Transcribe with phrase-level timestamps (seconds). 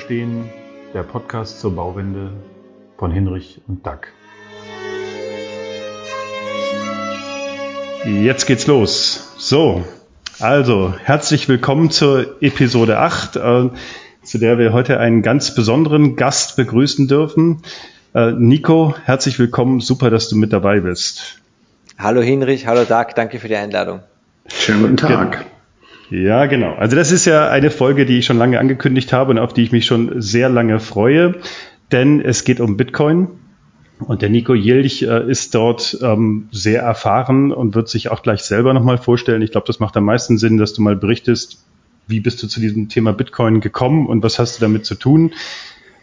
[0.00, 0.48] Verstehen,
[0.94, 2.32] der Podcast zur Bauwende
[2.96, 4.14] von Hinrich und Dack.
[8.06, 9.34] Jetzt geht's los.
[9.36, 9.84] So,
[10.38, 13.68] also herzlich willkommen zur Episode 8, äh,
[14.22, 17.60] zu der wir heute einen ganz besonderen Gast begrüßen dürfen.
[18.14, 19.80] Äh, Nico, herzlich willkommen.
[19.80, 21.40] Super, dass du mit dabei bist.
[21.98, 24.00] Hallo Hinrich, hallo Dag, danke für die Einladung.
[24.48, 25.44] Schönen guten Tag.
[26.10, 26.74] Ja, genau.
[26.74, 29.62] Also das ist ja eine Folge, die ich schon lange angekündigt habe und auf die
[29.62, 31.36] ich mich schon sehr lange freue,
[31.92, 33.28] denn es geht um Bitcoin.
[34.00, 38.42] Und der Nico Jilch äh, ist dort ähm, sehr erfahren und wird sich auch gleich
[38.42, 39.42] selber nochmal vorstellen.
[39.42, 41.64] Ich glaube, das macht am meisten Sinn, dass du mal berichtest,
[42.06, 45.32] wie bist du zu diesem Thema Bitcoin gekommen und was hast du damit zu tun.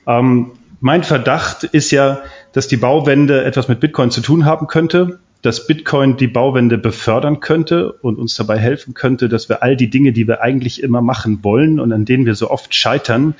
[0.05, 2.21] Ähm, mein Verdacht ist ja,
[2.53, 7.39] dass die Bauwende etwas mit Bitcoin zu tun haben könnte dass Bitcoin die Bauwende befördern
[7.39, 11.01] könnte und uns dabei helfen könnte, dass wir all die Dinge, die wir eigentlich immer
[11.01, 13.33] machen wollen und an denen wir so oft scheitern,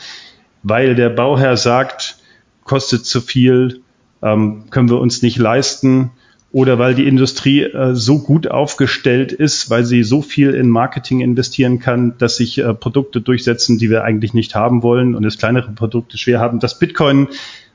[0.64, 2.18] weil der Bauherr sagt,
[2.64, 3.82] kostet zu viel,
[4.24, 6.12] ähm, können wir uns nicht leisten
[6.54, 11.20] oder weil die Industrie äh, so gut aufgestellt ist, weil sie so viel in Marketing
[11.20, 15.38] investieren kann, dass sich äh, Produkte durchsetzen, die wir eigentlich nicht haben wollen und es
[15.38, 17.28] kleinere Produkte schwer haben, dass Bitcoin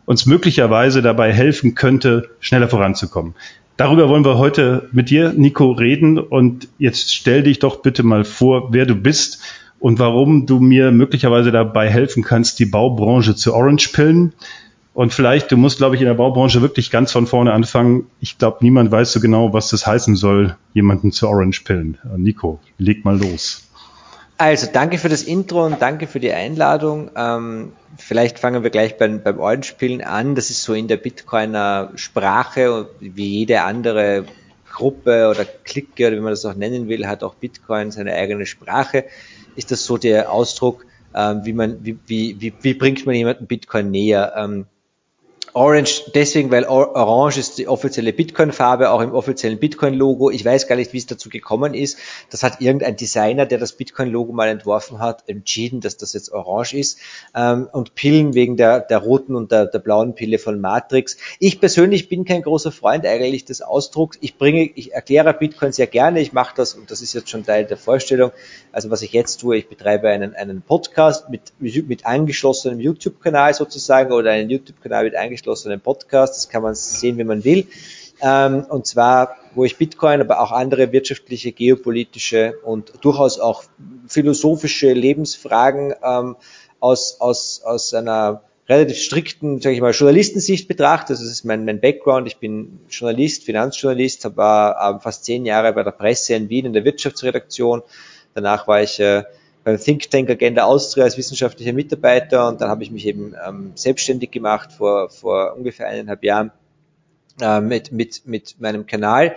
[0.06, 3.34] uns möglicherweise dabei helfen könnte, schneller voranzukommen.
[3.76, 6.18] Darüber wollen wir heute mit dir, Nico, reden.
[6.18, 9.40] Und jetzt stell dich doch bitte mal vor, wer du bist
[9.80, 14.32] und warum du mir möglicherweise dabei helfen kannst, die Baubranche zu Orange-Pillen.
[14.94, 18.06] Und vielleicht, du musst, glaube ich, in der Baubranche wirklich ganz von vorne anfangen.
[18.20, 21.98] Ich glaube, niemand weiß so genau, was das heißen soll, jemanden zu Orange-Pillen.
[22.18, 23.66] Nico, leg mal los.
[24.44, 27.12] Also, danke für das Intro und danke für die Einladung.
[27.14, 30.34] Ähm, vielleicht fangen wir gleich beim, beim Orange-Pillen an.
[30.34, 34.24] Das ist so in der Bitcoiner Sprache, wie jede andere
[34.68, 38.44] Gruppe oder Clique oder wie man das auch nennen will, hat auch Bitcoin seine eigene
[38.44, 39.04] Sprache.
[39.54, 43.46] Ist das so der Ausdruck, ähm, wie man, wie, wie, wie, wie bringt man jemanden
[43.46, 44.32] Bitcoin näher?
[44.36, 44.66] Ähm,
[45.54, 50.30] Orange deswegen, weil Orange ist die offizielle Bitcoin-Farbe, auch im offiziellen Bitcoin-Logo.
[50.30, 51.98] Ich weiß gar nicht, wie es dazu gekommen ist.
[52.30, 56.78] Das hat irgendein Designer, der das Bitcoin-Logo mal entworfen hat, entschieden, dass das jetzt Orange
[56.78, 56.98] ist.
[57.34, 61.18] Ähm, und Pillen wegen der, der roten und der, der blauen Pille von Matrix.
[61.38, 64.16] Ich persönlich bin kein großer Freund eigentlich des Ausdrucks.
[64.22, 66.20] Ich bringe, ich erkläre Bitcoin sehr gerne.
[66.22, 68.32] Ich mache das, und das ist jetzt schon Teil der Vorstellung.
[68.72, 74.12] Also was ich jetzt tue, ich betreibe einen, einen Podcast mit, mit angeschlossenem YouTube-Kanal sozusagen
[74.12, 76.36] oder einen YouTube-Kanal mit angeschlossenem angeschlossenen Podcast.
[76.36, 77.66] Das kann man sehen, wie man will.
[78.20, 83.64] Ähm, und zwar, wo ich Bitcoin, aber auch andere wirtschaftliche, geopolitische und durchaus auch
[84.06, 86.36] philosophische Lebensfragen ähm,
[86.78, 91.12] aus, aus, aus einer relativ strikten, sage ich mal, Journalistensicht betrachte.
[91.12, 92.28] Das ist mein, mein Background.
[92.28, 96.72] Ich bin Journalist, Finanzjournalist, war äh, fast zehn Jahre bei der Presse in Wien in
[96.72, 97.82] der Wirtschaftsredaktion.
[98.34, 99.24] Danach war ich äh,
[99.64, 103.72] beim Think Tank Agenda Austria als wissenschaftlicher Mitarbeiter und dann habe ich mich eben ähm,
[103.74, 106.50] selbstständig gemacht vor, vor ungefähr eineinhalb Jahren
[107.40, 109.36] äh, mit, mit, mit meinem Kanal.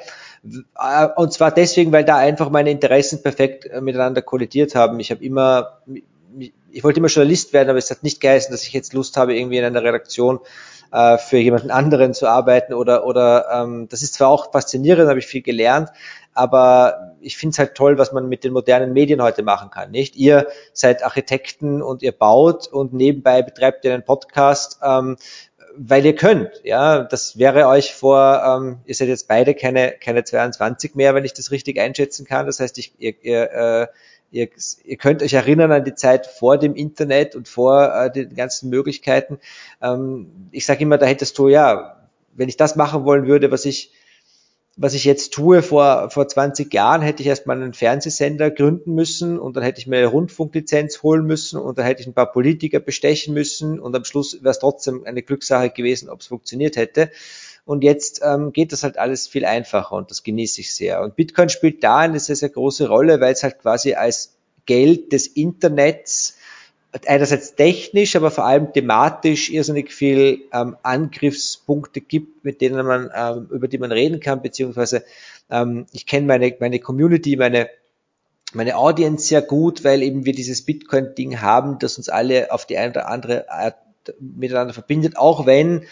[0.77, 4.99] Äh, und zwar deswegen, weil da einfach meine Interessen perfekt äh, miteinander kollidiert haben.
[4.99, 5.79] Ich habe immer,
[6.71, 9.35] ich wollte immer Journalist werden, aber es hat nicht geheißen, dass ich jetzt Lust habe,
[9.35, 10.39] irgendwie in einer Redaktion
[10.91, 15.19] äh, für jemanden anderen zu arbeiten oder oder ähm, das ist zwar auch faszinierend, habe
[15.19, 15.89] ich viel gelernt,
[16.33, 19.91] aber ich finde es halt toll, was man mit den modernen Medien heute machen kann.
[19.91, 20.15] Nicht?
[20.15, 25.17] Ihr seid Architekten und ihr baut und nebenbei betreibt ihr einen Podcast, ähm,
[25.77, 26.49] weil ihr könnt.
[26.63, 31.25] Ja, das wäre euch vor, ähm, ihr seid jetzt beide keine keine 22 mehr, wenn
[31.25, 32.45] ich das richtig einschätzen kann.
[32.45, 33.87] Das heißt, ich, ihr, ihr äh,
[34.35, 34.49] Ihr,
[34.83, 38.69] ihr könnt euch erinnern an die Zeit vor dem Internet und vor äh, den ganzen
[38.69, 39.39] Möglichkeiten.
[39.81, 43.63] Ähm, ich sage immer, da hättest du ja, wenn ich das machen wollen würde, was
[43.63, 43.93] ich
[44.77, 49.39] was ich jetzt tue, vor, vor 20 Jahren hätte ich erstmal einen Fernsehsender gründen müssen
[49.39, 52.33] und dann hätte ich mir eine Rundfunklizenz holen müssen und dann hätte ich ein paar
[52.33, 56.75] Politiker bestechen müssen und am Schluss wäre es trotzdem eine Glückssache gewesen, ob es funktioniert
[56.75, 57.09] hätte.
[57.65, 61.01] Und jetzt ähm, geht das halt alles viel einfacher und das genieße ich sehr.
[61.01, 64.35] Und Bitcoin spielt da eine sehr, sehr große Rolle, weil es halt quasi als
[64.65, 66.37] Geld des Internets
[67.07, 73.47] einerseits technisch, aber vor allem thematisch irrsinnig viel ähm, Angriffspunkte gibt, mit denen man, ähm,
[73.51, 75.03] über die man reden kann, beziehungsweise
[75.49, 77.69] ähm, ich kenne meine, meine Community, meine
[78.53, 82.77] meine Audience sehr gut, weil eben wir dieses Bitcoin-Ding haben, das uns alle auf die
[82.77, 83.75] eine oder andere Art
[84.19, 85.85] miteinander verbindet, auch wenn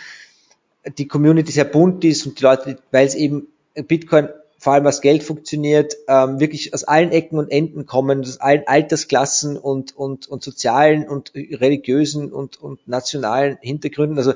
[0.97, 4.29] die Community sehr bunt ist und die Leute, weil es eben Bitcoin
[4.63, 8.65] vor allem was Geld funktioniert, ähm, wirklich aus allen Ecken und Enden kommen, aus allen
[8.65, 14.17] Altersklassen und, und, und sozialen und religiösen und, und nationalen Hintergründen.
[14.17, 14.35] Also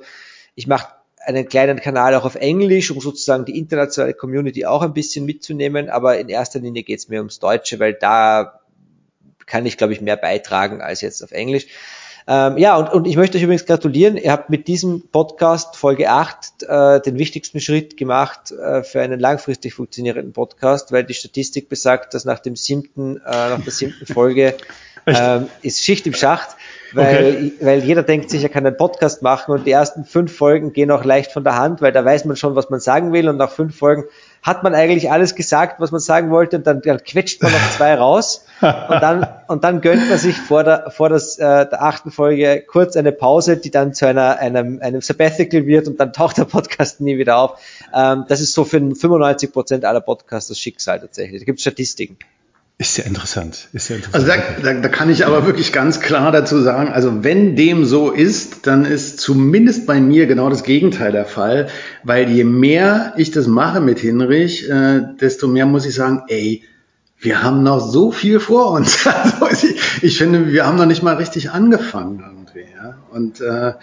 [0.53, 0.89] ich mache
[1.25, 5.89] einen kleinen Kanal auch auf Englisch, um sozusagen die internationale Community auch ein bisschen mitzunehmen,
[5.89, 8.59] aber in erster Linie geht es mir ums Deutsche, weil da
[9.45, 11.67] kann ich, glaube ich, mehr beitragen als jetzt auf Englisch.
[12.29, 14.17] Ähm, ja, und, und ich möchte euch übrigens gratulieren.
[14.17, 19.19] Ihr habt mit diesem Podcast Folge 8 äh, den wichtigsten Schritt gemacht äh, für einen
[19.19, 24.05] langfristig funktionierenden Podcast, weil die Statistik besagt, dass nach dem siebten, äh, nach der siebten
[24.13, 24.55] Folge
[25.05, 26.57] ähm, ist Schicht im Schacht
[26.93, 27.53] weil, okay.
[27.61, 30.91] weil jeder denkt sich, er kann einen Podcast machen und die ersten fünf Folgen gehen
[30.91, 33.37] auch leicht von der Hand, weil da weiß man schon, was man sagen will und
[33.37, 34.05] nach fünf Folgen
[34.43, 37.71] hat man eigentlich alles gesagt, was man sagen wollte und dann, dann quetscht man noch
[37.77, 41.83] zwei raus und dann, und dann gönnt man sich vor der, vor das, äh, der
[41.83, 46.13] achten Folge kurz eine Pause, die dann zu einer, einem, einem Sabbatical wird und dann
[46.13, 47.59] taucht der Podcast nie wieder auf.
[47.93, 51.41] Ähm, das ist so für 95 Prozent aller Podcasts das Schicksal tatsächlich.
[51.41, 52.17] Da gibt es Statistiken.
[52.79, 53.69] Ist ja interessant.
[53.73, 54.29] Ist ja interessant.
[54.29, 57.85] Also da, da, da kann ich aber wirklich ganz klar dazu sagen, also wenn dem
[57.85, 61.69] so ist, dann ist zumindest bei mir genau das Gegenteil der Fall,
[62.03, 66.61] weil je mehr ich das mache mit Hinrich, äh, desto mehr muss ich sagen, ey,
[67.19, 69.07] wir haben noch so viel vor uns.
[69.41, 72.71] Also ich, ich finde, wir haben noch nicht mal richtig angefangen irgendwie.
[72.75, 72.97] Ja?
[73.09, 73.73] Und äh,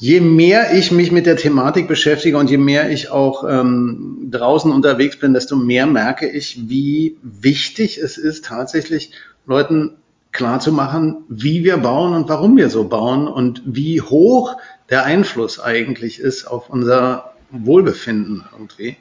[0.00, 4.72] je mehr ich mich mit der Thematik beschäftige und je mehr ich auch ähm, draußen
[4.72, 9.12] unterwegs bin, desto mehr merke ich, wie wichtig es ist, tatsächlich
[9.46, 9.96] Leuten
[10.32, 14.56] klarzumachen, wie wir bauen und warum wir so bauen und wie hoch
[14.88, 18.96] der Einfluss eigentlich ist auf unser Wohlbefinden irgendwie.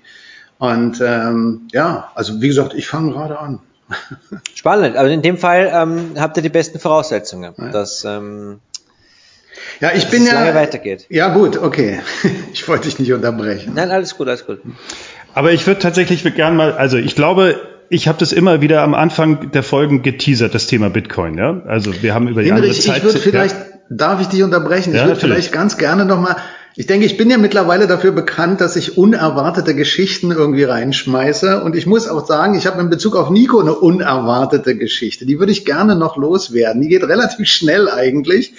[0.58, 3.60] Und ähm, ja, also wie gesagt, ich fange gerade an.
[4.54, 7.70] Spannend, aber in dem Fall ähm, habt ihr die besten Voraussetzungen, ja.
[7.70, 8.60] dass ähm,
[9.80, 10.34] ja, ich bin ja.
[10.34, 11.06] lange weitergeht.
[11.10, 12.00] Ja, gut, okay.
[12.54, 13.74] Ich wollte dich nicht unterbrechen.
[13.76, 14.60] Nein, alles gut, alles gut.
[15.34, 17.60] Aber ich würde tatsächlich gern mal, also ich glaube,
[17.90, 21.38] ich habe das immer wieder am Anfang der Folgen geteasert, das Thema Bitcoin.
[21.38, 21.62] Ja?
[21.66, 22.98] Also wir haben über die Hinrich, andere Zeit.
[22.98, 23.66] Ich würde vielleicht, ja.
[23.90, 24.94] darf ich dich unterbrechen?
[24.94, 26.36] Ich ja, würde vielleicht ganz gerne nochmal,
[26.76, 31.62] ich denke, ich bin ja mittlerweile dafür bekannt, dass ich unerwartete Geschichten irgendwie reinschmeiße.
[31.64, 35.26] Und ich muss auch sagen, ich habe in Bezug auf Nico eine unerwartete Geschichte.
[35.26, 36.82] Die würde ich gerne noch loswerden.
[36.82, 38.54] Die geht relativ schnell eigentlich.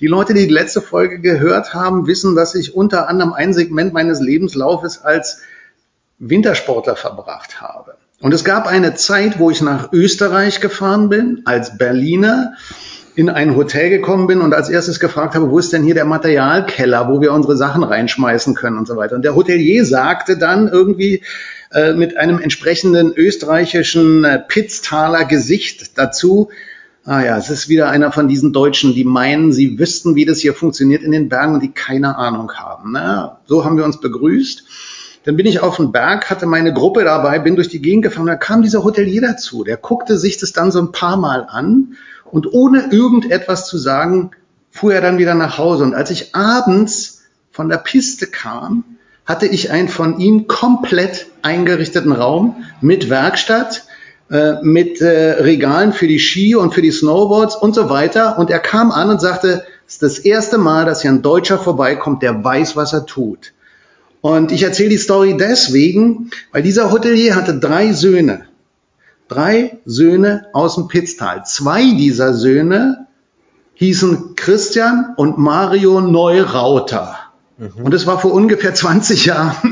[0.00, 3.92] Die Leute, die die letzte Folge gehört haben, wissen, dass ich unter anderem ein Segment
[3.92, 5.42] meines Lebenslaufes als
[6.18, 7.96] Wintersportler verbracht habe.
[8.20, 12.54] Und es gab eine Zeit, wo ich nach Österreich gefahren bin, als Berliner,
[13.16, 16.04] in ein Hotel gekommen bin und als erstes gefragt habe, wo ist denn hier der
[16.04, 19.16] Materialkeller, wo wir unsere Sachen reinschmeißen können und so weiter.
[19.16, 21.22] Und der Hotelier sagte dann irgendwie
[21.72, 26.50] äh, mit einem entsprechenden österreichischen äh, Pitztaler Gesicht dazu,
[27.10, 30.38] Ah ja, es ist wieder einer von diesen Deutschen, die meinen, sie wüssten, wie das
[30.38, 32.92] hier funktioniert in den Bergen und die keine Ahnung haben.
[32.92, 34.62] Na, so haben wir uns begrüßt.
[35.24, 38.28] Dann bin ich auf den Berg, hatte meine Gruppe dabei, bin durch die Gegend gefahren,
[38.28, 39.64] da kam dieser Hotelier dazu.
[39.64, 41.96] Der guckte sich das dann so ein paar Mal an
[42.30, 44.30] und ohne irgendetwas zu sagen,
[44.70, 45.82] fuhr er dann wieder nach Hause.
[45.82, 48.84] Und als ich abends von der Piste kam,
[49.26, 53.82] hatte ich einen von ihm komplett eingerichteten Raum mit Werkstatt,
[54.62, 58.38] mit äh, Regalen für die Ski und für die Snowboards und so weiter.
[58.38, 61.58] Und er kam an und sagte, es ist das erste Mal, dass hier ein Deutscher
[61.58, 63.52] vorbeikommt, der weiß, was er tut.
[64.20, 68.42] Und ich erzähle die Story deswegen, weil dieser Hotelier hatte drei Söhne.
[69.28, 71.44] Drei Söhne aus dem Pitztal.
[71.46, 73.06] Zwei dieser Söhne
[73.74, 77.16] hießen Christian und Mario Neurauter.
[77.56, 77.84] Mhm.
[77.84, 79.69] Und es war vor ungefähr 20 Jahren.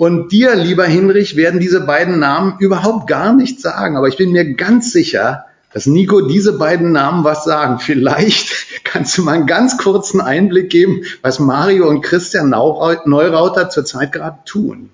[0.00, 3.98] Und dir, lieber Hinrich, werden diese beiden Namen überhaupt gar nichts sagen.
[3.98, 7.80] Aber ich bin mir ganz sicher, dass Nico diese beiden Namen was sagen.
[7.80, 8.50] Vielleicht
[8.84, 14.38] kannst du mal einen ganz kurzen Einblick geben, was Mario und Christian Neurauter zurzeit gerade
[14.46, 14.88] tun.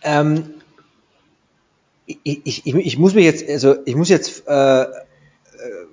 [0.00, 0.44] Ähm,
[2.06, 4.86] ich, ich, ich, muss mir jetzt, also ich muss jetzt äh,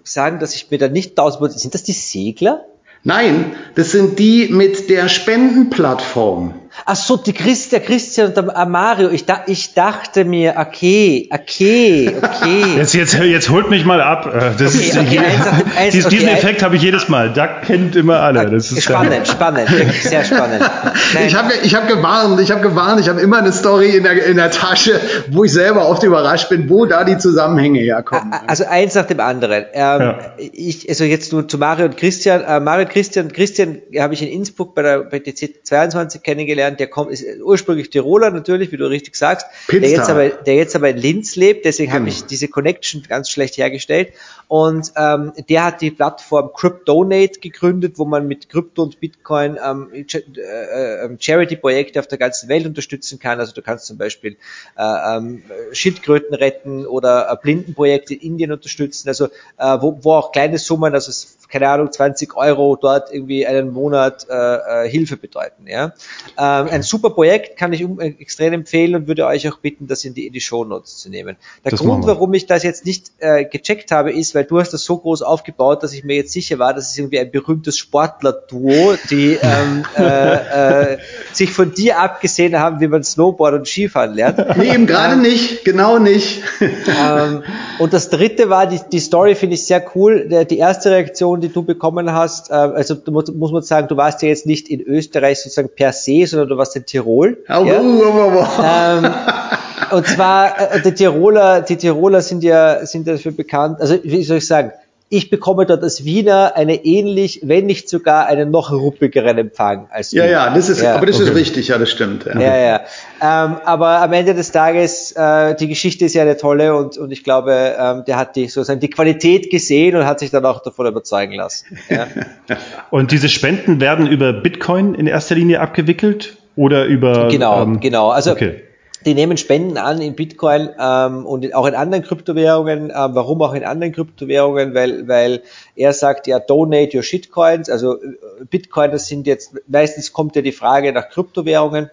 [0.05, 2.63] sagen, dass ich mir da nicht tausend sind das die Segler?
[3.03, 6.60] Nein, das sind die mit der Spendenplattform.
[6.85, 9.09] Ach so, die Christ, der Christian und der Mario.
[9.09, 12.63] Ich, da, ich dachte mir, okay, okay, okay.
[12.77, 14.25] Jetzt, jetzt, jetzt holt mich mal ab.
[14.25, 17.33] Äh, das okay, ist, okay, eins, eins, diesen, okay, Effekt habe ich jedes Mal.
[17.33, 18.49] Duck kennt immer alle.
[18.49, 20.61] Das ist spannend, spannend, wirklich sehr spannend.
[21.13, 21.27] Nein.
[21.27, 24.25] Ich habe ich hab gewarnt, ich habe gewarnt, ich habe immer eine Story in der,
[24.25, 24.99] in der Tasche,
[25.29, 28.33] wo ich selber oft überrascht bin, wo da die Zusammenhänge herkommen.
[28.47, 29.65] Also eins nach dem anderen.
[29.73, 30.19] Ähm, ja.
[30.37, 32.41] ich, also jetzt nur zu Mario und Christian.
[32.41, 36.79] Äh, Mario und Christian, Christian habe ich in Innsbruck bei der BTC 22 kennengelernt kennengelernt,
[36.79, 40.75] der kommt, ist ursprünglich Tiroler natürlich, wie du richtig sagst, der jetzt, aber, der jetzt
[40.75, 44.13] aber in Linz lebt, deswegen habe ich diese Connection ganz schlecht hergestellt.
[44.51, 49.87] Und ähm, der hat die Plattform Cryptonate gegründet, wo man mit Krypto und Bitcoin ähm,
[49.93, 53.39] äh, äh, Charity-Projekte auf der ganzen Welt unterstützen kann.
[53.39, 54.35] Also du kannst zum Beispiel
[54.77, 59.27] äh, ähm, Schildkröten retten oder äh, Blindenprojekte in Indien unterstützen, also
[59.57, 61.13] äh, wo, wo auch kleine Summen, also
[61.47, 65.65] keine Ahnung, 20 Euro dort irgendwie einen Monat äh, äh, Hilfe bedeuten.
[65.67, 65.93] Ja?
[66.37, 69.59] Äh, Ähm, ein super Projekt, kann ich um, äh, extrem empfehlen und würde euch auch
[69.59, 71.37] bitten, das in die, in die Show Notes zu nehmen.
[71.63, 74.73] Der das Grund, warum ich das jetzt nicht äh, gecheckt habe, ist, weil du hast
[74.73, 77.77] das so groß aufgebaut, dass ich mir jetzt sicher war, dass es irgendwie ein berühmtes
[77.77, 80.97] Sportler-Duo, die ähm, äh, äh,
[81.33, 84.57] sich von dir abgesehen haben, wie man Snowboard und Skifahren lernt.
[84.57, 86.41] Nee, eben gerade ähm, nicht, genau nicht.
[86.61, 87.43] ähm,
[87.79, 90.27] und das dritte war, die, die Story finde ich sehr cool.
[90.29, 93.97] Der, die erste Reaktion, die du bekommen hast, äh, also muss, muss man sagen, du
[93.97, 97.37] warst ja jetzt nicht in Österreich sozusagen per se, sondern du warst in Tirol.
[97.49, 97.81] Oh, ja?
[97.81, 98.45] oh, oh.
[98.63, 99.11] Ähm,
[99.91, 104.37] und zwar, äh, die Tiroler, die Tiroler sind ja, sind dafür bekannt, also wie soll
[104.37, 104.71] ich sagen,
[105.09, 110.11] ich bekomme dort als Wiener eine ähnlich, wenn nicht sogar einen noch ruppigeren Empfang als
[110.11, 110.31] Ja, Wiener.
[110.31, 111.29] ja, das ist, ja, aber das okay.
[111.29, 112.25] ist richtig, ja, das stimmt.
[112.25, 112.55] Ja, ja.
[112.55, 112.81] ja.
[113.19, 117.11] Ähm, aber am Ende des Tages, äh, die Geschichte ist ja eine tolle und, und
[117.11, 120.61] ich glaube, ähm, der hat die sozusagen die Qualität gesehen und hat sich dann auch
[120.61, 121.79] davon überzeugen lassen.
[121.89, 122.05] Ja.
[122.91, 128.11] und diese Spenden werden über Bitcoin in erster Linie abgewickelt oder über Genau, ähm, genau.
[128.11, 128.61] Also okay
[129.05, 132.89] die nehmen Spenden an in Bitcoin ähm, und auch in anderen Kryptowährungen.
[132.89, 134.73] Ähm, warum auch in anderen Kryptowährungen?
[134.73, 135.43] Weil, weil
[135.75, 137.69] er sagt ja, donate your shitcoins.
[137.69, 138.17] Also äh,
[138.49, 141.89] Bitcoin, das sind jetzt, meistens kommt ja die Frage nach Kryptowährungen.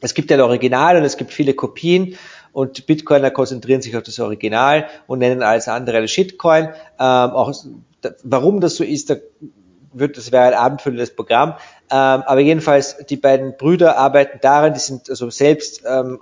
[0.00, 2.16] Es gibt ja ein Original und es gibt viele Kopien
[2.52, 6.66] und Bitcoiner konzentrieren sich auf das Original und nennen alles andere eine Shitcoin.
[6.66, 7.52] Ähm, auch,
[8.22, 9.16] warum das so ist, da
[9.94, 11.54] wird, das wäre ein abendfüllendes Programm.
[11.90, 16.20] Ähm, aber jedenfalls, die beiden Brüder arbeiten daran, die sind also selbst, ähm,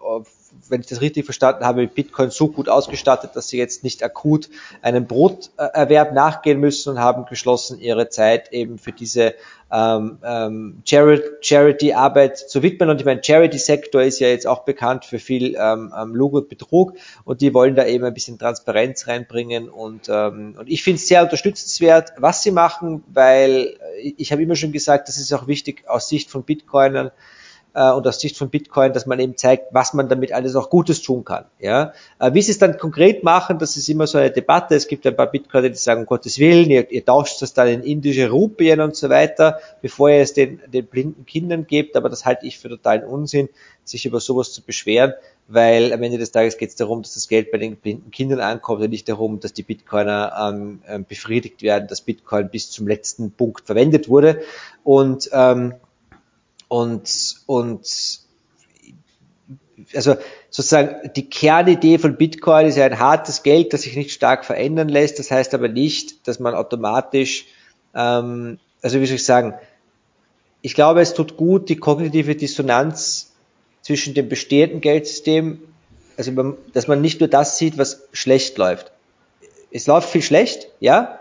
[0.69, 4.03] wenn ich das richtig verstanden habe, mit Bitcoin so gut ausgestattet, dass sie jetzt nicht
[4.03, 4.49] akut
[4.81, 9.35] einem Broterwerb nachgehen müssen und haben geschlossen, ihre Zeit eben für diese
[9.71, 12.91] ähm, ähm, Charity-Arbeit zu widmen.
[12.91, 16.49] Und ich meine, Charity-Sektor ist ja jetzt auch bekannt für viel ähm, ähm, Lug und
[16.49, 16.95] Betrug
[17.25, 19.69] und die wollen da eben ein bisschen Transparenz reinbringen.
[19.69, 24.57] Und, ähm, und ich finde es sehr unterstützenswert, was sie machen, weil ich habe immer
[24.57, 27.11] schon gesagt, das ist auch wichtig aus Sicht von Bitcoinern, äh,
[27.75, 31.01] und aus Sicht von Bitcoin, dass man eben zeigt, was man damit alles auch Gutes
[31.01, 31.47] tun kann.
[31.59, 31.93] Ja?
[32.19, 34.75] Äh, wie sie es dann konkret machen, das ist immer so eine Debatte.
[34.75, 37.69] Es gibt ein paar Bitcoiner, die sagen, um Gottes Willen, ihr, ihr tauscht das dann
[37.69, 41.97] in indische Rupien und so weiter, bevor ihr es den, den blinden Kindern gebt.
[41.97, 43.49] Aber das halte ich für totalen Unsinn,
[43.85, 45.15] sich über sowas zu beschweren,
[45.49, 48.41] weil am Ende des Tages geht es darum, dass das Geld bei den blinden Kindern
[48.41, 52.87] ankommt und nicht darum, dass die Bitcoiner ähm, ähm befriedigt werden, dass Bitcoin bis zum
[52.87, 54.43] letzten Punkt verwendet wurde.
[54.85, 55.75] Und ähm,
[56.73, 57.87] und, und
[59.95, 60.17] also
[60.49, 64.89] sozusagen die Kernidee von Bitcoin ist ja ein hartes Geld, das sich nicht stark verändern
[64.89, 65.19] lässt.
[65.19, 67.45] Das heißt aber nicht, dass man automatisch,
[67.95, 69.53] ähm, also wie soll ich sagen,
[70.63, 73.35] ich glaube, es tut gut, die kognitive Dissonanz
[73.83, 75.59] zwischen dem bestehenden Geldsystem,
[76.17, 78.93] also dass man nicht nur das sieht, was schlecht läuft.
[79.71, 81.19] Es läuft viel schlecht, ja,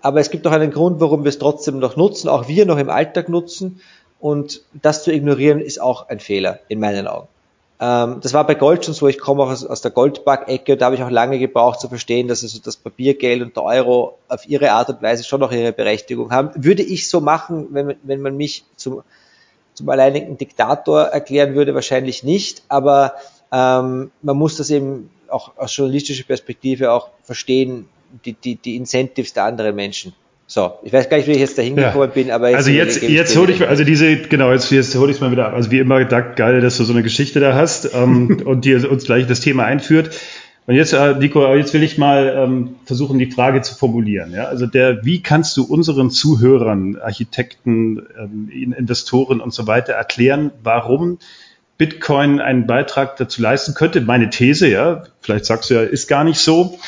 [0.00, 2.78] aber es gibt auch einen Grund, warum wir es trotzdem noch nutzen, auch wir noch
[2.78, 3.80] im Alltag nutzen.
[4.24, 7.28] Und das zu ignorieren ist auch ein Fehler in meinen Augen.
[7.78, 9.06] Ähm, das war bei Gold schon so.
[9.06, 10.78] Ich komme auch aus, aus der Goldback-Ecke.
[10.78, 14.16] Da habe ich auch lange gebraucht zu verstehen, dass also das Papiergeld und der Euro
[14.28, 16.52] auf ihre Art und Weise schon noch ihre Berechtigung haben.
[16.54, 19.02] Würde ich so machen, wenn, wenn man mich zum,
[19.74, 21.74] zum alleinigen Diktator erklären würde?
[21.74, 22.62] Wahrscheinlich nicht.
[22.70, 23.16] Aber
[23.52, 27.90] ähm, man muss das eben auch aus journalistischer Perspektive auch verstehen,
[28.24, 30.14] die, die, die Incentives der anderen Menschen.
[30.46, 32.14] So, ich weiß gar nicht, wie ich jetzt da hingekommen ja.
[32.14, 35.16] bin, aber jetzt Also jetzt, jetzt hole ich, also diese, genau, jetzt, jetzt hole ich
[35.16, 35.54] es mal wieder ab.
[35.54, 38.90] Also wie immer, da, geil, dass du so eine Geschichte da hast ähm, und dir
[38.90, 40.10] uns gleich das Thema einführt.
[40.66, 44.32] Und jetzt, äh, Nico, jetzt will ich mal ähm, versuchen, die Frage zu formulieren.
[44.32, 44.44] Ja?
[44.44, 51.18] Also der, wie kannst du unseren Zuhörern, Architekten, ähm, Investoren und so weiter erklären, warum
[51.76, 54.00] Bitcoin einen Beitrag dazu leisten könnte?
[54.02, 56.78] Meine These, ja, vielleicht sagst du ja, ist gar nicht so,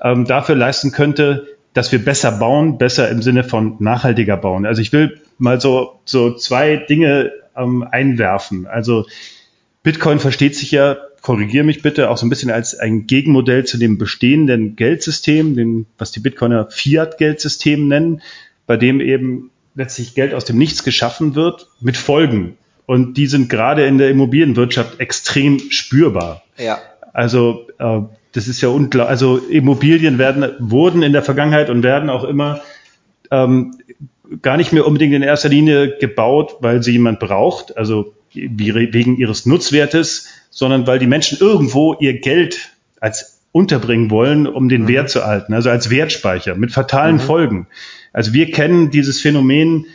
[0.00, 4.64] ähm, dafür leisten könnte, dass wir besser bauen, besser im Sinne von nachhaltiger bauen.
[4.64, 8.66] Also ich will mal so, so zwei Dinge ähm, einwerfen.
[8.66, 9.06] Also
[9.82, 13.76] Bitcoin versteht sich ja, korrigiere mich bitte, auch so ein bisschen als ein Gegenmodell zu
[13.76, 18.22] dem bestehenden Geldsystem, dem, was die Bitcoiner Fiat-Geldsystem nennen,
[18.66, 22.56] bei dem eben letztlich Geld aus dem Nichts geschaffen wird mit Folgen.
[22.86, 26.42] Und die sind gerade in der Immobilienwirtschaft extrem spürbar.
[26.56, 26.78] Ja.
[27.12, 28.00] Also äh,
[28.36, 29.10] das ist ja unglaublich.
[29.10, 32.60] Also Immobilien werden, wurden in der Vergangenheit und werden auch immer
[33.30, 33.74] ähm,
[34.42, 39.46] gar nicht mehr unbedingt in erster Linie gebaut, weil sie jemand braucht, also wegen ihres
[39.46, 44.88] Nutzwertes, sondern weil die Menschen irgendwo ihr Geld als unterbringen wollen, um den mhm.
[44.88, 47.20] Wert zu erhalten, also als Wertspeicher mit fatalen mhm.
[47.20, 47.66] Folgen.
[48.12, 49.86] Also wir kennen dieses Phänomen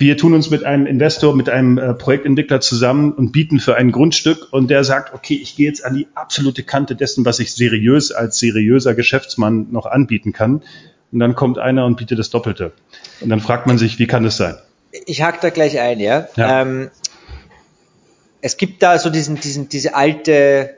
[0.00, 3.92] wir tun uns mit einem Investor, mit einem äh, Projektentwickler zusammen und bieten für ein
[3.92, 7.54] Grundstück und der sagt, okay, ich gehe jetzt an die absolute Kante dessen, was ich
[7.54, 10.62] seriös als seriöser Geschäftsmann noch anbieten kann.
[11.12, 12.72] Und dann kommt einer und bietet das Doppelte.
[13.20, 14.56] Und dann fragt man sich, wie kann das sein?
[15.06, 16.28] Ich hack da gleich ein, ja.
[16.36, 16.62] ja.
[16.62, 16.90] Ähm,
[18.40, 20.76] es gibt da so diesen, diesen, diese alte,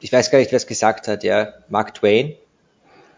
[0.00, 2.32] ich weiß gar nicht, wer es gesagt hat, ja, Mark Twain,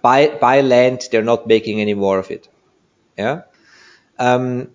[0.02, 2.49] buy, buy land, they're not making any more of it.
[3.16, 3.44] Ja.
[4.18, 4.68] Ähm,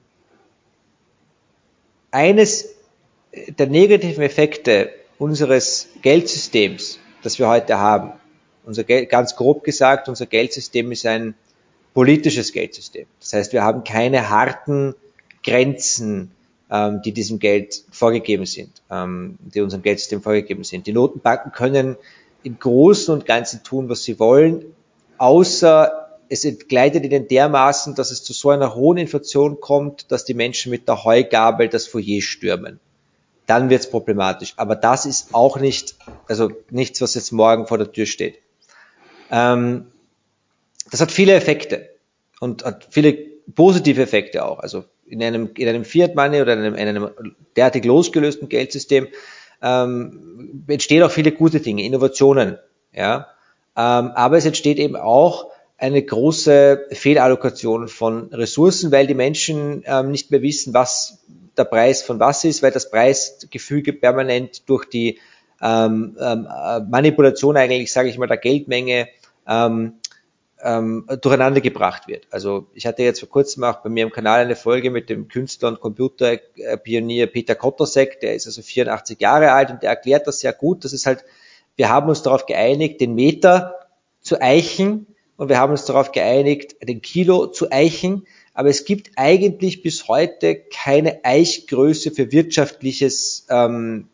[2.11, 2.69] eines
[3.47, 8.13] der negativen Effekte unseres Geldsystems, das wir heute haben,
[8.65, 11.35] unser Geld, ganz grob gesagt, unser Geldsystem ist ein
[11.93, 13.07] politisches Geldsystem.
[13.19, 14.95] Das heißt, wir haben keine harten
[15.43, 16.31] Grenzen,
[16.69, 20.87] ähm, die diesem Geld vorgegeben sind, ähm, die unserem Geldsystem vorgegeben sind.
[20.87, 21.97] Die Notenbanken können
[22.43, 24.65] im Großen und Ganzen tun, was sie wollen,
[25.17, 25.98] außer
[26.29, 30.69] es entgleitet ihnen dermaßen, dass es zu so einer hohen Inflation kommt, dass die Menschen
[30.69, 32.79] mit der Heugabel das Foyer stürmen.
[33.47, 34.53] Dann wird es problematisch.
[34.57, 35.95] Aber das ist auch nicht,
[36.27, 38.39] also nichts, was jetzt morgen vor der Tür steht.
[39.31, 39.87] Ähm,
[40.91, 41.89] das hat viele Effekte
[42.39, 43.13] und hat viele
[43.55, 44.59] positive Effekte auch.
[44.59, 47.09] Also in einem, in einem Fiat Money oder in einem, in einem
[47.55, 49.07] derartig losgelösten Geldsystem
[49.63, 52.59] ähm, entstehen auch viele gute Dinge, Innovationen.
[52.93, 53.27] Ja,
[53.75, 55.48] ähm, aber es entsteht eben auch
[55.79, 61.23] eine große Fehlallokation von Ressourcen, weil die Menschen ähm, nicht mehr wissen, was
[61.57, 65.19] der Preis von was ist, weil das Preisgefüge permanent durch die
[65.61, 69.07] ähm, ähm, äh, Manipulation eigentlich, sage ich mal, der Geldmenge
[69.47, 69.93] ähm,
[70.61, 72.27] ähm, durcheinander gebracht wird.
[72.29, 75.29] Also ich hatte jetzt vor kurzem auch bei mir im Kanal eine Folge mit dem
[75.29, 80.41] Künstler und Computerpionier Peter Kotosek, der ist also 84 Jahre alt und der erklärt das
[80.41, 80.83] sehr gut.
[80.83, 81.23] Das ist halt,
[81.77, 83.75] wir haben uns darauf geeinigt, den Meter
[84.21, 85.07] zu eichen
[85.39, 88.27] und wir haben uns darauf geeinigt, den Kilo zu eichen.
[88.53, 94.09] Aber es gibt eigentlich bis heute keine Eichgröße für wirtschaftliches ähm,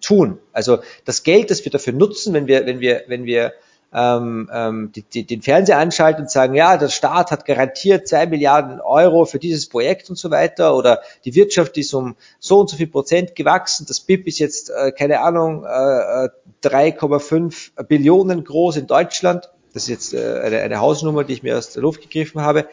[0.00, 0.38] Tun.
[0.52, 3.52] Also das Geld, das wir dafür nutzen, wenn wir, wenn wir, wenn wir
[3.94, 8.26] ähm, ähm, die, die, den Fernseher anschalten und sagen, ja, der Staat hat garantiert zwei
[8.26, 12.68] Milliarden Euro für dieses Projekt und so weiter oder die Wirtschaft ist um so und
[12.68, 16.28] so viel Prozent gewachsen, das BIP ist jetzt, äh, keine Ahnung, äh,
[16.64, 21.42] 3,5 äh, Billionen groß in Deutschland, das ist jetzt äh, eine, eine Hausnummer, die ich
[21.44, 22.66] mir aus der Luft gegriffen habe,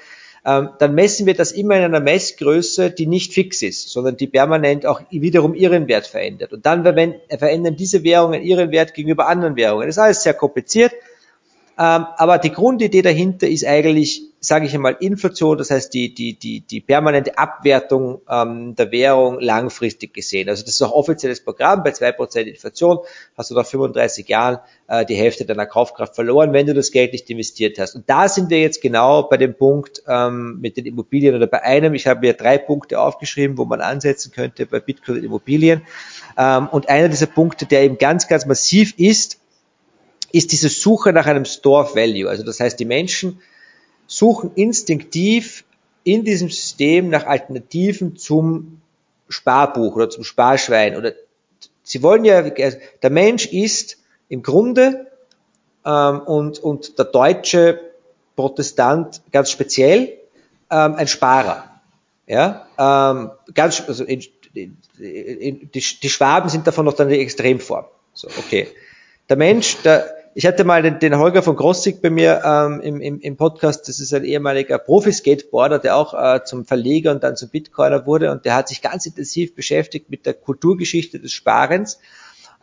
[0.43, 4.25] ähm, dann messen wir das immer in einer Messgröße, die nicht fix ist, sondern die
[4.27, 6.51] permanent auch wiederum ihren Wert verändert.
[6.51, 9.87] Und dann verändern diese Währungen ihren Wert gegenüber anderen Währungen.
[9.87, 10.93] Das ist alles sehr kompliziert.
[11.77, 16.37] Ähm, aber die Grundidee dahinter ist eigentlich, sage ich einmal, Inflation, das heißt die, die,
[16.37, 20.49] die, die permanente Abwertung ähm, der Währung langfristig gesehen.
[20.49, 21.83] Also das ist auch offizielles Programm.
[21.83, 22.99] Bei zwei Prozent Inflation
[23.37, 27.13] hast du nach 35 Jahren äh, die Hälfte deiner Kaufkraft verloren, wenn du das Geld
[27.13, 27.95] nicht investiert hast.
[27.95, 31.63] Und da sind wir jetzt genau bei dem Punkt ähm, mit den Immobilien oder bei
[31.63, 31.93] einem.
[31.93, 35.81] Ich habe mir drei Punkte aufgeschrieben, wo man ansetzen könnte bei Bitcoin und Immobilien.
[36.37, 39.39] Ähm, und einer dieser Punkte, der eben ganz, ganz massiv ist,
[40.31, 42.29] ist diese Suche nach einem Store Value.
[42.29, 43.39] Also das heißt, die Menschen
[44.07, 45.63] suchen instinktiv
[46.03, 48.81] in diesem System nach Alternativen zum
[49.27, 51.13] Sparbuch oder zum Sparschwein oder
[51.83, 53.97] sie wollen ja, der Mensch ist
[54.29, 55.07] im Grunde
[55.85, 57.79] ähm, und, und der deutsche
[58.35, 60.17] Protestant ganz speziell
[60.69, 61.71] ähm, ein Sparer.
[62.27, 67.19] Ja, ähm, ganz, also in, in, in, die, die Schwaben sind davon noch dann die
[67.19, 67.85] Extremform.
[68.13, 68.67] So, okay.
[69.29, 72.99] Der Mensch, der, ich hatte mal den, den Holger von Grossig bei mir ähm, im,
[72.99, 73.87] im, im Podcast.
[73.87, 78.31] Das ist ein ehemaliger Profi-Skateboarder, der auch äh, zum Verleger und dann zum Bitcoiner wurde.
[78.31, 81.99] Und der hat sich ganz intensiv beschäftigt mit der Kulturgeschichte des Sparens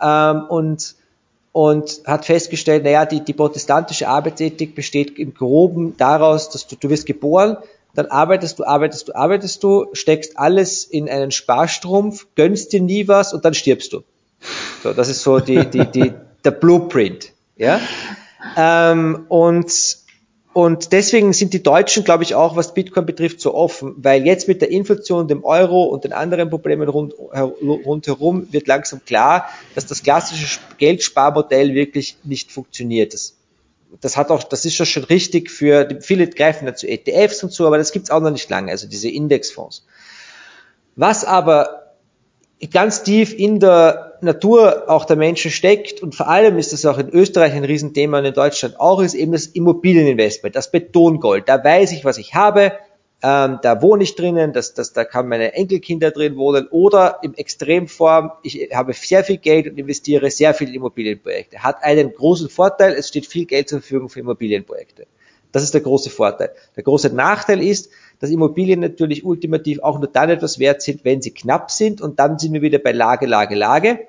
[0.01, 0.97] ähm, und
[1.53, 6.89] und hat festgestellt, naja, die, die protestantische Arbeitsethik besteht im Groben daraus, dass du, du
[6.89, 7.59] wirst geboren,
[7.95, 13.07] dann arbeitest du, arbeitest du, arbeitest du, steckst alles in einen Sparstrumpf, gönnst dir nie
[13.07, 14.03] was und dann stirbst du.
[14.83, 17.32] So, das ist so die, die, die, der Blueprint.
[17.63, 17.81] Ja?
[18.57, 19.97] Ähm, und,
[20.53, 24.49] und deswegen sind die Deutschen, glaube ich, auch, was Bitcoin betrifft, so offen, weil jetzt
[24.49, 29.87] mit der Inflation, dem Euro und den anderen Problemen rund, rundherum wird langsam klar, dass
[29.87, 33.15] das klassische Geldsparmodell wirklich nicht funktioniert.
[33.15, 33.37] Das,
[34.01, 37.79] das hat auch, das ist schon richtig für, viele greifen dazu ETFs und so, aber
[37.79, 39.87] das gibt's auch noch nicht lange, also diese Indexfonds.
[40.97, 41.93] Was aber
[42.73, 46.99] ganz tief in der Natur auch der Menschen steckt und vor allem ist das auch
[46.99, 51.49] in Österreich ein Riesenthema und in Deutschland auch, ist eben das Immobilieninvestment, das Betongold.
[51.49, 52.73] Da weiß ich, was ich habe,
[53.23, 57.35] ähm, da wohne ich drinnen, das, das, da kann meine Enkelkinder drin wohnen oder im
[57.35, 61.63] Extremform, ich habe sehr viel Geld und investiere sehr viel in Immobilienprojekte.
[61.63, 65.07] Hat einen großen Vorteil, es steht viel Geld zur Verfügung für Immobilienprojekte.
[65.53, 66.51] Das ist der große Vorteil.
[66.77, 71.23] Der große Nachteil ist, dass Immobilien natürlich ultimativ auch nur dann etwas wert sind, wenn
[71.23, 74.01] sie knapp sind und dann sind wir wieder bei Lage, Lage, Lage.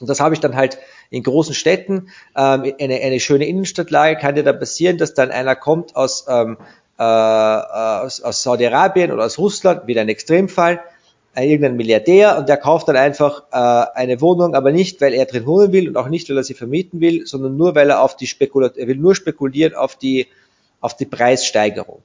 [0.00, 0.78] Und das habe ich dann halt
[1.10, 2.08] in großen Städten.
[2.36, 6.56] Ähm, eine, eine schöne Innenstadtlage kann dir da passieren, dass dann einer kommt aus, ähm,
[6.98, 10.80] äh, aus, aus Saudi-Arabien oder aus Russland, wieder ein Extremfall,
[11.36, 13.56] irgendein Milliardär und der kauft dann einfach äh,
[13.96, 16.54] eine Wohnung, aber nicht, weil er drin wohnen will und auch nicht, weil er sie
[16.54, 20.26] vermieten will, sondern nur, weil er auf die Spekulat er will nur spekulieren auf die,
[20.80, 22.02] auf die Preissteigerung.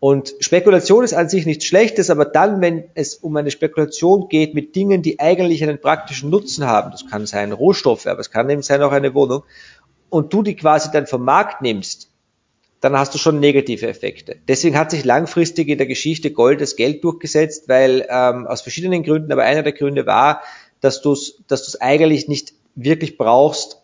[0.00, 4.54] Und Spekulation ist an sich nichts Schlechtes, aber dann, wenn es um eine Spekulation geht
[4.54, 8.48] mit Dingen, die eigentlich einen praktischen Nutzen haben, das kann sein Rohstoffe, aber es kann
[8.48, 9.42] eben sein auch eine Wohnung,
[10.08, 12.10] und du die quasi dann vom Markt nimmst,
[12.80, 14.36] dann hast du schon negative Effekte.
[14.46, 19.02] Deswegen hat sich langfristig in der Geschichte Gold als Geld durchgesetzt, weil ähm, aus verschiedenen
[19.02, 20.42] Gründen, aber einer der Gründe war,
[20.80, 23.77] dass du es dass du's eigentlich nicht wirklich brauchst,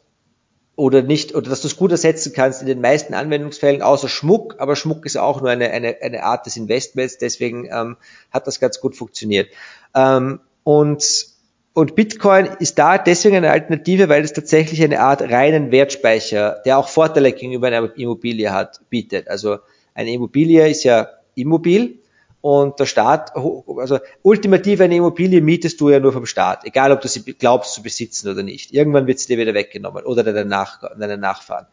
[0.76, 4.56] oder nicht, oder dass du es gut ersetzen kannst in den meisten Anwendungsfällen, außer Schmuck,
[4.58, 7.96] aber Schmuck ist auch nur eine, eine, eine Art des Investments, deswegen ähm,
[8.30, 9.48] hat das ganz gut funktioniert.
[9.94, 11.26] Ähm, und,
[11.74, 16.78] und Bitcoin ist da deswegen eine Alternative, weil es tatsächlich eine Art reinen Wertspeicher, der
[16.78, 19.28] auch Vorteile gegenüber einer Immobilie hat, bietet.
[19.28, 19.58] Also
[19.94, 21.98] eine Immobilie ist ja immobil,
[22.44, 27.00] und der Staat, also ultimativ eine Immobilie mietest du ja nur vom Staat, egal ob
[27.00, 28.74] du sie glaubst zu besitzen oder nicht.
[28.74, 31.66] Irgendwann wird sie dir wieder weggenommen oder deine, Nach deine Nachfahren.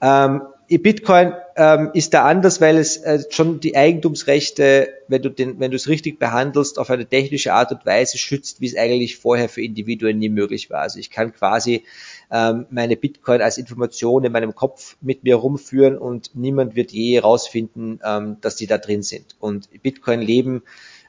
[0.00, 5.60] Ähm, Bitcoin ähm, ist da anders, weil es äh, schon die Eigentumsrechte, wenn du, den,
[5.60, 9.18] wenn du es richtig behandelst, auf eine technische Art und Weise schützt, wie es eigentlich
[9.18, 10.80] vorher für Individuen nie möglich war.
[10.80, 11.84] Also ich kann quasi
[12.30, 17.14] ähm, meine Bitcoin als Information in meinem Kopf mit mir rumführen und niemand wird je
[17.16, 19.36] herausfinden, ähm, dass die da drin sind.
[19.38, 20.62] Und Bitcoin leben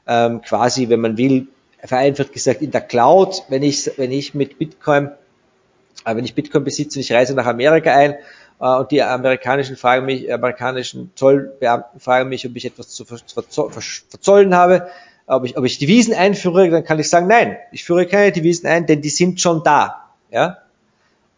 [0.06, 1.48] ähm, quasi, wenn man will,
[1.84, 3.44] vereinfacht gesagt in der Cloud.
[3.48, 5.10] Wenn ich, wenn ich mit Bitcoin,
[6.04, 8.14] äh, wenn ich Bitcoin besitze und ich reise nach Amerika ein
[8.60, 14.54] äh, und die amerikanischen fragen mich, amerikanischen Zollbeamten fragen mich, ob ich etwas zu verzollen
[14.54, 14.88] habe,
[15.26, 18.66] ob ich, ob ich Devisen einführe, dann kann ich sagen, nein, ich führe keine Devisen
[18.66, 20.08] ein, denn die sind schon da.
[20.30, 20.58] Ja?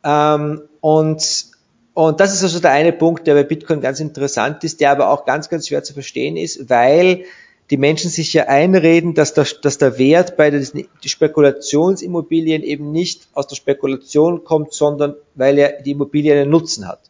[0.05, 1.47] Ähm, und,
[1.95, 5.11] und das ist also der eine Punkt, der bei Bitcoin ganz interessant ist, der aber
[5.11, 7.25] auch ganz, ganz schwer zu verstehen ist, weil
[7.71, 10.67] die Menschen sich ja einreden, dass der, dass der Wert bei den
[11.05, 17.01] Spekulationsimmobilien eben nicht aus der Spekulation kommt, sondern weil er die Immobilie einen Nutzen hat.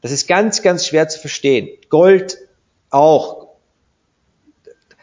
[0.00, 1.68] Das ist ganz, ganz schwer zu verstehen.
[1.88, 2.38] Gold
[2.90, 3.46] auch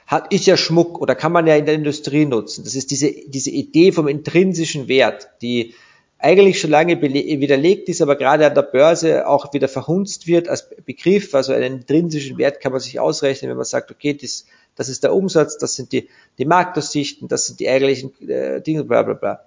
[0.06, 2.66] hat, ist ja Schmuck oder kann man ja in der Industrie nutzen.
[2.66, 5.76] Das ist diese, diese Idee vom intrinsischen Wert, die
[6.20, 10.70] eigentlich schon lange widerlegt ist, aber gerade an der Börse auch wieder verhunzt wird als
[10.70, 11.34] Begriff.
[11.34, 15.04] Also einen intrinsischen Wert kann man sich ausrechnen, wenn man sagt, okay, das, das ist
[15.04, 19.14] der Umsatz, das sind die, die Marktaussichten, das sind die eigentlichen äh, Dinge, bla bla
[19.14, 19.46] bla.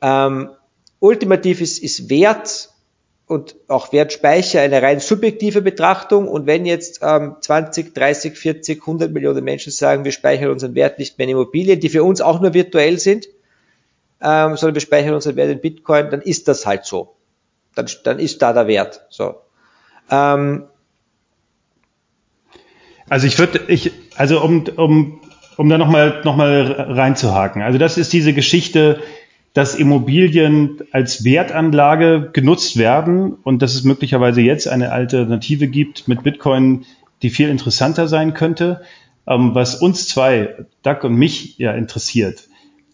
[0.00, 0.50] Ähm,
[1.00, 2.70] ultimativ ist, ist Wert
[3.26, 6.28] und auch Wertspeicher eine rein subjektive Betrachtung.
[6.28, 11.00] Und wenn jetzt ähm, 20, 30, 40, 100 Millionen Menschen sagen, wir speichern unseren Wert
[11.00, 13.28] nicht mehr in Immobilien, die für uns auch nur virtuell sind,
[14.20, 17.16] ähm, sondern wir speichern unseren Wert in Bitcoin, dann ist das halt so.
[17.74, 19.06] Dann, dann ist da der Wert.
[19.10, 19.36] So.
[20.10, 20.64] Ähm,
[23.08, 25.20] also ich würde, ich, also um, um,
[25.56, 27.62] um da nochmal noch mal reinzuhaken.
[27.62, 29.00] Also das ist diese Geschichte,
[29.54, 36.22] dass Immobilien als Wertanlage genutzt werden und dass es möglicherweise jetzt eine Alternative gibt mit
[36.22, 36.84] Bitcoin,
[37.22, 38.82] die viel interessanter sein könnte.
[39.26, 42.47] Ähm, was uns zwei, Doug und mich ja interessiert,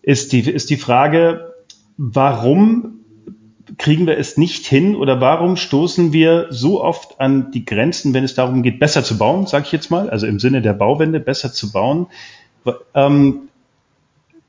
[0.05, 1.53] ist die, ist die Frage,
[1.97, 3.01] warum
[3.79, 8.25] kriegen wir es nicht hin oder warum stoßen wir so oft an die Grenzen, wenn
[8.25, 11.19] es darum geht, besser zu bauen, sage ich jetzt mal, also im Sinne der Bauwende
[11.19, 12.07] besser zu bauen.
[12.95, 13.49] Ähm,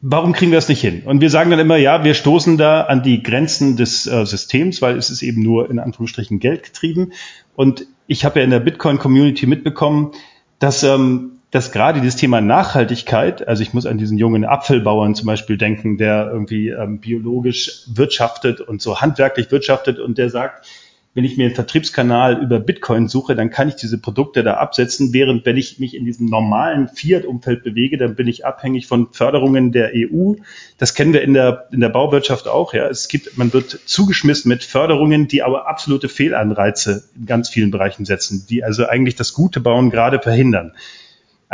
[0.01, 1.03] warum kriegen wir das nicht hin?
[1.05, 4.81] Und wir sagen dann immer, ja, wir stoßen da an die Grenzen des äh, Systems,
[4.81, 7.13] weil es ist eben nur in Anführungsstrichen Geld getrieben.
[7.55, 10.11] Und ich habe ja in der Bitcoin-Community mitbekommen,
[10.59, 15.27] dass ähm, dass gerade dieses Thema Nachhaltigkeit, also ich muss an diesen jungen Apfelbauern zum
[15.27, 20.67] Beispiel denken, der irgendwie ähm, biologisch wirtschaftet und so handwerklich wirtschaftet und der sagt,
[21.13, 25.13] wenn ich mir einen Vertriebskanal über Bitcoin suche, dann kann ich diese Produkte da absetzen,
[25.13, 29.71] während wenn ich mich in diesem normalen Fiat-Umfeld bewege, dann bin ich abhängig von Förderungen
[29.71, 30.33] der EU.
[30.77, 32.73] Das kennen wir in der, in der Bauwirtschaft auch.
[32.73, 37.71] Ja, es gibt, man wird zugeschmissen mit Förderungen, die aber absolute Fehlanreize in ganz vielen
[37.71, 40.73] Bereichen setzen, die also eigentlich das gute Bauen gerade verhindern.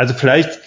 [0.02, 0.60] Also vielleicht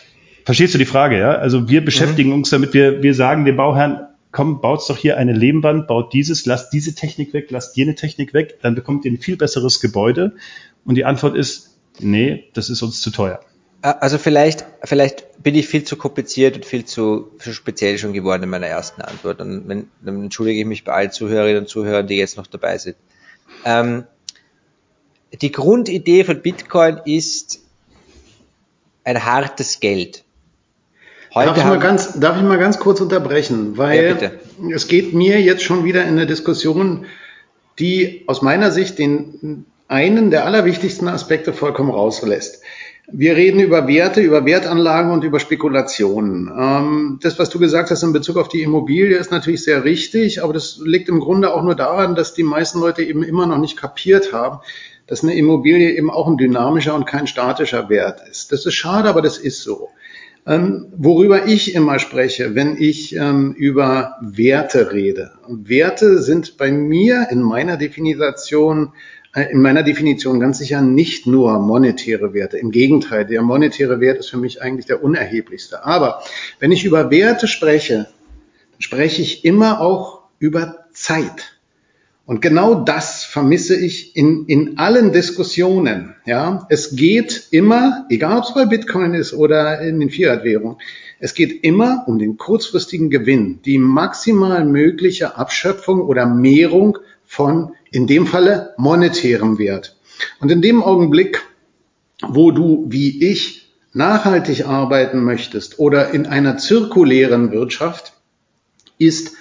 [0.44, 1.34] verstehst du die Frage, ja?
[1.34, 2.36] Also wir beschäftigen mhm.
[2.36, 6.46] uns damit, wir, wir sagen dem Bauherrn, komm, baut doch hier eine Lehmwand, baut dieses,
[6.46, 10.36] lasst diese Technik weg, lasst jene Technik weg, dann bekommt ihr ein viel besseres Gebäude.
[10.84, 13.40] Und die Antwort ist, nee, das ist uns zu teuer.
[13.82, 18.44] Also vielleicht, vielleicht bin ich viel zu kompliziert und viel zu, zu speziell schon geworden
[18.44, 19.40] in meiner ersten Antwort.
[19.40, 22.78] Und wenn, dann entschuldige ich mich bei allen Zuhörerinnen und Zuhörern, die jetzt noch dabei
[22.78, 22.94] sind.
[23.64, 24.04] Ähm,
[25.42, 27.63] die Grundidee von Bitcoin ist,
[29.04, 30.24] ein hartes Geld.
[31.34, 35.14] Heute darf, ich mal ganz, darf ich mal ganz kurz unterbrechen, weil ja, es geht
[35.14, 37.06] mir jetzt schon wieder in eine Diskussion,
[37.78, 42.62] die aus meiner Sicht den einen der allerwichtigsten Aspekte vollkommen rauslässt.
[43.12, 46.50] Wir reden über Werte, über Wertanlagen und über Spekulationen.
[46.56, 50.42] Ähm, das, was du gesagt hast in Bezug auf die Immobilie, ist natürlich sehr richtig,
[50.42, 53.58] aber das liegt im Grunde auch nur daran, dass die meisten Leute eben immer noch
[53.58, 54.60] nicht kapiert haben,
[55.06, 58.52] dass eine Immobilie eben auch ein dynamischer und kein statischer Wert ist.
[58.52, 59.90] Das ist schade, aber das ist so.
[60.46, 65.32] Ähm, worüber ich immer spreche, wenn ich ähm, über Werte rede.
[65.48, 68.92] Werte sind bei mir in meiner Definition
[69.34, 72.58] äh, in meiner Definition ganz sicher nicht nur monetäre Werte.
[72.58, 75.84] Im Gegenteil, der monetäre Wert ist für mich eigentlich der unerheblichste.
[75.84, 76.22] Aber
[76.60, 78.06] wenn ich über Werte spreche,
[78.78, 81.53] spreche ich immer auch über Zeit.
[82.26, 86.14] Und genau das vermisse ich in, in allen Diskussionen.
[86.24, 90.78] Ja, es geht immer, egal ob es bei Bitcoin ist oder in den Fiat-Währungen,
[91.20, 98.06] es geht immer um den kurzfristigen Gewinn, die maximal mögliche Abschöpfung oder Mehrung von, in
[98.06, 99.96] dem Falle, monetärem Wert.
[100.40, 101.42] Und in dem Augenblick,
[102.26, 108.14] wo du, wie ich, nachhaltig arbeiten möchtest oder in einer zirkulären Wirtschaft,
[108.98, 109.36] ist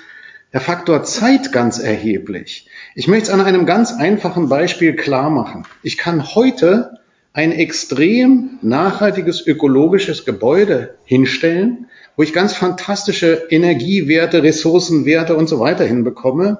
[0.53, 2.67] der Faktor Zeit ganz erheblich.
[2.95, 5.65] Ich möchte es an einem ganz einfachen Beispiel klar machen.
[5.81, 6.99] Ich kann heute
[7.33, 15.83] ein extrem nachhaltiges ökologisches Gebäude hinstellen, wo ich ganz fantastische Energiewerte, Ressourcenwerte und so weiter
[15.83, 16.59] hinbekomme.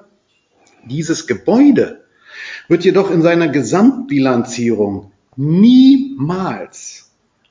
[0.84, 2.04] Dieses Gebäude
[2.66, 7.03] wird jedoch in seiner Gesamtbilanzierung niemals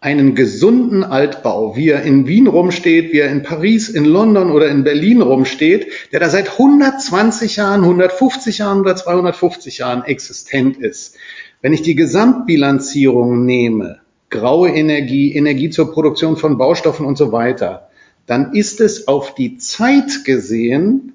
[0.03, 4.67] einen gesunden Altbau, wie er in Wien rumsteht, wie er in Paris, in London oder
[4.67, 11.15] in Berlin rumsteht, der da seit 120 Jahren, 150 Jahren oder 250 Jahren existent ist.
[11.61, 17.87] Wenn ich die Gesamtbilanzierung nehme, graue Energie, Energie zur Produktion von Baustoffen und so weiter,
[18.25, 21.13] dann ist es auf die Zeit gesehen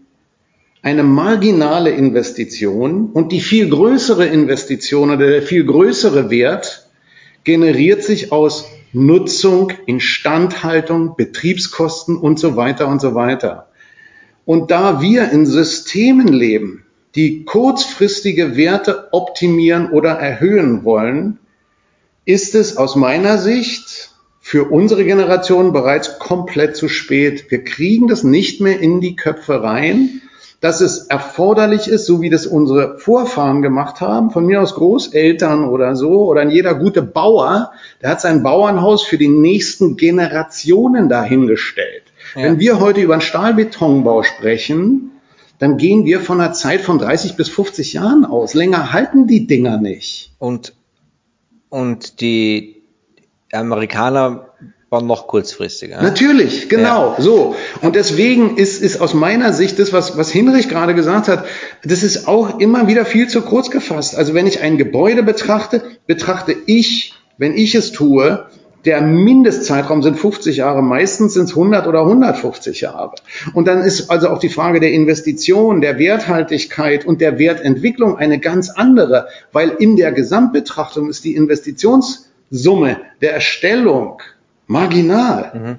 [0.80, 6.88] eine marginale Investition und die viel größere Investition oder der viel größere Wert
[7.44, 13.68] generiert sich aus Nutzung, Instandhaltung, Betriebskosten und so weiter und so weiter.
[14.44, 21.38] Und da wir in Systemen leben, die kurzfristige Werte optimieren oder erhöhen wollen,
[22.24, 27.50] ist es aus meiner Sicht für unsere Generation bereits komplett zu spät.
[27.50, 30.22] Wir kriegen das nicht mehr in die Köpfe rein
[30.60, 35.68] dass es erforderlich ist, so wie das unsere Vorfahren gemacht haben, von mir aus Großeltern
[35.68, 42.02] oder so, oder jeder gute Bauer, der hat sein Bauernhaus für die nächsten Generationen dahingestellt.
[42.34, 42.42] Ja.
[42.42, 45.12] Wenn wir heute über einen Stahlbetonbau sprechen,
[45.60, 48.54] dann gehen wir von einer Zeit von 30 bis 50 Jahren aus.
[48.54, 50.32] Länger halten die Dinger nicht.
[50.38, 50.74] Und,
[51.68, 52.82] und die
[53.52, 54.48] Amerikaner
[54.90, 56.02] war noch kurzfristiger.
[56.02, 57.22] Natürlich, genau, ja.
[57.22, 57.54] so.
[57.82, 61.44] Und deswegen ist, ist aus meiner Sicht das, was, was Hinrich gerade gesagt hat,
[61.84, 64.16] das ist auch immer wieder viel zu kurz gefasst.
[64.16, 68.46] Also wenn ich ein Gebäude betrachte, betrachte ich, wenn ich es tue,
[68.84, 73.12] der Mindestzeitraum sind 50 Jahre, meistens sind es 100 oder 150 Jahre.
[73.52, 78.38] Und dann ist also auch die Frage der Investition, der Werthaltigkeit und der Wertentwicklung eine
[78.38, 84.22] ganz andere, weil in der Gesamtbetrachtung ist die Investitionssumme der Erstellung
[84.68, 85.50] Marginal.
[85.54, 85.78] Mhm.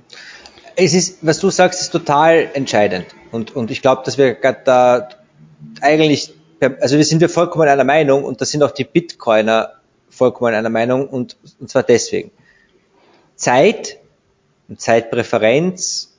[0.75, 3.05] Es ist, was du sagst, ist total entscheidend.
[3.31, 5.09] Und, und ich glaube, dass wir da
[5.81, 6.33] eigentlich,
[6.81, 9.73] also wir sind wir vollkommen einer Meinung und da sind auch die Bitcoiner
[10.09, 12.31] vollkommen einer Meinung und, und zwar deswegen.
[13.35, 13.99] Zeit
[14.67, 16.17] und Zeitpräferenz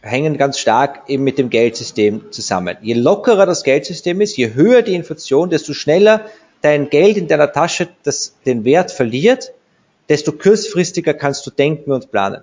[0.00, 2.76] hängen ganz stark eben mit dem Geldsystem zusammen.
[2.82, 6.26] Je lockerer das Geldsystem ist, je höher die Inflation, desto schneller
[6.62, 9.52] dein Geld in deiner Tasche das den Wert verliert
[10.08, 12.42] desto kurzfristiger kannst du denken und planen.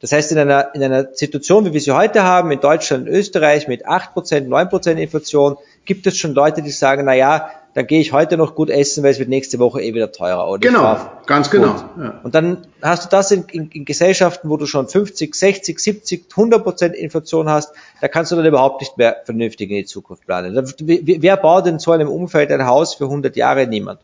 [0.00, 3.14] Das heißt, in einer, in einer Situation, wie wir sie heute haben, in Deutschland und
[3.14, 8.00] Österreich mit 8%, 9% Inflation, gibt es schon Leute, die sagen, na ja, dann gehe
[8.00, 10.48] ich heute noch gut essen, weil es wird nächste Woche eh wieder teurer.
[10.48, 11.76] Oder genau, ganz genau.
[11.98, 12.20] Ja.
[12.22, 16.24] Und dann hast du das in, in, in, Gesellschaften, wo du schon 50, 60, 70,
[16.30, 20.54] 100% Inflation hast, da kannst du dann überhaupt nicht mehr vernünftig in die Zukunft planen.
[20.80, 23.66] Wer baut in so einem Umfeld ein Haus für 100 Jahre?
[23.66, 24.00] Niemand.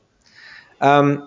[0.80, 1.24] Ähm,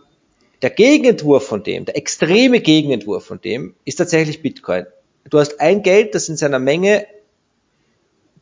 [0.62, 4.86] der Gegenentwurf von dem, der extreme Gegenentwurf von dem, ist tatsächlich Bitcoin.
[5.30, 7.06] Du hast ein Geld, das in seiner Menge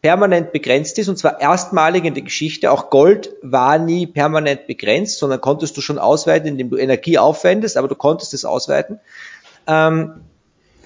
[0.01, 2.71] permanent begrenzt ist, und zwar erstmalig in der Geschichte.
[2.71, 7.77] Auch Gold war nie permanent begrenzt, sondern konntest du schon ausweiten, indem du Energie aufwendest,
[7.77, 8.99] aber du konntest es ausweiten.
[9.67, 10.21] Ähm,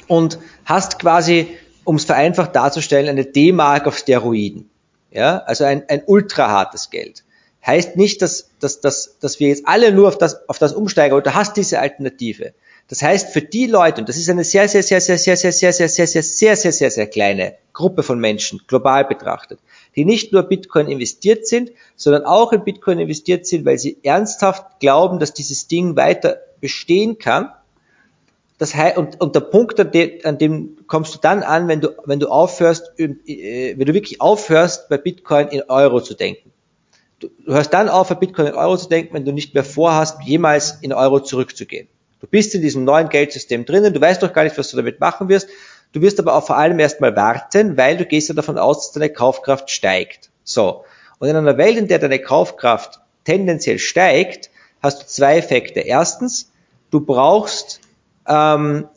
[0.07, 1.47] und hast quasi,
[1.83, 4.69] um es vereinfacht darzustellen, eine D-Mark auf Steroiden.
[5.11, 7.23] Ja, also ein, ein ultra hartes Geld
[7.65, 11.13] heißt nicht, dass, dass, dass, dass wir jetzt alle nur auf das, auf das umsteigen,
[11.13, 12.53] aber du hast diese Alternative.
[12.89, 15.53] Das heißt, für die Leute, und das ist eine sehr, sehr, sehr, sehr, sehr, sehr,
[15.53, 19.59] sehr, sehr, sehr, sehr, sehr, sehr, sehr, sehr kleine Gruppe von Menschen, global betrachtet,
[19.95, 24.79] die nicht nur Bitcoin investiert sind, sondern auch in Bitcoin investiert sind, weil sie ernsthaft
[24.79, 27.51] glauben, dass dieses Ding weiter bestehen kann.
[28.57, 31.81] Das heißt, und, und der Punkt, an dem, an dem kommst du dann an, wenn
[31.81, 36.52] du, wenn du aufhörst, wenn du wirklich aufhörst, bei Bitcoin in Euro zu denken.
[37.23, 39.63] Du, du hörst dann auf, bei Bitcoin in Euro zu denken, wenn du nicht mehr
[39.63, 41.87] vorhast, jemals in Euro zurückzugehen.
[42.19, 44.99] Du bist in diesem neuen Geldsystem drinnen, du weißt doch gar nicht, was du damit
[44.99, 45.47] machen wirst.
[45.93, 48.91] Du wirst aber auch vor allem erstmal warten, weil du gehst ja davon aus, dass
[48.91, 50.31] deine Kaufkraft steigt.
[50.43, 50.83] So.
[51.19, 54.49] Und in einer Welt, in der deine Kaufkraft tendenziell steigt,
[54.81, 55.79] hast du zwei Effekte.
[55.79, 56.51] Erstens,
[56.91, 57.79] du brauchst,
[58.27, 58.89] ähm,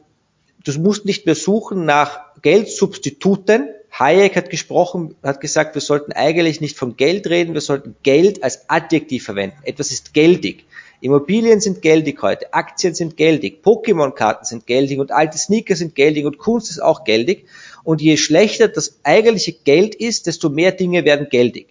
[0.65, 3.69] du musst nicht mehr suchen nach Geldsubstituten.
[3.99, 8.43] Hayek hat gesprochen, hat gesagt, wir sollten eigentlich nicht vom Geld reden, wir sollten Geld
[8.43, 9.57] als Adjektiv verwenden.
[9.63, 10.67] Etwas ist geldig.
[11.01, 16.25] Immobilien sind geldig heute, Aktien sind geldig, Pokémon-Karten sind geldig und alte Sneaker sind geldig
[16.25, 17.47] und Kunst ist auch geldig.
[17.85, 21.69] Und je schlechter das eigentliche Geld ist, desto mehr Dinge werden geldig.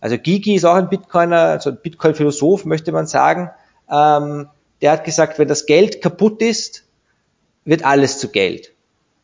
[0.00, 3.50] Also Gigi ist auch ein Bitcoiner, also ein Bitcoin-Philosoph, möchte man sagen.
[3.90, 4.48] Ähm,
[4.80, 6.84] der hat gesagt, wenn das Geld kaputt ist,
[7.64, 8.72] wird alles zu Geld.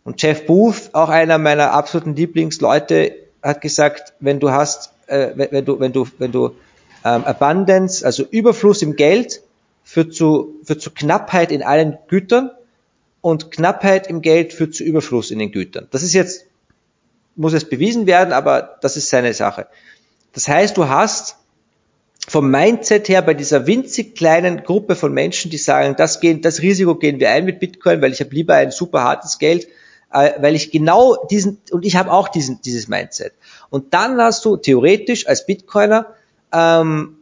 [0.06, 5.64] Und Jeff Booth, auch einer meiner absoluten Lieblingsleute, hat gesagt, wenn du hast, äh, wenn,
[5.64, 6.54] du, wenn du, wenn du
[7.04, 9.42] ähm, Abundance, also Überfluss im Geld,
[9.82, 12.52] führt zu, führt zu Knappheit in allen Gütern
[13.20, 15.88] und Knappheit im Geld führt zu Überfluss in den Gütern.
[15.90, 16.46] Das ist jetzt,
[17.34, 19.66] muss es bewiesen werden, aber das ist seine Sache.
[20.34, 21.34] Das heißt, du hast
[22.28, 26.62] vom Mindset her bei dieser winzig kleinen Gruppe von Menschen, die sagen, das, gehen, das
[26.62, 29.66] Risiko gehen wir ein mit Bitcoin, weil ich habe lieber ein super hartes Geld,
[30.10, 33.32] weil ich genau diesen, und ich habe auch diesen, dieses Mindset.
[33.70, 36.06] Und dann hast du theoretisch als Bitcoiner
[36.52, 37.16] ähm,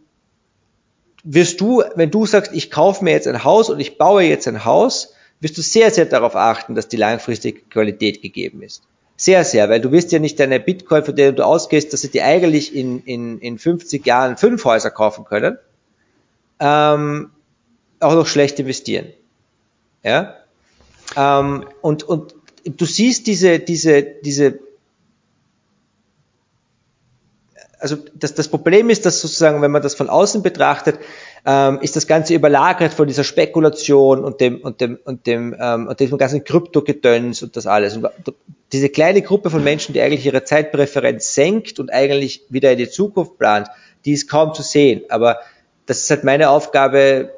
[1.25, 4.47] wirst du, wenn du sagst, ich kaufe mir jetzt ein Haus und ich baue jetzt
[4.47, 8.83] ein Haus, wirst du sehr, sehr darauf achten, dass die langfristige Qualität gegeben ist.
[9.17, 12.11] Sehr, sehr, weil du wirst ja nicht deine Bitcoin, von denen du ausgehst, dass sie
[12.11, 15.57] dir eigentlich in, in, in 50 Jahren fünf Häuser kaufen können,
[16.61, 17.31] ähm,
[18.01, 19.07] auch noch schlecht investieren.
[20.03, 20.35] Ja?
[21.17, 24.59] Ähm, und, und du siehst diese, diese, diese
[27.85, 30.99] also das, das Problem ist, dass sozusagen, wenn man das von außen betrachtet,
[31.45, 35.89] ähm, ist das Ganze überlagert von dieser Spekulation und dem und dem und dem ähm,
[35.89, 37.95] und dem ganzen Kryptogedöns und das alles.
[37.99, 38.09] Und
[38.73, 42.89] diese kleine Gruppe von Menschen, die eigentlich ihre Zeitpräferenz senkt und eigentlich wieder in die
[42.89, 43.69] Zukunft plant,
[44.07, 45.03] die ist kaum zu sehen.
[45.11, 45.41] Aber
[45.85, 47.31] das ist halt meine Aufgabe,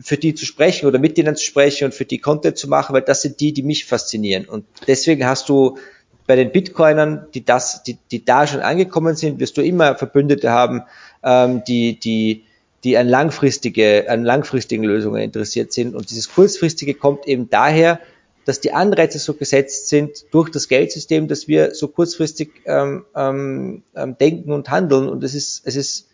[0.00, 2.94] für die zu sprechen oder mit denen zu sprechen und für die Content zu machen,
[2.94, 4.44] weil das sind die, die mich faszinieren.
[4.44, 5.78] Und deswegen hast du
[6.26, 10.50] bei den Bitcoinern, die das, die, die da schon angekommen sind, wirst du immer Verbündete
[10.50, 10.82] haben,
[11.24, 12.44] ähm, die, die,
[12.84, 15.94] die an langfristige, an langfristigen Lösungen interessiert sind.
[15.94, 17.98] Und dieses kurzfristige kommt eben daher,
[18.44, 23.82] dass die Anreize so gesetzt sind durch das Geldsystem, dass wir so kurzfristig ähm, ähm,
[23.94, 25.08] ähm denken und handeln.
[25.08, 26.08] Und es ist, es ist,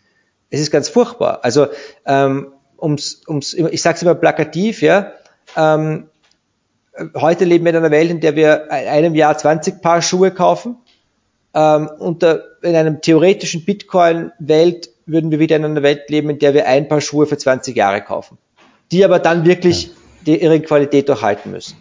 [0.49, 1.43] es ist ganz furchtbar.
[1.43, 1.67] Also
[2.05, 5.13] ähm, ums, ums, ich sage es immer plakativ, ja.
[5.55, 6.07] Ähm,
[7.15, 10.31] heute leben wir in einer Welt, in der wir in einem Jahr 20 Paar Schuhe
[10.31, 10.77] kaufen.
[11.53, 16.53] Ähm, unter, in einem theoretischen Bitcoin-Welt würden wir wieder in einer Welt leben, in der
[16.53, 18.37] wir ein Paar Schuhe für 20 Jahre kaufen.
[18.91, 19.91] Die aber dann wirklich
[20.25, 21.77] die, ihre Qualität durchhalten müssen.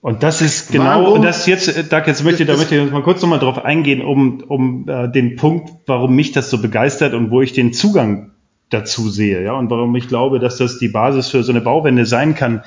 [0.00, 1.22] Und das ist genau, warum?
[1.22, 4.02] das jetzt, äh, Doug, jetzt möchte ich, da möchte ich mal kurz nochmal drauf eingehen,
[4.02, 8.31] um, um äh, den Punkt, warum mich das so begeistert und wo ich den Zugang
[8.72, 12.06] dazu sehe, ja, und warum ich glaube, dass das die Basis für so eine Bauwende
[12.06, 12.62] sein kann.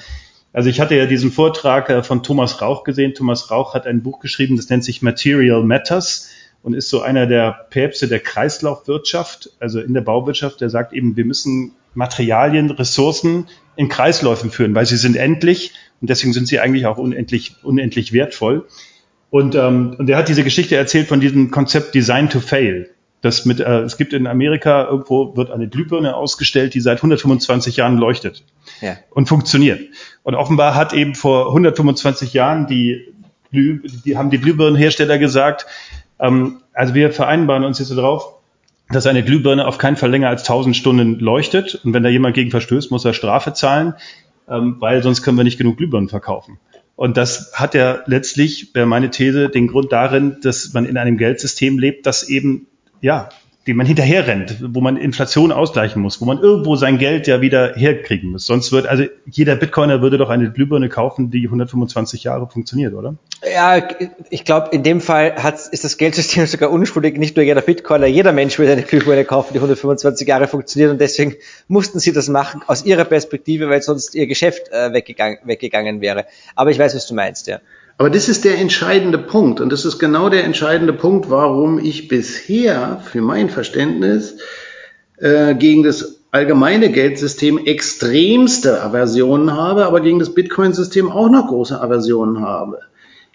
[0.53, 3.13] Also ich hatte ja diesen Vortrag äh, von Thomas Rauch gesehen.
[3.13, 6.29] Thomas Rauch hat ein Buch geschrieben, das nennt sich Material Matters
[6.63, 11.15] und ist so einer der Päpste der Kreislaufwirtschaft, also in der Bauwirtschaft, der sagt eben,
[11.15, 16.59] wir müssen Materialien, Ressourcen in Kreisläufen führen, weil sie sind endlich und deswegen sind sie
[16.59, 18.65] eigentlich auch unendlich, unendlich wertvoll.
[19.29, 22.89] Und, ähm, und er hat diese Geschichte erzählt von diesem Konzept Design to Fail.
[23.25, 27.75] Das mit, äh, es gibt in Amerika irgendwo wird eine Glühbirne ausgestellt, die seit 125
[27.77, 28.43] Jahren leuchtet
[28.81, 28.97] ja.
[29.09, 29.81] und funktioniert.
[30.21, 33.01] Und offenbar hat eben vor 125 Jahren die,
[33.51, 35.65] Glüh, die haben die Glühbirnenhersteller gesagt,
[36.19, 38.35] ähm, also wir vereinbaren uns jetzt darauf,
[38.89, 41.81] dass eine Glühbirne auf keinen Fall länger als 1000 Stunden leuchtet.
[41.83, 43.95] Und wenn da jemand gegen verstößt, muss er Strafe zahlen,
[44.47, 46.59] ähm, weil sonst können wir nicht genug Glühbirnen verkaufen.
[46.95, 51.17] Und das hat ja letztlich, wäre meine These, den Grund darin, dass man in einem
[51.17, 52.67] Geldsystem lebt, das eben,
[53.05, 53.29] ja,
[53.67, 57.39] dem man hinterher rennt, wo man Inflation ausgleichen muss, wo man irgendwo sein Geld ja
[57.39, 58.47] wieder herkriegen muss.
[58.47, 63.15] Sonst wird, also jeder Bitcoiner würde doch eine Glühbirne kaufen, die 125 Jahre funktioniert, oder?
[63.53, 63.87] Ja,
[64.31, 67.17] ich glaube, in dem Fall hat, ist das Geldsystem sogar unschuldig.
[67.17, 70.99] Nicht nur jeder Bitcoiner, jeder Mensch würde eine Glühbirne kaufen, die 125 Jahre funktioniert und
[70.99, 71.35] deswegen
[71.67, 76.25] mussten sie das machen aus ihrer Perspektive, weil sonst ihr Geschäft äh, weggegangen, weggegangen wäre.
[76.55, 77.59] Aber ich weiß, was du meinst, ja.
[77.97, 79.61] Aber das ist der entscheidende Punkt.
[79.61, 84.37] Und das ist genau der entscheidende Punkt, warum ich bisher für mein Verständnis
[85.17, 91.79] äh, gegen das allgemeine Geldsystem extremste Aversionen habe, aber gegen das Bitcoin-System auch noch große
[91.79, 92.79] Aversionen habe.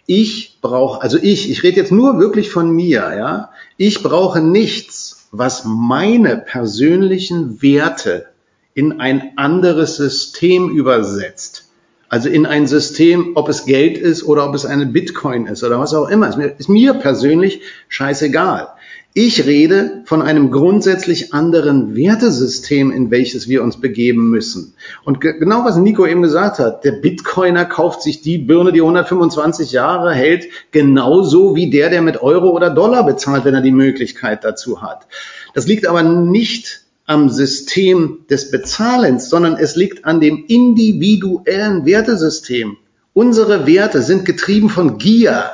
[0.05, 3.51] Ich brauche, also ich, ich rede jetzt nur wirklich von mir, ja.
[3.79, 8.27] Ich brauche nichts, was meine persönlichen Werte
[8.75, 11.70] in ein anderes System übersetzt.
[12.11, 15.79] Also in ein System, ob es Geld ist oder ob es eine Bitcoin ist oder
[15.79, 16.29] was auch immer.
[16.29, 18.67] Ist mir, ist mir persönlich scheißegal.
[19.15, 24.75] Ich rede von einem grundsätzlich anderen Wertesystem, in welches wir uns begeben müssen.
[25.05, 29.71] Und genau was Nico eben gesagt hat, der Bitcoiner kauft sich die Birne, die 125
[29.71, 34.43] Jahre hält, genauso wie der, der mit Euro oder Dollar bezahlt, wenn er die Möglichkeit
[34.43, 35.07] dazu hat.
[35.55, 36.80] Das liegt aber nicht
[37.11, 42.77] am System des Bezahlens, sondern es liegt an dem individuellen Wertesystem.
[43.13, 45.51] Unsere Werte sind getrieben von Gier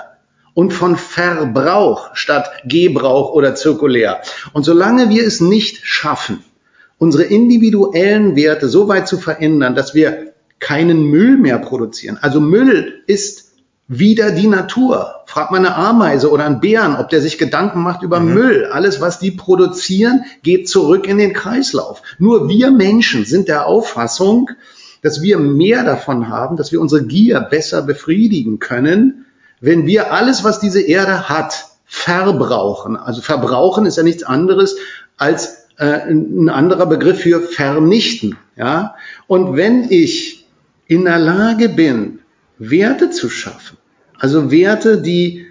[0.52, 4.20] und von Verbrauch statt Gebrauch oder zirkulär.
[4.52, 6.44] Und solange wir es nicht schaffen,
[6.98, 12.18] unsere individuellen Werte so weit zu verändern, dass wir keinen Müll mehr produzieren.
[12.20, 13.52] Also Müll ist
[13.88, 15.24] wieder die Natur.
[15.26, 18.34] Frag mal eine Ameise oder einen Bären, ob der sich Gedanken macht über mhm.
[18.34, 18.64] Müll.
[18.72, 22.02] Alles, was die produzieren, geht zurück in den Kreislauf.
[22.18, 24.50] Nur wir Menschen sind der Auffassung,
[25.02, 29.26] dass wir mehr davon haben, dass wir unsere Gier besser befriedigen können,
[29.60, 32.96] wenn wir alles, was diese Erde hat, verbrauchen.
[32.96, 34.76] Also verbrauchen ist ja nichts anderes
[35.16, 38.36] als äh, ein anderer Begriff für vernichten.
[38.56, 38.96] Ja?
[39.26, 40.46] Und wenn ich
[40.86, 42.20] in der Lage bin,
[42.58, 43.76] Werte zu schaffen.
[44.18, 45.46] Also Werte, die,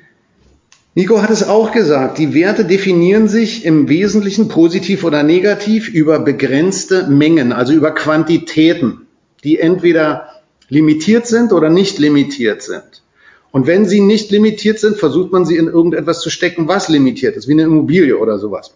[0.96, 6.20] Nico hat es auch gesagt, die Werte definieren sich im Wesentlichen positiv oder negativ über
[6.20, 9.08] begrenzte Mengen, also über Quantitäten,
[9.44, 10.30] die entweder
[10.70, 13.04] limitiert sind oder nicht limitiert sind.
[13.52, 17.38] Und wenn sie nicht limitiert sind, versucht man sie in irgendetwas zu stecken, was limitiert
[17.38, 18.76] ist, wie eine Immobilie oder sowas.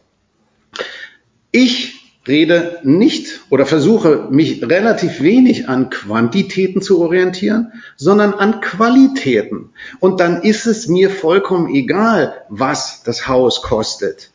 [1.52, 1.99] Ich
[2.30, 9.72] rede nicht oder versuche mich relativ wenig an Quantitäten zu orientieren, sondern an Qualitäten.
[10.00, 14.32] Und dann ist es mir vollkommen egal, was das Haus kostet.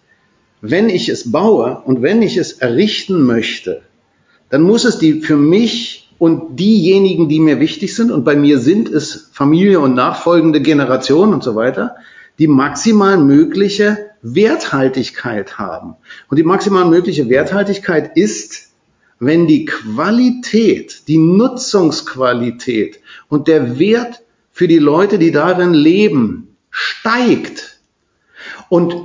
[0.61, 3.83] Wenn ich es baue und wenn ich es errichten möchte,
[4.51, 8.59] dann muss es die für mich und diejenigen, die mir wichtig sind, und bei mir
[8.59, 11.97] sind es Familie und nachfolgende Generationen und so weiter,
[12.39, 15.97] die maximal mögliche Werthaltigkeit haben.
[16.29, 18.71] Und die maximal mögliche Werthaltigkeit ist,
[19.21, 27.79] wenn die Qualität, die Nutzungsqualität und der Wert für die Leute, die darin leben, steigt.
[28.69, 28.97] Und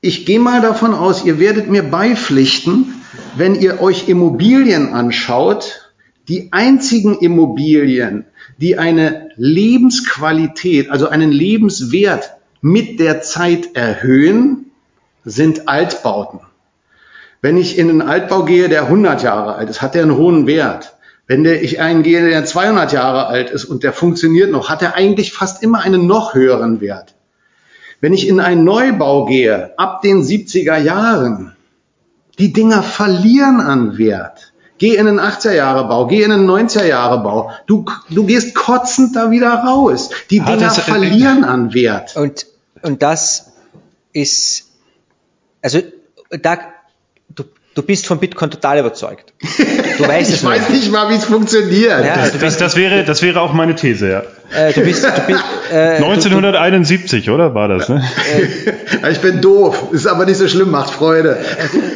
[0.00, 2.94] ich gehe mal davon aus, ihr werdet mir beipflichten,
[3.36, 5.92] wenn ihr euch Immobilien anschaut,
[6.28, 8.24] die einzigen Immobilien,
[8.58, 12.34] die eine Lebensqualität, also einen Lebenswert
[12.64, 14.70] mit der Zeit erhöhen,
[15.22, 16.40] sind Altbauten.
[17.42, 20.46] Wenn ich in einen Altbau gehe, der 100 Jahre alt ist, hat der einen hohen
[20.46, 20.94] Wert.
[21.26, 24.80] Wenn der, ich einen gehe, der 200 Jahre alt ist und der funktioniert noch, hat
[24.80, 27.14] er eigentlich fast immer einen noch höheren Wert.
[28.00, 31.54] Wenn ich in einen Neubau gehe, ab den 70er Jahren,
[32.38, 34.54] die Dinger verlieren an Wert.
[34.78, 37.50] Geh in einen 80er-Jahre-Bau, geh in einen 90er-Jahre-Bau.
[37.66, 40.08] Du, du gehst kotzend da wieder raus.
[40.30, 42.16] Die Dinger verlieren an Wert.
[42.16, 43.52] Und und das
[44.12, 44.70] ist,
[45.62, 45.80] also
[46.30, 46.74] da,
[47.28, 47.44] du,
[47.74, 49.32] du bist von Bitcoin total überzeugt.
[49.98, 52.04] Du weißt ich es weiß nicht mal, wie es funktioniert.
[52.04, 54.22] Ja, das, das, das, wäre, das wäre auch meine These, ja.
[54.52, 57.88] Äh, du bist, du bist, äh, 1971, du, oder war das?
[57.88, 58.04] Ne?
[59.02, 61.38] Äh, ich bin doof, ist aber nicht so schlimm, macht Freude.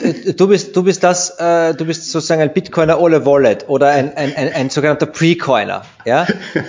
[0.03, 3.89] Äh, du bist, du bist das, äh, du bist sozusagen ein Bitcoiner ohne Wallet oder
[3.89, 6.27] ein, ein, ein, ein sogenannter Pre-Coiner, ja.
[6.55, 6.65] ähm,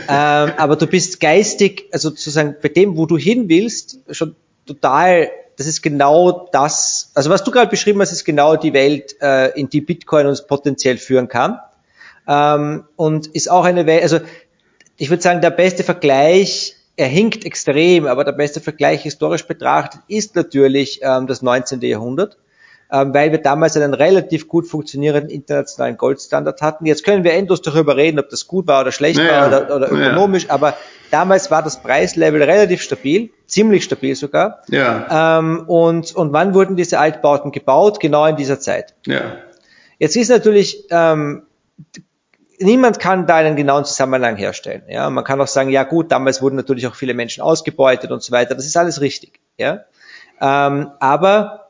[0.58, 4.36] aber du bist geistig, also sozusagen bei dem, wo du hin willst, schon
[4.68, 5.30] total
[5.60, 9.50] das ist genau das, also was du gerade beschrieben hast, ist genau die Welt, äh,
[9.60, 11.60] in die Bitcoin uns potenziell führen kann.
[12.26, 14.22] Ähm, und ist auch eine Welt, also
[14.96, 20.00] ich würde sagen, der beste Vergleich, er hinkt extrem, aber der beste Vergleich historisch betrachtet
[20.08, 21.82] ist natürlich ähm, das 19.
[21.82, 22.38] Jahrhundert,
[22.90, 26.86] ähm, weil wir damals einen relativ gut funktionierenden internationalen Goldstandard hatten.
[26.86, 29.76] Jetzt können wir endlos darüber reden, ob das gut war oder schlecht naja, war oder,
[29.76, 30.56] oder ökonomisch, naja.
[30.56, 30.78] aber
[31.12, 34.62] Damals war das Preislevel relativ stabil, ziemlich stabil sogar.
[34.68, 35.40] Ja.
[35.40, 38.00] Ähm, und, und wann wurden diese Altbauten gebaut?
[38.00, 38.94] Genau in dieser Zeit.
[39.06, 39.38] Ja.
[39.98, 41.44] Jetzt ist natürlich, ähm,
[42.60, 44.84] niemand kann da einen genauen Zusammenhang herstellen.
[44.88, 48.22] Ja, man kann auch sagen, ja gut, damals wurden natürlich auch viele Menschen ausgebeutet und
[48.24, 48.56] so weiter.
[48.56, 49.40] Das ist alles richtig.
[49.58, 49.86] Ja,
[50.40, 51.70] ähm, aber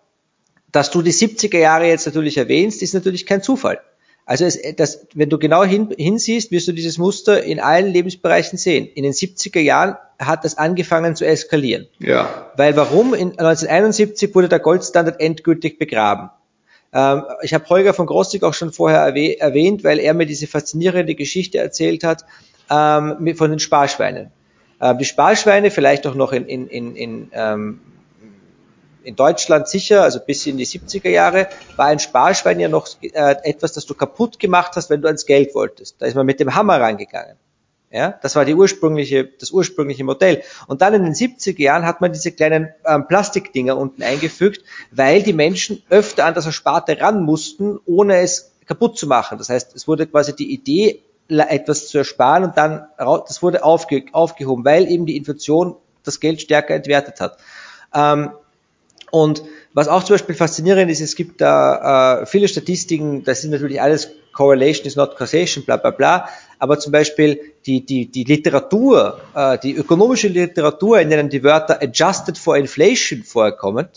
[0.71, 3.81] dass du die 70er Jahre jetzt natürlich erwähnst, ist natürlich kein Zufall.
[4.29, 8.59] Also es, das, wenn du genau hin, hinsiehst, wirst du dieses Muster in allen Lebensbereichen
[8.59, 8.85] sehen.
[8.85, 11.87] In den 70er Jahren hat das angefangen zu eskalieren.
[11.97, 12.51] Ja.
[12.55, 13.15] Weil warum?
[13.15, 16.29] In 1971 wurde der Goldstandard endgültig begraben.
[16.93, 21.15] Ähm, ich habe Holger von Grossig auch schon vorher erwähnt, weil er mir diese faszinierende
[21.15, 22.23] Geschichte erzählt hat
[22.69, 24.29] ähm, von den Sparschweinen.
[24.79, 27.79] Ähm, die Sparschweine, vielleicht auch noch in, in, in, in ähm,
[29.09, 33.35] in Deutschland sicher, also bis in die 70er Jahre, war ein Sparschwein ja noch äh,
[33.43, 35.95] etwas, das du kaputt gemacht hast, wenn du ans Geld wolltest.
[35.99, 37.35] Da ist man mit dem Hammer rangegangen.
[37.91, 40.43] Ja, das war die ursprüngliche, das ursprüngliche Modell.
[40.67, 45.23] Und dann in den 70er Jahren hat man diese kleinen ähm, Plastikdinger unten eingefügt, weil
[45.23, 49.39] die Menschen öfter an das Ersparte ran mussten, ohne es kaputt zu machen.
[49.39, 54.05] Das heißt, es wurde quasi die Idee, etwas zu ersparen und dann, das wurde aufge,
[54.13, 57.37] aufgehoben, weil eben die Inflation das Geld stärker entwertet hat.
[57.93, 58.31] Ähm,
[59.11, 59.43] und
[59.73, 63.81] was auch zum Beispiel faszinierend ist, es gibt da äh, viele Statistiken, das sind natürlich
[63.81, 66.29] alles Correlation is not causation, bla bla bla,
[66.59, 71.81] aber zum Beispiel die, die, die Literatur, äh, die ökonomische Literatur, in denen die Wörter
[71.81, 73.87] adjusted for inflation vorkommen,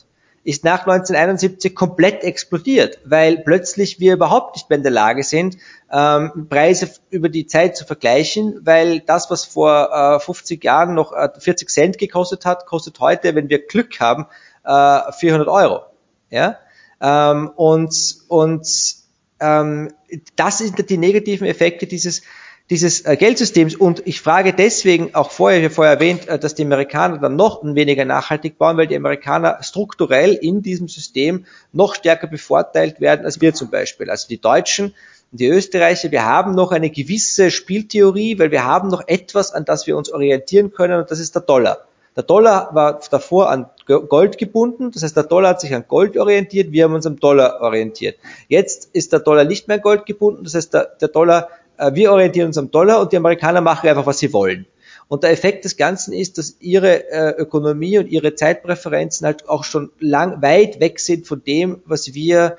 [0.44, 5.56] ist nach 1971 komplett explodiert, weil plötzlich wir überhaupt nicht mehr in der Lage sind,
[5.92, 11.12] ähm, Preise über die Zeit zu vergleichen, weil das, was vor äh, 50 Jahren noch
[11.12, 14.26] äh, 40 Cent gekostet hat, kostet heute, wenn wir Glück haben,
[14.64, 15.82] äh, 400 Euro.
[16.30, 16.58] Ja?
[17.00, 18.94] Ähm, und und
[19.40, 19.92] ähm,
[20.36, 22.22] das sind die negativen Effekte dieses
[22.70, 23.74] dieses äh, Geldsystems.
[23.74, 27.36] Und ich frage deswegen auch vorher, ich habe vorher erwähnt, äh, dass die Amerikaner dann
[27.36, 33.26] noch weniger nachhaltig bauen, weil die Amerikaner strukturell in diesem System noch stärker bevorteilt werden
[33.26, 34.08] als wir zum Beispiel.
[34.08, 34.94] Also die Deutschen
[35.32, 39.64] und die Österreicher, wir haben noch eine gewisse Spieltheorie, weil wir haben noch etwas, an
[39.64, 41.86] das wir uns orientieren können, und das ist der Dollar.
[42.14, 46.16] Der Dollar war davor an Gold gebunden, das heißt, der Dollar hat sich an Gold
[46.18, 48.18] orientiert, wir haben uns am Dollar orientiert.
[48.48, 51.48] Jetzt ist der Dollar nicht mehr an Gold gebunden, das heißt, der, der Dollar,
[51.78, 54.66] äh, wir orientieren uns am Dollar und die Amerikaner machen einfach, was sie wollen.
[55.08, 59.64] Und der Effekt des Ganzen ist, dass ihre äh, Ökonomie und ihre Zeitpräferenzen halt auch
[59.64, 62.56] schon lang weit weg sind von dem, was wir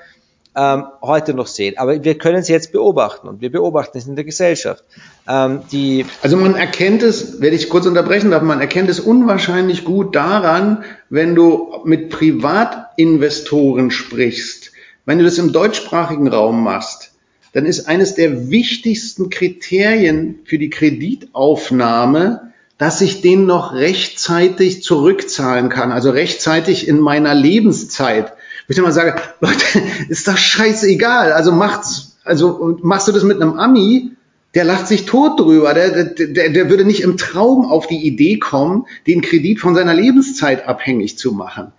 [0.55, 1.77] ähm, heute noch sehen.
[1.77, 4.83] Aber wir können es jetzt beobachten und wir beobachten es in der Gesellschaft.
[5.27, 9.83] Ähm, die also man erkennt es, wenn ich kurz unterbrechen darf, man erkennt es unwahrscheinlich
[9.83, 14.71] gut daran, wenn du mit Privatinvestoren sprichst.
[15.05, 17.11] Wenn du das im deutschsprachigen Raum machst,
[17.53, 25.69] dann ist eines der wichtigsten Kriterien für die Kreditaufnahme, dass ich den noch rechtzeitig zurückzahlen
[25.69, 28.33] kann, also rechtzeitig in meiner Lebenszeit
[28.68, 31.34] wo ich mal sage, Leute, ist doch scheißegal.
[31.34, 34.11] Also macht's, also machst du das mit einem Ami,
[34.55, 35.74] der lacht sich tot drüber.
[35.74, 39.93] Der, der, der würde nicht im Traum auf die Idee kommen, den Kredit von seiner
[39.93, 41.72] Lebenszeit abhängig zu machen.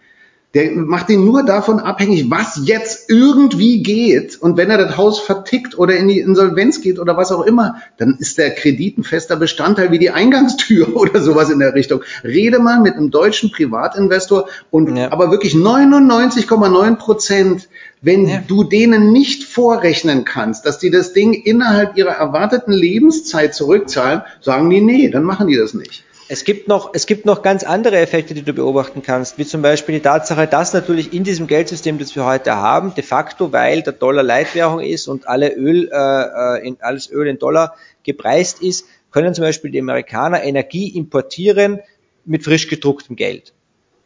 [0.55, 4.41] Der macht ihn nur davon abhängig, was jetzt irgendwie geht.
[4.41, 7.83] Und wenn er das Haus vertickt oder in die Insolvenz geht oder was auch immer,
[7.97, 12.03] dann ist der Kredit ein fester Bestandteil wie die Eingangstür oder sowas in der Richtung.
[12.23, 15.11] Rede mal mit einem deutschen Privatinvestor und ja.
[15.11, 17.69] aber wirklich 99,9 Prozent,
[18.01, 18.43] wenn ja.
[18.47, 24.71] du denen nicht vorrechnen kannst, dass die das Ding innerhalb ihrer erwarteten Lebenszeit zurückzahlen, sagen
[24.71, 26.05] die, nee, dann machen die das nicht.
[26.29, 29.61] Es gibt noch, es gibt noch ganz andere Effekte, die du beobachten kannst, wie zum
[29.61, 33.83] Beispiel die Tatsache, dass natürlich in diesem Geldsystem, das wir heute haben, de facto, weil
[33.83, 38.63] der Dollar Leitwährung ist und alle Öl, äh, äh in, alles Öl in Dollar gepreist
[38.63, 41.81] ist, können zum Beispiel die Amerikaner Energie importieren
[42.25, 43.53] mit frisch gedrucktem Geld.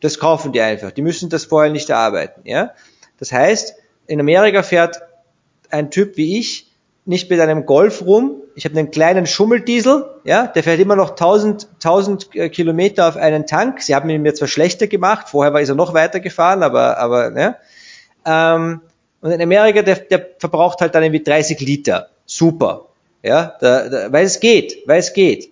[0.00, 0.90] Das kaufen die einfach.
[0.90, 2.42] Die müssen das vorher nicht erarbeiten.
[2.44, 2.74] Ja?
[3.18, 3.74] Das heißt,
[4.06, 5.00] in Amerika fährt
[5.70, 6.70] ein Typ wie ich
[7.04, 8.42] nicht mit einem Golf rum.
[8.58, 13.16] Ich habe einen kleinen Schummeldiesel, ja, der fährt immer noch 1000, 1000 äh, Kilometer auf
[13.16, 13.80] einen Tank.
[13.80, 17.38] Sie haben ihn mir zwar schlechter gemacht, vorher war er noch weiter gefahren, aber, aber,
[17.38, 17.56] ja.
[18.26, 18.80] Ähm,
[19.20, 22.08] und in Amerika, der, der verbraucht halt dann irgendwie 30 Liter.
[22.26, 22.86] Super.
[23.22, 25.50] Ja, da, da, weil es geht, weil es geht.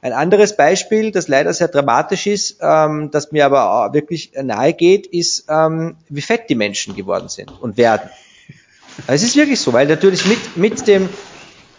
[0.00, 5.08] Ein anderes Beispiel, das leider sehr dramatisch ist, ähm, das mir aber wirklich nahe geht,
[5.08, 8.08] ist, ähm, wie fett die Menschen geworden sind und werden.
[9.08, 11.08] Es ist wirklich so, weil natürlich mit, mit dem,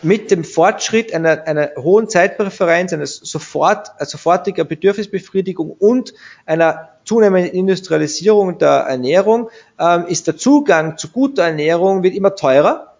[0.05, 6.13] mit dem Fortschritt einer, einer hohen Zeitpräferenz, einer sofort, sofortiger Bedürfnisbefriedigung und
[6.45, 9.49] einer zunehmenden Industrialisierung der Ernährung
[9.79, 12.95] ähm, ist der Zugang zu guter Ernährung wird immer teurer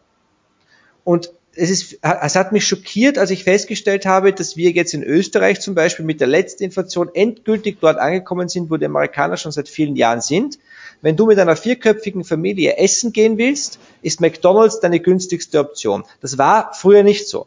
[1.04, 5.04] und es, ist, es hat mich schockiert, als ich festgestellt habe, dass wir jetzt in
[5.04, 9.54] Österreich zum Beispiel mit der letzten Inflation endgültig dort angekommen sind, wo die Amerikaner schon
[9.54, 10.60] seit vielen Jahren sind.
[11.06, 16.04] Wenn du mit einer vierköpfigen Familie essen gehen willst, ist McDonald's deine günstigste Option.
[16.20, 17.46] Das war früher nicht so.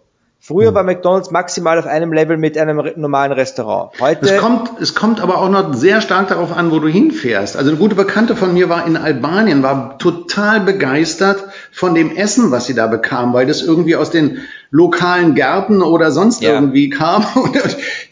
[0.48, 0.74] Früher hm.
[0.76, 3.90] war McDonald's maximal auf einem Level mit einem normalen Restaurant.
[4.00, 7.54] Heute es kommt, es kommt aber auch noch sehr stark darauf an, wo du hinfährst.
[7.54, 12.50] Also eine gute Bekannte von mir war in Albanien, war total begeistert von dem Essen,
[12.50, 14.38] was sie da bekam, weil das irgendwie aus den
[14.70, 16.54] lokalen Gärten oder sonst ja.
[16.54, 17.26] irgendwie kam.
[17.34, 17.58] Und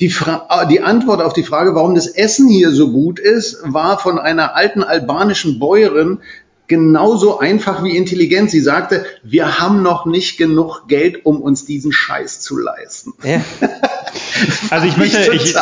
[0.01, 3.99] die, Fra die Antwort auf die Frage, warum das Essen hier so gut ist, war
[3.99, 6.19] von einer alten albanischen Bäuerin,
[6.69, 8.51] genauso einfach wie intelligent.
[8.51, 13.15] Sie sagte, wir haben noch nicht genug Geld, um uns diesen Scheiß zu leisten.
[13.23, 13.41] Ja.
[14.71, 15.55] also ich möchte, ich,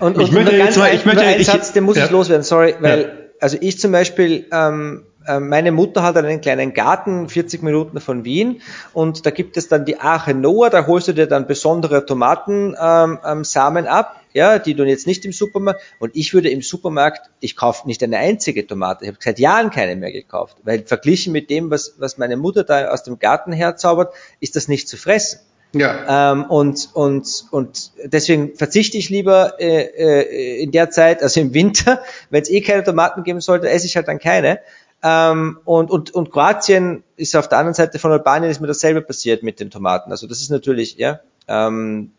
[0.00, 2.04] und, und, ich möchte jetzt mal, ich möchte, einen Satz, den muss ja.
[2.04, 3.08] ich loswerden, sorry, weil, ja.
[3.40, 8.24] also ich zum Beispiel, ähm, äh, meine Mutter hat einen kleinen Garten, 40 Minuten von
[8.24, 8.60] Wien,
[8.92, 13.18] und da gibt es dann die Arche Noah, da holst du dir dann besondere Tomatensamen
[13.24, 17.30] ähm, ähm, ab ja, die du jetzt nicht im Supermarkt, und ich würde im Supermarkt,
[17.40, 21.32] ich kaufe nicht eine einzige Tomate, ich habe seit Jahren keine mehr gekauft, weil verglichen
[21.32, 24.96] mit dem, was, was meine Mutter da aus dem Garten herzaubert, ist das nicht zu
[24.96, 25.40] fressen.
[25.72, 26.32] Ja.
[26.32, 31.54] Ähm, und, und, und deswegen verzichte ich lieber äh, äh, in der Zeit, also im
[31.54, 34.60] Winter, wenn es eh keine Tomaten geben sollte, esse ich halt dann keine.
[35.02, 39.00] Ähm, und, und, und Kroatien ist auf der anderen Seite von Albanien ist mir dasselbe
[39.00, 40.10] passiert mit den Tomaten.
[40.10, 42.12] Also das ist natürlich, ja, ähm,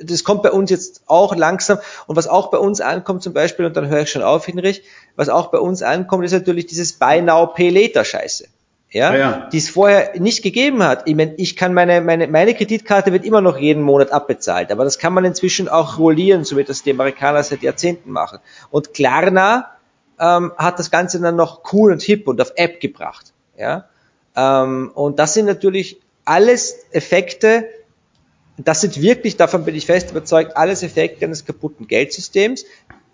[0.00, 1.78] das kommt bei uns jetzt auch langsam.
[2.06, 4.82] Und was auch bei uns ankommt zum Beispiel, und dann höre ich schon auf, Hinrich,
[5.16, 8.46] was auch bei uns ankommt, ist natürlich dieses Buy Now Pay Later Scheiße.
[8.92, 9.48] Ja, ja, ja.
[9.52, 11.02] die es vorher nicht gegeben hat.
[11.06, 14.84] Ich, mein, ich kann meine, meine, meine Kreditkarte wird immer noch jeden Monat abbezahlt, aber
[14.84, 18.38] das kann man inzwischen auch rollieren, so wie das die Amerikaner seit Jahrzehnten machen.
[18.70, 19.72] Und Klarna
[20.20, 23.32] ähm, hat das Ganze dann noch cool und hip und auf App gebracht.
[23.58, 23.86] Ja,
[24.36, 27.68] ähm, und das sind natürlich alles Effekte,
[28.58, 32.64] das sind wirklich, davon bin ich fest überzeugt, alles Effekte eines kaputten Geldsystems,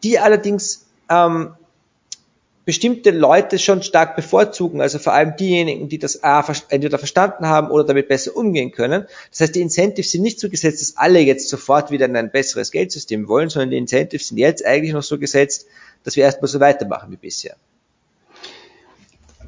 [0.02, 1.54] die allerdings ähm,
[2.64, 7.70] bestimmte Leute schon stark bevorzugen, also vor allem diejenigen, die das A, entweder verstanden haben
[7.70, 9.06] oder damit besser umgehen können.
[9.30, 12.30] Das heißt, die Incentives sind nicht so gesetzt, dass alle jetzt sofort wieder in ein
[12.30, 15.66] besseres Geldsystem wollen, sondern die Incentives sind jetzt eigentlich noch so gesetzt,
[16.04, 17.56] dass wir erstmal so weitermachen wie bisher.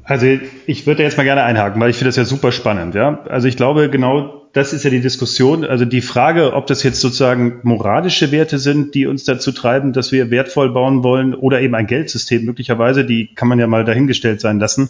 [0.03, 0.27] Also
[0.67, 2.93] ich würde jetzt mal gerne einhaken, weil ich finde das ja super spannend.
[2.95, 3.23] Ja?
[3.27, 5.65] Also ich glaube, genau das ist ja die Diskussion.
[5.65, 10.13] Also die Frage, ob das jetzt sozusagen moralische Werte sind, die uns dazu treiben, dass
[10.13, 14.39] wir wertvoll bauen wollen oder eben ein Geldsystem möglicherweise, die kann man ja mal dahingestellt
[14.39, 14.89] sein lassen.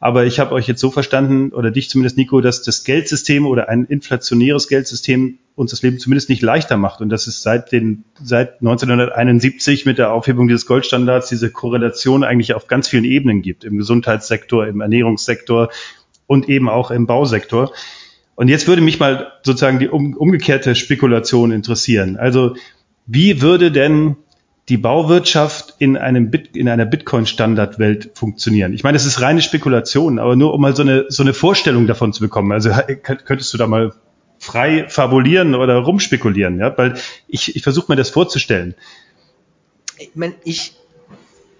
[0.00, 3.68] Aber ich habe euch jetzt so verstanden, oder dich zumindest, Nico, dass das Geldsystem oder
[3.68, 8.02] ein inflationäres Geldsystem uns das Leben zumindest nicht leichter macht und dass es seit, den,
[8.20, 13.62] seit 1971 mit der Aufhebung dieses Goldstandards diese Korrelation eigentlich auf ganz vielen Ebenen gibt,
[13.62, 15.70] im Gesundheitssektor, im Ernährungssektor
[16.26, 17.72] und eben auch im Bausektor.
[18.36, 22.16] Und jetzt würde mich mal sozusagen die um, umgekehrte Spekulation interessieren.
[22.16, 22.54] Also
[23.06, 24.16] wie würde denn
[24.68, 28.72] die Bauwirtschaft in einem Bit, in einer Bitcoin-Standardwelt funktionieren?
[28.74, 31.86] Ich meine, es ist reine Spekulation, aber nur um mal so eine, so eine Vorstellung
[31.86, 32.52] davon zu bekommen.
[32.52, 32.70] Also
[33.02, 33.92] könntest du da mal
[34.38, 36.76] frei fabulieren oder rumspekulieren, ja?
[36.76, 36.94] Weil
[37.26, 38.74] ich, ich versuche mir das vorzustellen.
[39.98, 40.74] Ich meine, ich,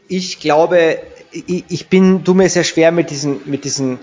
[0.09, 0.99] ich glaube,
[1.33, 3.99] ich, ich bin, tu mir sehr schwer mit diesen, mit diesen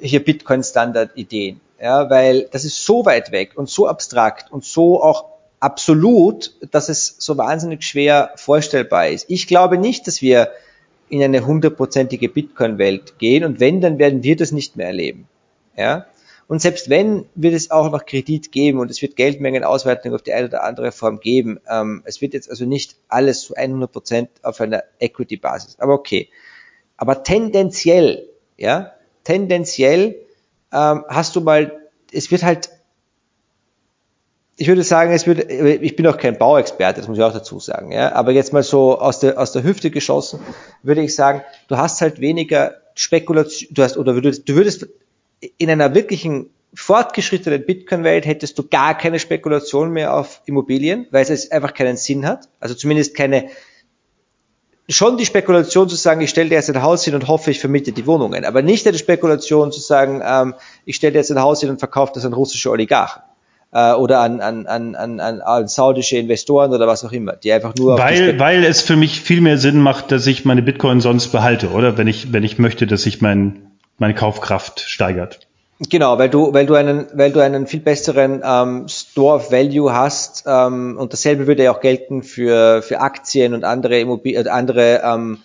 [0.00, 5.24] hier Bitcoin-Standard-Ideen, ja, weil das ist so weit weg und so abstrakt und so auch
[5.58, 9.26] absolut, dass es so wahnsinnig schwer vorstellbar ist.
[9.28, 10.52] Ich glaube nicht, dass wir
[11.08, 15.26] in eine hundertprozentige Bitcoin-Welt gehen und wenn, dann werden wir das nicht mehr erleben.
[15.76, 16.06] Ja?
[16.46, 20.34] Und selbst wenn, wird es auch noch Kredit geben und es wird Geldmengenausweitung auf die
[20.34, 21.58] eine oder andere Form geben.
[21.68, 25.80] Ähm, es wird jetzt also nicht alles zu 100 Prozent auf einer Equity-Basis.
[25.80, 26.28] Aber okay.
[26.96, 28.92] Aber tendenziell, ja,
[29.24, 30.16] tendenziell
[30.72, 31.78] ähm, hast du mal,
[32.12, 32.70] es wird halt,
[34.56, 37.58] ich würde sagen, es wird, ich bin auch kein Bauexperte, das muss ich auch dazu
[37.58, 40.40] sagen, ja, aber jetzt mal so aus der, aus der Hüfte geschossen,
[40.82, 44.86] würde ich sagen, du hast halt weniger Spekulation, du hast, oder würdest, du würdest
[45.58, 51.50] in einer wirklichen fortgeschrittenen Bitcoin-Welt hättest du gar keine Spekulation mehr auf Immobilien, weil es
[51.50, 52.48] einfach keinen Sinn hat.
[52.60, 53.50] Also zumindest keine,
[54.92, 57.60] schon die Spekulation zu sagen, ich stelle dir jetzt ein Haus hin und hoffe, ich
[57.60, 61.40] vermiete die Wohnungen, aber nicht die Spekulation zu sagen, ähm, ich stelle dir jetzt ein
[61.40, 63.22] Haus hin und verkaufe das an russische Oligarchen
[63.72, 67.74] äh, oder an, an, an, an, an saudische Investoren oder was auch immer, die einfach
[67.74, 71.28] nur weil weil es für mich viel mehr Sinn macht, dass ich meine Bitcoin sonst
[71.28, 75.40] behalte, oder wenn ich wenn ich möchte, dass ich mein meine Kaufkraft steigert.
[75.88, 79.92] Genau, weil du, weil du einen, weil du einen viel besseren ähm, Store of Value
[79.92, 84.48] hast ähm, und dasselbe würde ja auch gelten für für Aktien und andere Immobilien, äh,
[84.48, 85.38] andere ähm,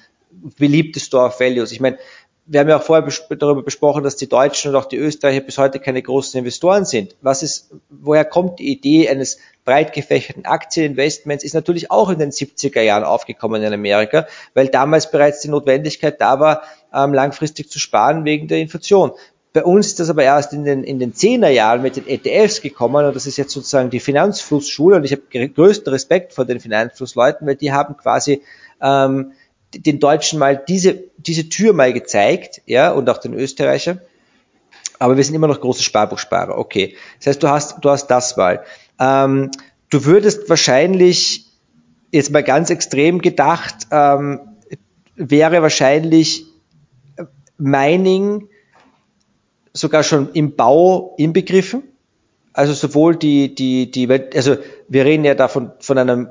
[0.58, 1.72] beliebte Store of Values.
[1.72, 1.98] Ich meine,
[2.46, 3.08] wir haben ja auch vorher
[3.38, 7.16] darüber besprochen, dass die Deutschen und auch die Österreicher bis heute keine großen Investoren sind.
[7.22, 11.44] Was ist, woher kommt die Idee eines breit gefächerten Aktieninvestments?
[11.44, 16.22] Ist natürlich auch in den 70er Jahren aufgekommen in Amerika, weil damals bereits die Notwendigkeit
[16.22, 16.62] da war,
[16.94, 19.12] ähm, langfristig zu sparen wegen der Inflation.
[19.58, 22.62] Bei uns ist das aber erst in den, in den 10er Jahren mit den ETFs
[22.62, 26.60] gekommen und das ist jetzt sozusagen die Finanzflussschule und ich habe größten Respekt vor den
[26.60, 28.44] Finanzflussleuten, weil die haben quasi
[28.84, 29.32] ähm,
[29.74, 33.98] den Deutschen mal diese, diese Tür mal gezeigt, ja, und auch den Österreicher.
[35.00, 36.56] Aber wir sind immer noch große Sparbuchsparer.
[36.56, 36.96] Okay.
[37.18, 38.64] Das heißt, du hast, du hast das mal.
[39.00, 39.50] Ähm,
[39.90, 41.48] du würdest wahrscheinlich,
[42.12, 44.40] jetzt mal ganz extrem gedacht, ähm,
[45.16, 46.46] wäre wahrscheinlich
[47.58, 48.50] Mining
[49.78, 51.84] sogar schon im Bau inbegriffen.
[52.54, 54.58] Also sowohl die, die, die, also
[54.88, 56.30] wir reden ja davon von einem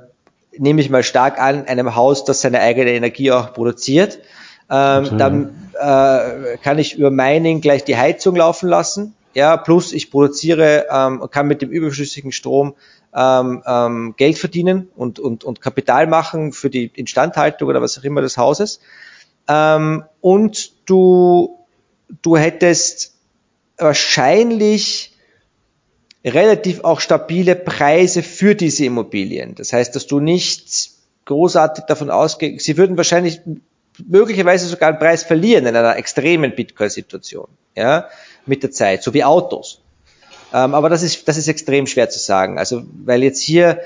[0.58, 4.18] nehme ich mal stark an, einem Haus, das seine eigene Energie auch produziert.
[4.70, 9.14] Ähm, dann äh, kann ich über Mining gleich die Heizung laufen lassen.
[9.34, 12.74] Ja, plus ich produziere, ähm, kann mit dem überschüssigen Strom
[13.14, 18.04] ähm, ähm, Geld verdienen und, und, und Kapital machen für die Instandhaltung oder was auch
[18.04, 18.80] immer des Hauses.
[19.46, 21.58] Ähm, und du,
[22.22, 23.15] du hättest
[23.78, 25.12] wahrscheinlich
[26.24, 29.54] relativ auch stabile Preise für diese Immobilien.
[29.54, 30.90] Das heißt, dass du nicht
[31.24, 33.40] großartig davon ausgehst, sie würden wahrscheinlich
[34.06, 38.08] möglicherweise sogar einen Preis verlieren in einer extremen Bitcoin-Situation, ja,
[38.44, 39.80] mit der Zeit, so wie Autos.
[40.52, 42.58] Ähm, aber das ist, das ist extrem schwer zu sagen.
[42.58, 43.80] Also, weil jetzt hier,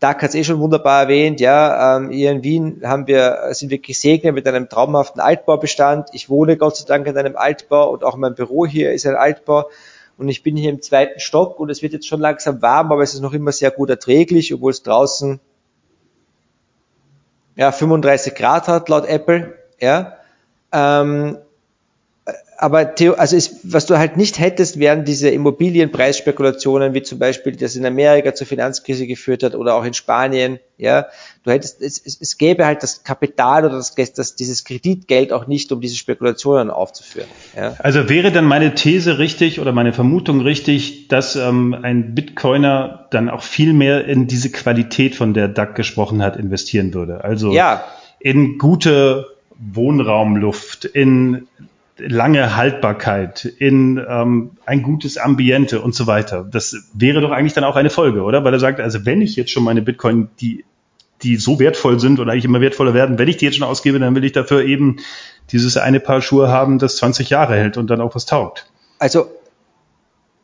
[0.00, 3.70] DAC hat es eh schon wunderbar erwähnt, ja, ähm, hier in Wien haben wir, sind
[3.70, 6.08] wir gesegnet mit einem traumhaften Altbaubestand.
[6.12, 9.16] Ich wohne Gott sei Dank in einem Altbau und auch mein Büro hier ist ein
[9.16, 9.68] Altbau
[10.16, 13.02] und ich bin hier im zweiten Stock und es wird jetzt schon langsam warm, aber
[13.02, 15.40] es ist noch immer sehr gut erträglich, obwohl es draußen
[17.56, 19.58] ja 35 Grad hat laut Apple.
[19.78, 20.16] Ja,
[20.72, 21.36] ähm,
[22.62, 27.56] aber Theo, also ist, was du halt nicht hättest, wären diese Immobilienpreisspekulationen, wie zum Beispiel
[27.56, 30.60] das in Amerika zur Finanzkrise geführt hat oder auch in Spanien.
[30.78, 31.06] Ja,
[31.42, 35.48] du hättest, es, es, es gäbe halt das Kapital oder das, das, dieses Kreditgeld auch
[35.48, 37.26] nicht, um diese Spekulationen aufzuführen.
[37.56, 37.74] Ja?
[37.80, 43.28] Also wäre dann meine These richtig oder meine Vermutung richtig, dass ähm, ein Bitcoiner dann
[43.28, 47.24] auch viel mehr in diese Qualität, von der Doug gesprochen hat, investieren würde.
[47.24, 47.82] Also ja.
[48.20, 49.26] in gute
[49.58, 51.48] Wohnraumluft, in
[51.98, 56.46] lange Haltbarkeit, in ähm, ein gutes Ambiente und so weiter.
[56.50, 58.44] Das wäre doch eigentlich dann auch eine Folge, oder?
[58.44, 60.64] Weil er sagt, also wenn ich jetzt schon meine Bitcoin, die,
[61.22, 63.98] die so wertvoll sind und eigentlich immer wertvoller werden, wenn ich die jetzt schon ausgebe,
[63.98, 64.96] dann will ich dafür eben
[65.50, 68.66] dieses eine Paar Schuhe haben, das 20 Jahre hält und dann auch was taugt.
[68.98, 69.30] Also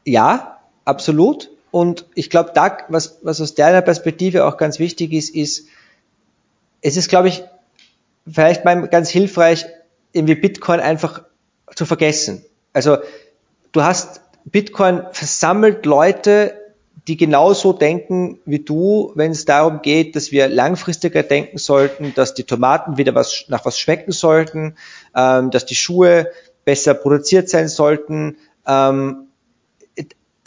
[0.05, 1.51] ja, absolut.
[1.71, 5.69] Und ich glaube, da, was, was aus deiner Perspektive auch ganz wichtig ist, ist,
[6.81, 7.43] es ist, glaube ich,
[8.31, 9.67] vielleicht mal ganz hilfreich,
[10.13, 11.23] irgendwie Bitcoin einfach
[11.79, 12.45] zu vergessen.
[12.73, 12.99] Also
[13.71, 16.55] du hast Bitcoin versammelt Leute,
[17.07, 22.35] die genauso denken wie du, wenn es darum geht, dass wir langfristiger denken sollten, dass
[22.35, 24.77] die Tomaten wieder was nach was schmecken sollten,
[25.15, 26.33] ähm, dass die Schuhe
[26.65, 28.37] besser produziert sein sollten.
[28.67, 29.29] Ähm,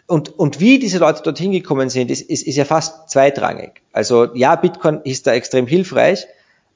[0.07, 3.81] und, und wie diese Leute dorthin gekommen sind, ist, ist, ist ja fast zweitrangig.
[3.93, 6.27] Also ja, Bitcoin ist da extrem hilfreich,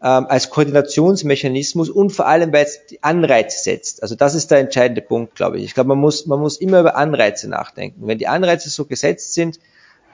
[0.05, 4.03] ähm, als Koordinationsmechanismus und vor allem, weil es Anreize setzt.
[4.03, 5.63] Also das ist der entscheidende Punkt, glaube ich.
[5.63, 8.05] Ich glaube, man muss, man muss immer über Anreize nachdenken.
[8.05, 9.59] Wenn die Anreize so gesetzt sind,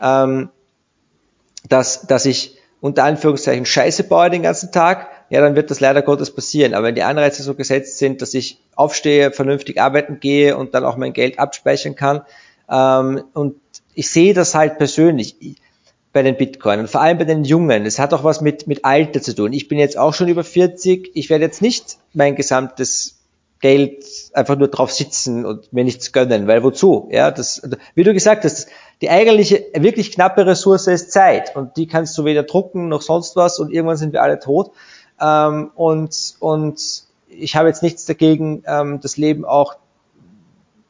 [0.02, 0.48] ähm,
[1.68, 6.02] dass, dass ich unter Anführungszeichen Scheiße baue den ganzen Tag, ja, dann wird das leider
[6.02, 6.74] Gottes passieren.
[6.74, 10.86] Aber wenn die Anreize so gesetzt sind, dass ich aufstehe, vernünftig arbeiten gehe und dann
[10.86, 12.22] auch mein Geld abspeichern kann,
[12.70, 13.56] ähm, und
[13.94, 15.36] ich sehe das halt persönlich
[16.14, 17.86] bei den Bitcoin und vor allem bei den Jungen.
[17.86, 19.54] Es hat auch was mit, mit Alter zu tun.
[19.54, 21.12] Ich bin jetzt auch schon über 40.
[21.14, 23.22] Ich werde jetzt nicht mein gesamtes
[23.62, 24.04] Geld
[24.34, 27.08] einfach nur drauf sitzen und mir nichts gönnen, weil wozu?
[27.12, 27.62] Ja, das,
[27.96, 28.68] wie du gesagt hast,
[29.02, 33.36] die eigentliche, wirklich knappe Ressource ist Zeit und die kannst du weder drucken noch sonst
[33.36, 34.72] was und irgendwann sind wir alle tot.
[35.22, 39.76] Ähm, und, und ich habe jetzt nichts dagegen, ähm, das Leben auch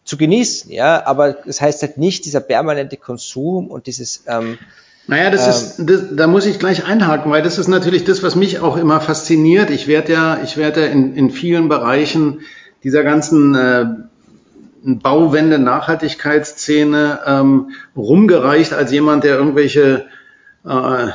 [0.03, 4.57] zu genießen, ja, aber das heißt halt nicht dieser permanente Konsum und dieses ähm,
[5.11, 5.87] naja, das ist, ähm.
[5.87, 9.01] das, da muss ich gleich einhaken, weil das ist natürlich das, was mich auch immer
[9.01, 9.69] fasziniert.
[9.69, 12.39] Ich werde ja, ich werde ja in, in vielen Bereichen
[12.81, 13.87] dieser ganzen äh,
[14.85, 20.05] Bauwende, Nachhaltigkeitsszene ähm, rumgereicht als jemand, der irgendwelche
[20.63, 21.07] äh,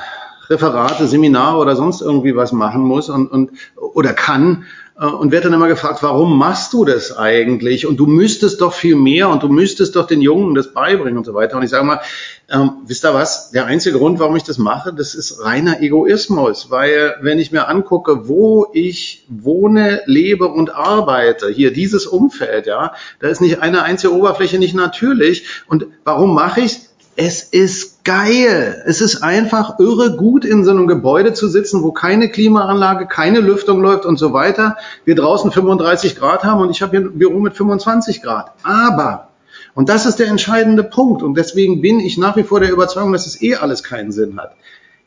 [0.51, 4.65] Referate, Seminare oder sonst irgendwie was machen muss und, und oder kann.
[4.99, 7.87] Äh, und werde dann immer gefragt, warum machst du das eigentlich?
[7.87, 11.25] Und du müsstest doch viel mehr und du müsstest doch den Jungen das beibringen und
[11.25, 11.57] so weiter.
[11.57, 12.01] Und ich sage mal,
[12.49, 13.51] ähm, wisst ihr was?
[13.51, 17.69] Der einzige Grund, warum ich das mache, das ist reiner Egoismus, weil wenn ich mir
[17.69, 23.83] angucke, wo ich wohne, lebe und arbeite, hier dieses Umfeld, ja, da ist nicht eine
[23.83, 25.47] einzige Oberfläche nicht natürlich.
[25.67, 26.86] Und warum mache ich
[27.17, 28.83] es ist geil.
[28.87, 33.41] Es ist einfach irre gut, in so einem Gebäude zu sitzen, wo keine Klimaanlage, keine
[33.41, 34.77] Lüftung läuft und so weiter.
[35.05, 38.53] Wir draußen 35 Grad haben und ich habe hier ein Büro mit 25 Grad.
[38.63, 39.29] Aber,
[39.75, 43.13] und das ist der entscheidende Punkt, und deswegen bin ich nach wie vor der Überzeugung,
[43.13, 44.55] dass es eh alles keinen Sinn hat.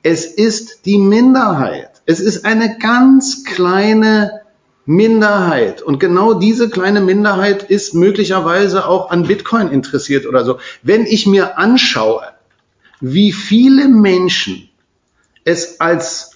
[0.02, 2.02] Es ist die Minderheit.
[2.06, 4.39] Es ist eine ganz kleine
[4.90, 5.84] Minderheit.
[5.84, 10.58] Und genau diese kleine Minderheit ist möglicherweise auch an Bitcoin interessiert oder so.
[10.82, 12.24] Wenn ich mir anschaue,
[13.00, 14.68] wie viele Menschen
[15.46, 16.32] es als,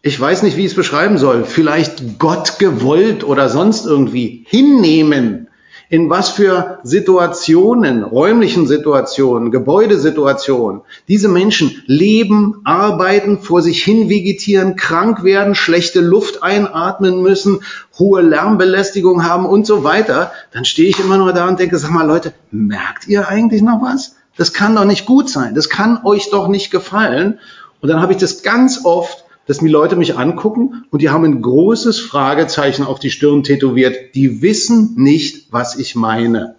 [0.00, 5.41] ich weiß nicht, wie ich es beschreiben soll, vielleicht Gott gewollt oder sonst irgendwie hinnehmen,
[5.92, 14.76] in was für Situationen, räumlichen Situationen, Gebäudesituationen diese Menschen leben, arbeiten, vor sich hin vegetieren,
[14.76, 17.60] krank werden, schlechte Luft einatmen müssen,
[17.98, 21.90] hohe Lärmbelästigung haben und so weiter, dann stehe ich immer nur da und denke, sag
[21.90, 24.16] mal Leute, merkt ihr eigentlich noch was?
[24.38, 25.54] Das kann doch nicht gut sein.
[25.54, 27.38] Das kann euch doch nicht gefallen.
[27.82, 31.24] Und dann habe ich das ganz oft dass die Leute mich angucken und die haben
[31.24, 34.14] ein großes Fragezeichen auf die Stirn tätowiert.
[34.14, 36.56] Die wissen nicht, was ich meine.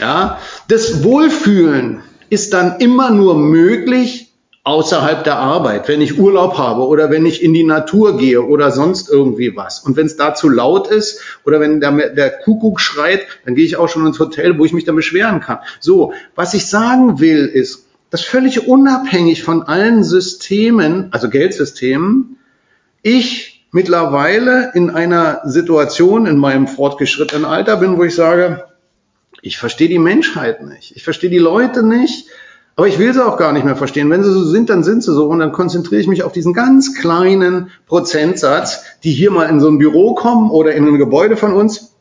[0.00, 0.38] Ja,
[0.68, 4.32] das Wohlfühlen ist dann immer nur möglich
[4.64, 8.70] außerhalb der Arbeit, wenn ich Urlaub habe oder wenn ich in die Natur gehe oder
[8.70, 9.80] sonst irgendwie was.
[9.80, 13.64] Und wenn es da zu laut ist oder wenn der, der Kuckuck schreit, dann gehe
[13.64, 15.58] ich auch schon ins Hotel, wo ich mich dann beschweren kann.
[15.80, 22.36] So, was ich sagen will ist, dass völlig unabhängig von allen Systemen, also Geldsystemen,
[23.00, 28.64] ich mittlerweile in einer Situation in meinem fortgeschrittenen Alter bin, wo ich sage,
[29.40, 32.26] ich verstehe die Menschheit nicht, ich verstehe die Leute nicht,
[32.76, 34.10] aber ich will sie auch gar nicht mehr verstehen.
[34.10, 36.52] Wenn sie so sind, dann sind sie so und dann konzentriere ich mich auf diesen
[36.52, 41.38] ganz kleinen Prozentsatz, die hier mal in so ein Büro kommen oder in ein Gebäude
[41.38, 41.94] von uns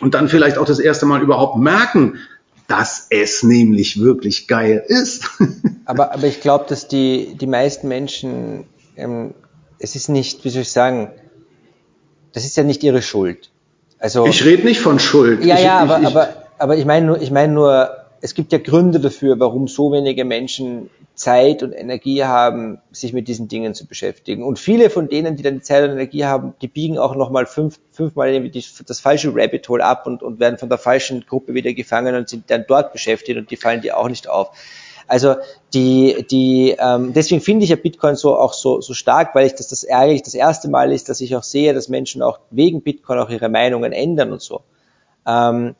[0.00, 2.20] und dann vielleicht auch das erste Mal überhaupt merken,
[2.68, 5.28] dass es nämlich wirklich geil ist.
[5.84, 8.66] aber, aber ich glaube, dass die, die meisten Menschen,
[8.96, 9.34] ähm,
[9.80, 11.10] es ist nicht, wie soll ich sagen,
[12.32, 13.50] das ist ja nicht ihre Schuld.
[13.98, 15.44] Also, ich rede nicht von Schuld.
[15.44, 17.90] Ja, ich, ja, aber, ich, aber, aber ich meine nur, ich meine nur,
[18.20, 23.28] es gibt ja Gründe dafür, warum so wenige Menschen Zeit und Energie haben, sich mit
[23.28, 24.42] diesen Dingen zu beschäftigen.
[24.44, 27.46] Und viele von denen, die dann die Zeit und Energie haben, die biegen auch nochmal
[27.46, 31.72] fünf, fünfmal das falsche Rabbit Hole ab und, und werden von der falschen Gruppe wieder
[31.72, 34.50] gefangen und sind dann dort beschäftigt und die fallen dir auch nicht auf.
[35.08, 35.36] Also
[35.72, 39.54] die, die, ähm, deswegen finde ich ja Bitcoin so auch so, so stark, weil ich
[39.54, 42.82] das das eigentlich das erste Mal ist, dass ich auch sehe, dass Menschen auch wegen
[42.82, 44.60] Bitcoin auch ihre Meinungen ändern und so.
[45.26, 45.74] Ähm,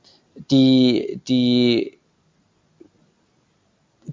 [0.51, 1.97] die, die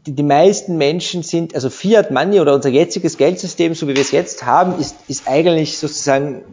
[0.05, 4.01] die, die meisten Menschen sind, also Fiat Money oder unser jetziges Geldsystem, so wie wir
[4.01, 6.43] es jetzt haben, ist, ist eigentlich sozusagen,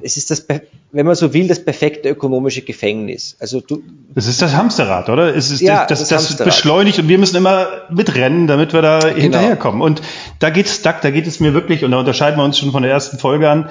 [0.00, 0.46] es ist das,
[0.92, 3.36] wenn man so will, das perfekte ökonomische Gefängnis.
[3.40, 3.82] Also du,
[4.14, 5.34] es ist das Hamsterrad, oder?
[5.34, 9.00] Es ist ja, das, das, das beschleunigt und wir müssen immer mitrennen, damit wir da
[9.00, 9.14] genau.
[9.14, 9.82] hinterherkommen.
[9.82, 10.00] Und
[10.38, 12.82] da geht's, da, da geht es mir wirklich, und da unterscheiden wir uns schon von
[12.82, 13.70] der ersten Folge an,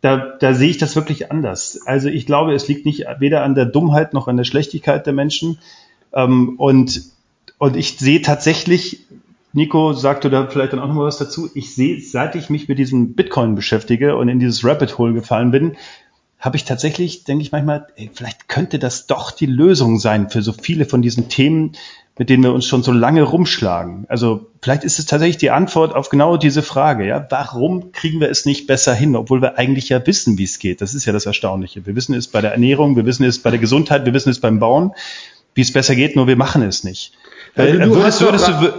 [0.00, 1.80] da, da sehe ich das wirklich anders.
[1.84, 5.12] Also ich glaube, es liegt nicht weder an der Dummheit noch an der Schlechtigkeit der
[5.12, 5.58] Menschen.
[6.14, 7.02] Ähm, und
[7.60, 9.00] und ich sehe tatsächlich,
[9.52, 12.68] Nico sagte da vielleicht dann auch noch mal was dazu, ich sehe, seit ich mich
[12.68, 15.76] mit diesem Bitcoin beschäftige und in dieses Rabbit Hole gefallen bin,
[16.38, 20.40] habe ich tatsächlich, denke ich manchmal, ey, vielleicht könnte das doch die Lösung sein für
[20.40, 21.72] so viele von diesen Themen,
[22.16, 24.06] mit denen wir uns schon so lange rumschlagen.
[24.08, 28.30] Also vielleicht ist es tatsächlich die Antwort auf genau diese Frage, ja, warum kriegen wir
[28.30, 30.80] es nicht besser hin, obwohl wir eigentlich ja wissen, wie es geht.
[30.80, 31.84] Das ist ja das Erstaunliche.
[31.84, 34.40] Wir wissen es bei der Ernährung, wir wissen es bei der Gesundheit, wir wissen es
[34.40, 34.92] beim Bauen,
[35.54, 37.12] wie es besser geht, nur wir machen es nicht.
[37.56, 38.72] Weil, du, würdest, würdest, du,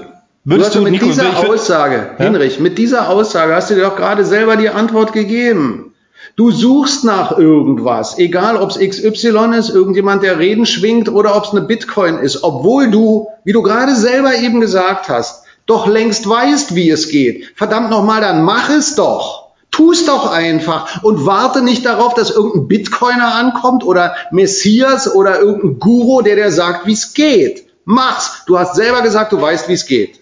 [0.45, 2.25] würdest du, du mit Nico, dieser Aussage, ja?
[2.25, 5.93] Hinrich, mit dieser Aussage hast du dir doch gerade selber die Antwort gegeben.
[6.35, 11.45] Du suchst nach irgendwas, egal ob es XY ist, irgendjemand, der Reden schwingt oder ob
[11.45, 16.27] es eine Bitcoin ist, obwohl du, wie du gerade selber eben gesagt hast, doch längst
[16.27, 17.51] weißt, wie es geht.
[17.55, 19.40] Verdammt nochmal, dann mach es doch.
[19.71, 25.39] Tu es doch einfach und warte nicht darauf, dass irgendein Bitcoiner ankommt oder Messias oder
[25.39, 27.65] irgendein Guru, der dir sagt, wie es geht.
[27.85, 28.43] Mach's.
[28.45, 30.20] Du hast selber gesagt, du weißt, wie es geht.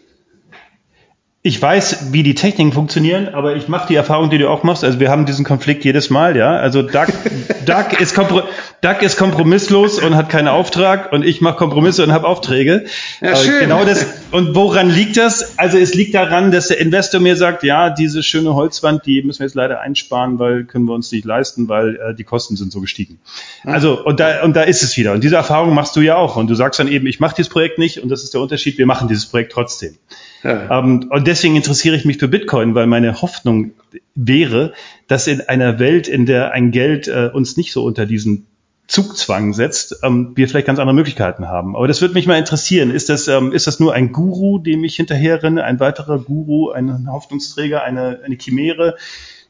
[1.49, 4.83] Ich weiß, wie die Techniken funktionieren, aber ich mache die Erfahrung, die du auch machst.
[4.83, 6.51] Also wir haben diesen Konflikt jedes Mal, ja.
[6.57, 7.07] Also Doug,
[7.65, 12.27] Doug, ist, Doug ist kompromisslos und hat keinen Auftrag und ich mache Kompromisse und habe
[12.27, 12.85] Aufträge.
[13.19, 13.61] Ja, schön.
[13.61, 14.05] Genau das.
[14.29, 15.57] Und woran liegt das?
[15.57, 19.39] Also es liegt daran, dass der Investor mir sagt, ja, diese schöne Holzwand, die müssen
[19.39, 22.71] wir jetzt leider einsparen, weil können wir uns nicht leisten, weil äh, die Kosten sind
[22.71, 23.17] so gestiegen.
[23.63, 25.13] Also und da und da ist es wieder.
[25.13, 26.35] Und diese Erfahrung machst du ja auch.
[26.35, 28.77] Und du sagst dann eben, ich mache dieses Projekt nicht und das ist der Unterschied.
[28.77, 29.97] Wir machen dieses Projekt trotzdem.
[30.43, 30.79] Ja.
[30.79, 33.71] Ähm, und deswegen interessiere ich mich für Bitcoin, weil meine Hoffnung
[34.15, 34.73] wäre,
[35.07, 38.47] dass in einer Welt, in der ein Geld äh, uns nicht so unter diesen
[38.87, 41.75] Zugzwang setzt, ähm, wir vielleicht ganz andere Möglichkeiten haben.
[41.75, 42.89] Aber das würde mich mal interessieren.
[42.89, 47.11] Ist das, ähm, ist das nur ein Guru, dem ich hinterherrenne, ein weiterer Guru, ein
[47.11, 48.97] Hoffnungsträger, eine, eine Chimäre,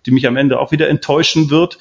[0.05, 1.77] die mich am Ende auch wieder enttäuschen wird?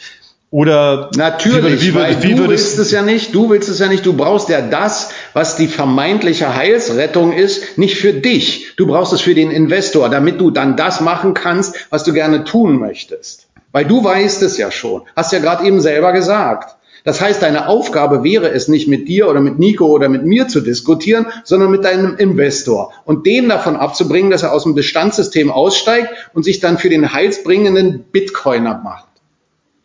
[0.50, 3.86] Oder natürlich, wie, wie, weil wie, du willst es ja nicht, du willst es ja
[3.86, 8.74] nicht, du brauchst ja das, was die vermeintliche Heilsrettung ist, nicht für dich.
[8.76, 12.44] Du brauchst es für den Investor, damit du dann das machen kannst, was du gerne
[12.44, 13.48] tun möchtest.
[13.72, 16.76] Weil du weißt es ja schon, hast ja gerade eben selber gesagt.
[17.04, 20.48] Das heißt, deine Aufgabe wäre es nicht mit dir oder mit Nico oder mit mir
[20.48, 25.50] zu diskutieren, sondern mit deinem Investor und den davon abzubringen, dass er aus dem Bestandssystem
[25.50, 29.08] aussteigt und sich dann für den heilsbringenden Bitcoiner macht.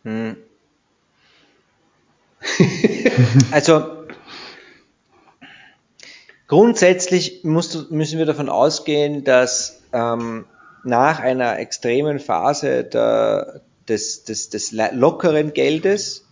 [0.04, 0.36] Hm.
[3.50, 3.84] also
[6.46, 10.44] grundsätzlich musst, müssen wir davon ausgehen, dass ähm,
[10.84, 16.26] nach einer extremen Phase der, des, des, des lockeren Geldes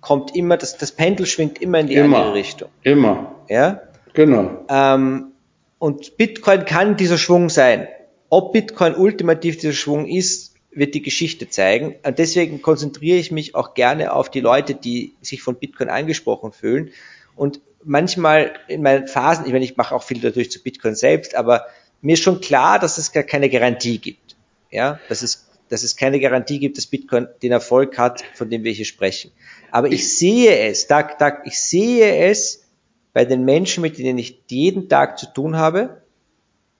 [0.00, 2.68] kommt immer, das, das Pendel schwingt immer in die immer, andere Richtung.
[2.82, 3.34] Immer.
[3.48, 3.82] Ja?
[4.14, 4.64] Genau.
[4.68, 5.32] Ähm,
[5.78, 7.88] und Bitcoin kann dieser Schwung sein.
[8.28, 11.96] Ob Bitcoin ultimativ dieser Schwung ist, wird die Geschichte zeigen.
[12.04, 16.52] Und deswegen konzentriere ich mich auch gerne auf die Leute, die sich von Bitcoin angesprochen
[16.52, 16.90] fühlen.
[17.34, 21.34] Und manchmal in meinen Phasen, ich meine, ich mache auch viel dadurch zu Bitcoin selbst,
[21.34, 21.66] aber
[22.00, 24.36] mir ist schon klar, dass es gar keine Garantie gibt.
[24.70, 28.62] Ja, dass es, dass es keine Garantie gibt, dass Bitcoin den Erfolg hat, von dem
[28.62, 29.32] wir hier sprechen.
[29.72, 32.64] Aber ich sehe es, Tag, Tag, ich sehe es
[33.12, 36.02] bei den Menschen, mit denen ich jeden Tag zu tun habe,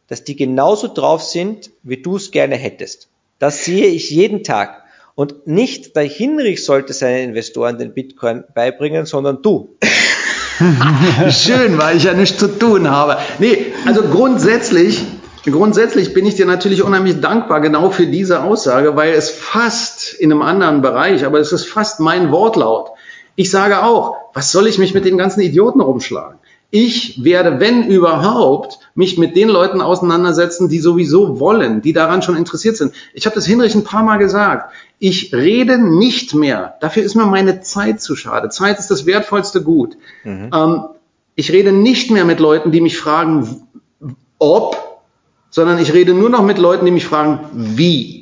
[0.06, 3.09] dass die genauso drauf sind, wie du es gerne hättest.
[3.40, 4.84] Das sehe ich jeden Tag.
[5.14, 9.78] Und nicht der Hinrich sollte seinen Investoren den Bitcoin beibringen, sondern du.
[11.30, 13.16] Schön, weil ich ja nichts zu tun habe.
[13.38, 15.02] Nee, also grundsätzlich,
[15.42, 20.32] grundsätzlich bin ich dir natürlich unheimlich dankbar genau für diese Aussage, weil es fast in
[20.32, 22.90] einem anderen Bereich, aber es ist fast mein Wortlaut.
[23.36, 26.39] Ich sage auch, was soll ich mich mit den ganzen Idioten rumschlagen?
[26.70, 32.36] Ich werde, wenn überhaupt, mich mit den Leuten auseinandersetzen, die sowieso wollen, die daran schon
[32.36, 32.92] interessiert sind.
[33.12, 34.72] Ich habe das Hinrich ein paar Mal gesagt.
[35.00, 36.76] Ich rede nicht mehr.
[36.80, 38.50] Dafür ist mir meine Zeit zu schade.
[38.50, 39.96] Zeit ist das wertvollste Gut.
[40.22, 40.50] Mhm.
[40.54, 40.84] Ähm,
[41.34, 43.62] ich rede nicht mehr mit Leuten, die mich fragen,
[44.38, 45.00] ob,
[45.50, 48.19] sondern ich rede nur noch mit Leuten, die mich fragen, wie.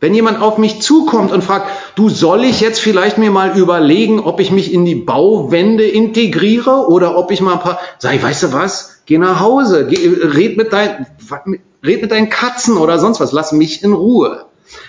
[0.00, 4.20] Wenn jemand auf mich zukommt und fragt, du soll ich jetzt vielleicht mir mal überlegen,
[4.20, 8.44] ob ich mich in die Bauwände integriere oder ob ich mal ein paar, sag weißt
[8.44, 11.06] du was, geh nach Hause, geh, red mit deinen,
[11.84, 14.44] red mit deinen Katzen oder sonst was, lass mich in Ruhe.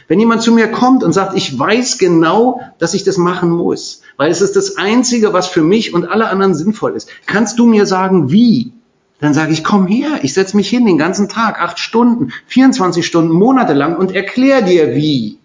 [0.08, 4.02] Wenn jemand zu mir kommt und sagt, ich weiß genau, dass ich das machen muss,
[4.18, 7.66] weil es ist das Einzige, was für mich und alle anderen sinnvoll ist, kannst du
[7.66, 8.74] mir sagen, wie?
[9.20, 13.06] Dann sage ich, komm her, ich setze mich hin den ganzen Tag, acht Stunden, 24
[13.06, 15.40] Stunden, monatelang und erklär dir wie.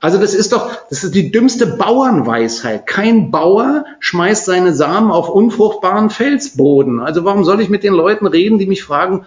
[0.00, 2.86] Also das ist doch, das ist die dümmste Bauernweisheit.
[2.86, 6.98] Kein Bauer schmeißt seine Samen auf unfruchtbaren Felsboden.
[6.98, 9.26] Also warum soll ich mit den Leuten reden, die mich fragen,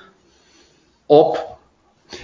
[1.07, 1.54] ob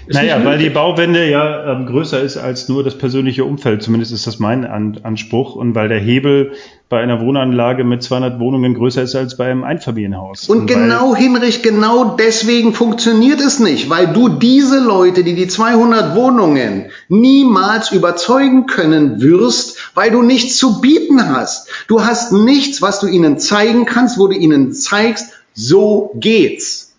[0.07, 3.81] ist naja, weil die Bauwende ja ähm, größer ist als nur das persönliche Umfeld.
[3.81, 5.55] Zumindest ist das mein An Anspruch.
[5.55, 6.53] Und weil der Hebel
[6.91, 10.49] bei einer Wohnanlage mit 200 Wohnungen größer ist als bei einem Einfamilienhaus.
[10.49, 15.47] Und, und genau, Hinrich, genau deswegen funktioniert es nicht, weil du diese Leute, die die
[15.47, 21.69] 200 Wohnungen niemals überzeugen können wirst, weil du nichts zu bieten hast.
[21.87, 26.93] Du hast nichts, was du ihnen zeigen kannst, wo du ihnen zeigst, so geht's.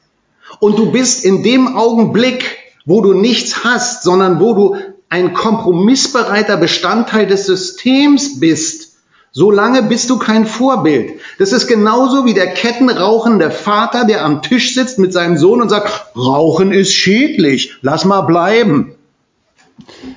[0.58, 4.76] Und du bist in dem Augenblick, wo du nichts hast, sondern wo du
[5.08, 8.96] ein kompromissbereiter Bestandteil des Systems bist,
[9.30, 11.20] solange bist du kein Vorbild.
[11.38, 15.68] Das ist genauso wie der kettenrauchende Vater, der am Tisch sitzt mit seinem Sohn und
[15.68, 18.94] sagt, Rauchen ist schädlich, lass mal bleiben.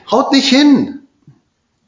[0.09, 1.04] Haut nicht hin.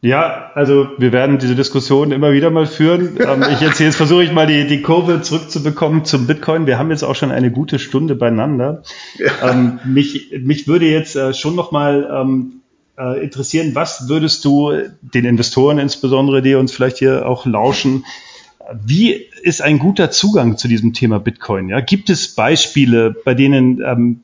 [0.08, 3.18] Ja, also wir werden diese Diskussion immer wieder mal führen.
[3.20, 6.66] Ähm, ich jetzt, jetzt versuche ich mal die, die Kurve zurückzubekommen zum Bitcoin.
[6.66, 8.84] Wir haben jetzt auch schon eine gute Stunde beieinander.
[9.18, 9.52] Ja.
[9.52, 12.62] Ähm, mich, mich würde jetzt äh, schon noch mal ähm,
[12.98, 18.06] äh, interessieren, was würdest du den Investoren insbesondere, die uns vielleicht hier auch lauschen,
[18.86, 21.68] wie ist ein guter Zugang zu diesem Thema Bitcoin?
[21.68, 21.82] Ja?
[21.82, 24.22] Gibt es Beispiele, bei denen ähm,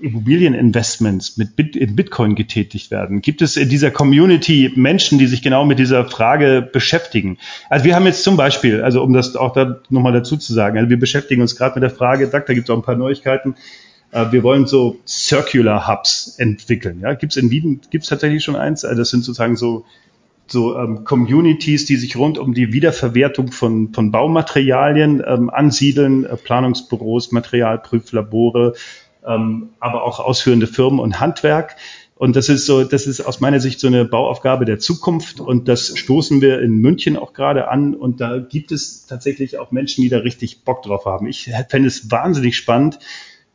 [0.00, 3.20] Immobilieninvestments mit Bit in Bitcoin getätigt werden?
[3.20, 7.38] Gibt es in dieser Community Menschen, die sich genau mit dieser Frage beschäftigen?
[7.68, 10.78] Also wir haben jetzt zum Beispiel, also um das auch da nochmal dazu zu sagen,
[10.78, 13.56] also wir beschäftigen uns gerade mit der Frage, da gibt es auch ein paar Neuigkeiten.
[14.12, 17.00] Äh, wir wollen so Circular Hubs entwickeln.
[17.00, 18.84] Ja, gibt es in Wien gibt es tatsächlich schon eins?
[18.84, 19.84] Also das sind sozusagen so
[20.50, 26.36] so ähm, Communities, die sich rund um die Wiederverwertung von, von Baumaterialien ähm, ansiedeln, äh,
[26.36, 28.74] Planungsbüros, Materialprüflabore,
[29.28, 31.76] ähm, aber auch ausführende Firmen und Handwerk.
[32.16, 35.38] Und das ist so, das ist aus meiner Sicht so eine Bauaufgabe der Zukunft.
[35.38, 37.94] Und das stoßen wir in München auch gerade an.
[37.94, 41.28] Und da gibt es tatsächlich auch Menschen, die da richtig Bock drauf haben.
[41.28, 42.98] Ich fände es wahnsinnig spannend,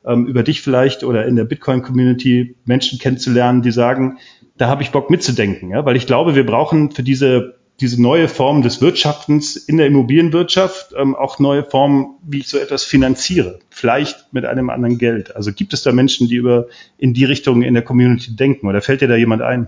[0.05, 4.17] ähm, über dich vielleicht oder in der Bitcoin-Community Menschen kennenzulernen, die sagen,
[4.57, 5.83] da habe ich Bock mitzudenken, ja?
[5.85, 10.93] weil ich glaube, wir brauchen für diese diese neue Form des Wirtschaftens in der Immobilienwirtschaft
[10.97, 15.35] ähm, auch neue Formen, wie ich so etwas finanziere, vielleicht mit einem anderen Geld.
[15.35, 16.67] Also gibt es da Menschen, die über
[16.97, 19.67] in die Richtung in der Community denken oder fällt dir da jemand ein?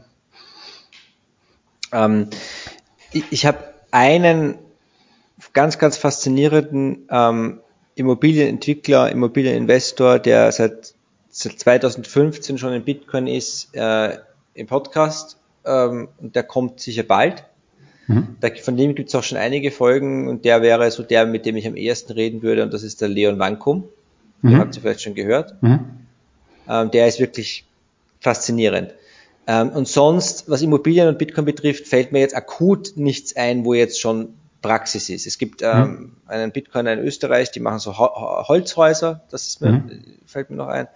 [1.92, 2.28] Ähm,
[3.12, 3.60] ich ich habe
[3.92, 4.60] einen
[5.54, 7.60] ganz, ganz faszinierenden ähm,
[7.96, 10.94] Immobilienentwickler, Immobilieninvestor, der seit,
[11.30, 14.18] seit 2015 schon in Bitcoin ist, äh,
[14.54, 17.46] im Podcast ähm, und der kommt sicher bald.
[18.08, 18.36] Mhm.
[18.40, 21.46] Da, von dem gibt es auch schon einige Folgen und der wäre so der, mit
[21.46, 23.86] dem ich am ehesten reden würde und das ist der Leon Wankum.
[24.42, 24.50] Mhm.
[24.50, 25.62] Den habt ihr vielleicht schon gehört.
[25.62, 25.80] Mhm.
[26.70, 27.66] Ähm, der ist wirklich
[28.20, 28.94] faszinierend.
[29.48, 33.74] Ähm, und sonst, was Immobilien und Bitcoin betrifft, fällt mir jetzt akut nichts ein, wo
[33.74, 34.30] jetzt schon
[34.62, 35.28] Praxis ist.
[35.28, 36.12] Es gibt ähm, mhm.
[36.26, 40.02] einen Bitcoiner in Österreich, die machen so Ho Holzhäuser, das ist mir, mhm.
[40.26, 40.88] fällt mir noch ein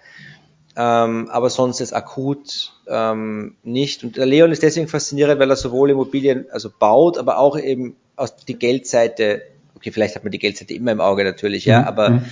[0.76, 4.04] ähm, aber sonst ist akut ähm, nicht.
[4.04, 7.96] Und der Leon ist deswegen faszinierend, weil er sowohl Immobilien also baut, aber auch eben
[8.16, 9.42] aus die Geldseite,
[9.76, 11.88] okay, vielleicht hat man die Geldseite immer im Auge natürlich, ja, mhm.
[11.88, 12.26] aber mhm.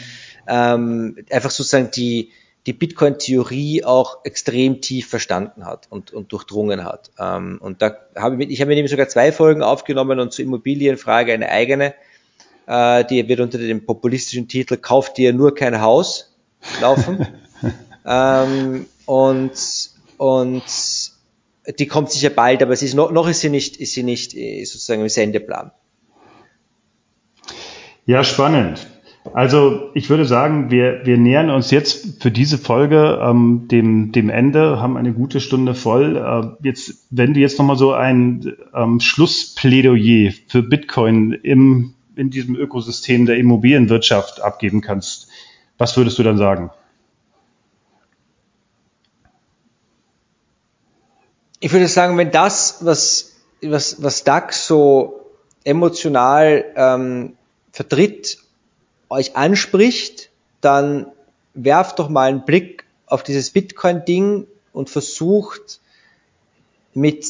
[0.48, 2.32] ähm, einfach sozusagen die,
[2.68, 7.12] die Bitcoin-Theorie auch extrem tief verstanden hat und, und durchdrungen hat.
[7.18, 10.46] Ähm, und da habe ich, ich habe mit ihm sogar zwei Folgen aufgenommen und zur
[10.46, 11.96] Immobilienfrage eine eigene,
[12.68, 16.36] äh, die wird unter dem populistischen Titel Kauft dir nur kein Haus
[16.82, 17.26] laufen.
[18.08, 19.51] Ähm, und,
[20.18, 20.64] und
[21.78, 24.34] die kommt sicher bald, aber es ist noch, noch ist sie nicht, ist sie nicht
[24.36, 25.72] äh, sozusagen im Sendeplan.
[28.05, 28.88] Ja, spannend.
[29.34, 34.30] Also ich würde sagen, wir, wir nähern uns jetzt für diese Folge ähm, dem, dem
[34.30, 36.16] Ende, haben eine gute Stunde voll.
[36.16, 42.55] Äh, jetzt, wenn du jetzt nochmal so ein ähm, Schlussplädoyer für Bitcoin im, in diesem
[42.55, 45.28] Ökosystem der Immobilienwirtschaft abgeben kannst,
[45.78, 46.72] was würdest du dann sagen?
[51.60, 55.32] Ich würde sagen, wenn das, was, was, was DAX so
[55.64, 57.38] emotional ähm,
[57.72, 58.39] vertritt,
[59.10, 60.30] euch anspricht,
[60.62, 61.08] dann
[61.53, 65.80] werft doch mal einen Blick auf dieses Bitcoin-Ding und versucht
[66.93, 67.26] mit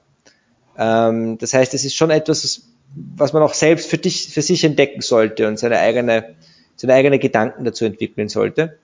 [0.77, 2.63] Ähm, das heißt, es ist schon etwas,
[2.95, 6.35] was man auch selbst für dich, für sich entdecken sollte und seine eigene,
[6.77, 8.79] seine eigene Gedanken dazu entwickeln sollte.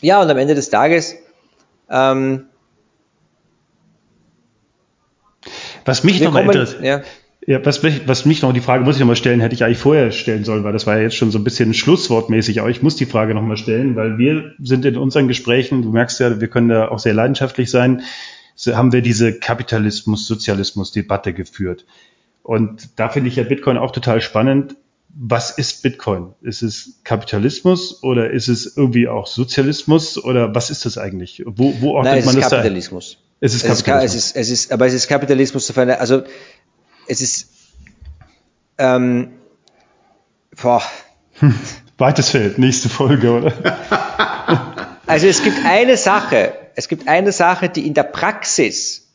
[0.00, 1.14] Ja, und am Ende des Tages,
[1.88, 2.46] ähm,
[5.84, 7.02] was mich noch mal interessiert, ja.
[7.46, 9.78] Ja, was, was mich noch, die Frage muss ich noch mal stellen, hätte ich eigentlich
[9.78, 12.82] vorher stellen sollen, weil das war ja jetzt schon so ein bisschen schlusswortmäßig, aber ich
[12.82, 16.40] muss die Frage noch mal stellen, weil wir sind in unseren Gesprächen, du merkst ja,
[16.40, 18.02] wir können da auch sehr leidenschaftlich sein,
[18.54, 21.84] so haben wir diese Kapitalismus-Sozialismus-Debatte geführt.
[22.42, 24.76] Und da finde ich ja Bitcoin auch total spannend.
[25.08, 26.34] Was ist Bitcoin?
[26.40, 31.42] Ist es Kapitalismus oder ist es irgendwie auch Sozialismus oder was ist das eigentlich?
[31.46, 33.18] Wo, wo ordnet Nein, man das Kapitalismus.
[33.18, 33.23] Da?
[33.44, 34.14] Es ist Kapitalismus.
[34.14, 36.22] Es ist, es ist, aber es ist Kapitalismus, also
[37.06, 37.50] es ist,
[38.78, 39.32] ähm,
[40.62, 40.82] boah.
[41.98, 43.52] Weites Feld, nächste Folge, oder?
[45.06, 49.08] also es gibt eine Sache, es gibt eine Sache, die in der Praxis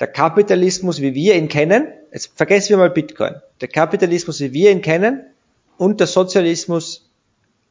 [0.00, 4.72] der Kapitalismus, wie wir ihn kennen, jetzt vergessen wir mal Bitcoin, der Kapitalismus, wie wir
[4.72, 5.26] ihn kennen,
[5.78, 7.08] und der Sozialismus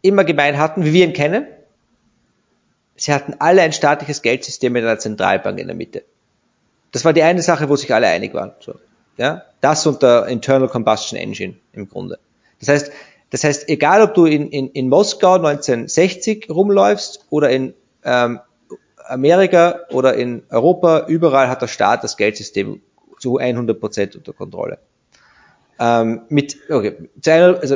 [0.01, 1.45] immer gemein hatten, wie wir ihn kennen.
[3.03, 6.05] Sie hatten alle ein staatliches Geldsystem mit einer Zentralbank in der Mitte.
[6.93, 8.53] Das war die eine Sache, wo sich alle einig waren.
[8.61, 8.75] So.
[9.17, 12.17] Ja, das und der Internal Combustion Engine im Grunde.
[12.61, 12.93] Das heißt,
[13.29, 17.73] das heißt, egal ob du in, in, in Moskau 1960 rumläufst oder in
[18.05, 18.39] ähm,
[19.05, 22.81] Amerika oder in Europa, überall hat der Staat das Geldsystem
[23.19, 24.79] zu 100 Prozent unter Kontrolle.
[25.77, 27.75] Ähm, mit, okay, also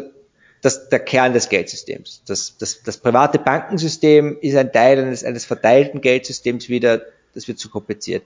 [0.61, 2.23] das, der Kern des Geldsystems.
[2.25, 7.01] Das, das, das private Bankensystem ist ein Teil eines, eines verteilten Geldsystems wieder,
[7.33, 8.23] das wird zu kompliziert.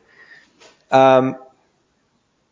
[0.91, 1.36] Ähm,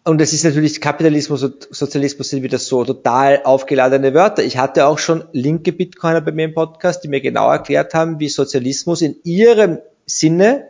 [0.06, 4.44] und es ist natürlich Kapitalismus und Sozialismus sind wieder so total aufgeladene Wörter.
[4.44, 8.20] Ich hatte auch schon linke Bitcoiner bei mir im Podcast, die mir genau erklärt haben,
[8.20, 10.68] wie Sozialismus in ihrem Sinne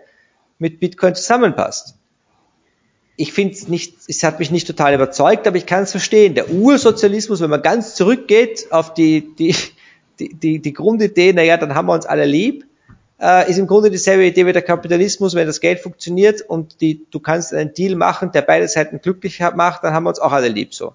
[0.58, 1.99] mit Bitcoin zusammenpasst.
[3.20, 6.36] Ich finde es nicht, es hat mich nicht total überzeugt, aber ich kann es verstehen.
[6.36, 9.54] Der Ursozialismus, wenn man ganz zurückgeht auf die, die,
[10.22, 12.64] die, die, die Grundidee, naja, dann haben wir uns alle lieb,
[13.20, 17.06] äh, ist im Grunde dieselbe Idee wie der Kapitalismus, wenn das Geld funktioniert und die,
[17.12, 20.32] du kannst einen Deal machen, der beide Seiten glücklich macht, dann haben wir uns auch
[20.32, 20.94] alle lieb so.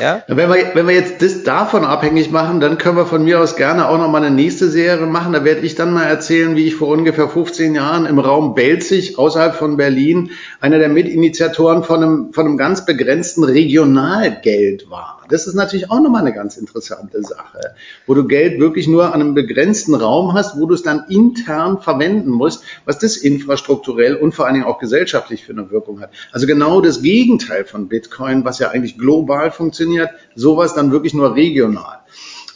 [0.00, 0.24] Ja?
[0.26, 3.56] Wenn, wir, wenn wir jetzt das davon abhängig machen, dann können wir von mir aus
[3.56, 5.32] gerne auch noch mal eine nächste Serie machen.
[5.32, 9.18] Da werde ich dann mal erzählen, wie ich vor ungefähr 15 Jahren im Raum Belzig
[9.18, 10.30] außerhalb von Berlin
[10.60, 15.13] einer der Mitinitiatoren von einem, von einem ganz begrenzten Regionalgeld war.
[15.28, 17.74] Das ist natürlich auch nochmal eine ganz interessante Sache,
[18.06, 21.80] wo du Geld wirklich nur an einem begrenzten Raum hast, wo du es dann intern
[21.80, 26.10] verwenden musst, was das infrastrukturell und vor allen Dingen auch gesellschaftlich für eine Wirkung hat.
[26.32, 31.34] Also genau das Gegenteil von Bitcoin, was ja eigentlich global funktioniert, sowas dann wirklich nur
[31.34, 32.00] regional.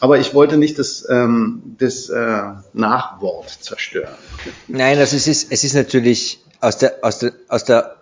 [0.01, 2.43] Aber ich wollte nicht das, ähm, das äh,
[2.73, 4.15] Nachwort zerstören.
[4.69, 7.97] Nein, also es ist, es ist natürlich aus der, aus der, aus der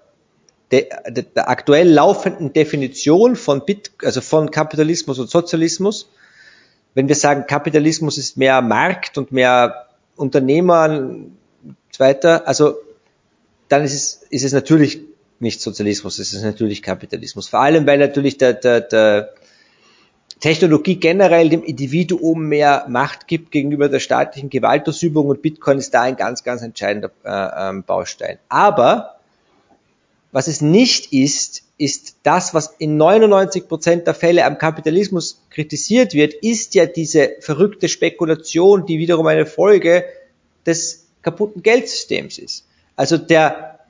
[0.71, 6.11] der, der, der aktuell laufenden Definition von Bit, also von Kapitalismus und Sozialismus,
[6.95, 9.87] wenn wir sagen, Kapitalismus ist mehr Markt und mehr
[10.17, 11.37] Unternehmer und
[11.91, 12.77] so weiter, also
[13.69, 15.01] dann ist es, ist es natürlich
[15.39, 17.49] nicht Sozialismus, es ist natürlich Kapitalismus.
[17.49, 19.35] Vor allem, weil natürlich der, der, der
[20.41, 26.03] Technologie generell dem Individuum mehr Macht gibt gegenüber der staatlichen Gewaltausübung und Bitcoin ist da
[26.03, 28.39] ein ganz, ganz entscheidender äh, ähm, Baustein.
[28.49, 29.16] Aber
[30.32, 36.15] was es nicht ist, ist das, was in 99 Prozent der Fälle am Kapitalismus kritisiert
[36.15, 40.05] wird, ist ja diese verrückte Spekulation, die wiederum eine Folge
[40.65, 42.66] des kaputten Geldsystems ist.
[42.97, 43.81] Also der,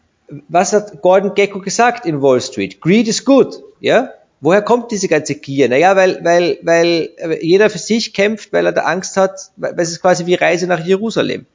[0.49, 2.81] was hat Gordon Gecko gesagt in Wall Street?
[2.81, 4.11] Greed is good, ja?
[4.41, 5.69] Woher kommt diese ganze Gier?
[5.69, 7.11] Naja, weil, weil, weil
[7.41, 10.67] jeder für sich kämpft, weil er da Angst hat, weil es ist quasi wie Reise
[10.67, 11.47] nach Jerusalem.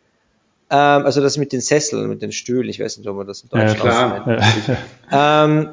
[0.72, 3.42] Ähm, also das mit den Sesseln, mit den Stühlen, ich weiß nicht, ob man das
[3.42, 4.40] in Deutsch ja, klar.
[5.12, 5.70] ähm,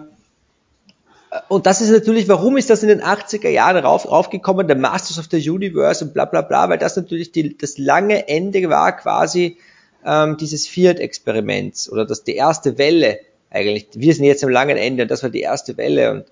[1.47, 5.21] und das ist natürlich, warum ist das in den 80er Jahren rauf, raufgekommen, der Masters
[5.21, 8.97] of the Universe und bla bla bla, weil das natürlich die, das lange Ende war
[8.97, 9.59] quasi
[10.05, 13.21] ähm, dieses Fiat-Experiments oder das die erste Welle
[13.51, 13.87] eigentlich.
[13.95, 16.25] Wir sind jetzt am langen Ende und das war die erste Welle und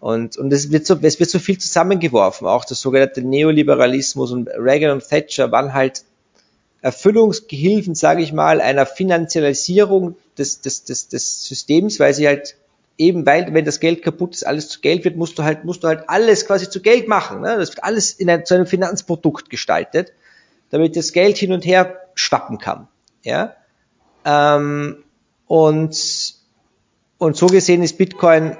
[0.00, 4.48] und, und es, wird so, es wird so viel zusammengeworfen, auch das sogenannte Neoliberalismus und
[4.48, 6.04] Reagan und Thatcher waren halt
[6.84, 12.56] Erfüllungsgehilfen, sage ich mal, einer Finanzialisierung des, des, des, des Systems, weil sie halt
[12.98, 15.82] eben, weil wenn das Geld kaputt ist, alles zu Geld wird, musst du halt, musst
[15.82, 17.40] du halt alles quasi zu Geld machen.
[17.40, 17.56] Ne?
[17.56, 20.12] Das wird alles in ein, zu einem Finanzprodukt gestaltet,
[20.68, 22.86] damit das Geld hin und her schwappen kann.
[23.22, 23.56] Ja?
[24.26, 25.04] Ähm,
[25.46, 26.34] und,
[27.16, 28.58] und so gesehen ist Bitcoin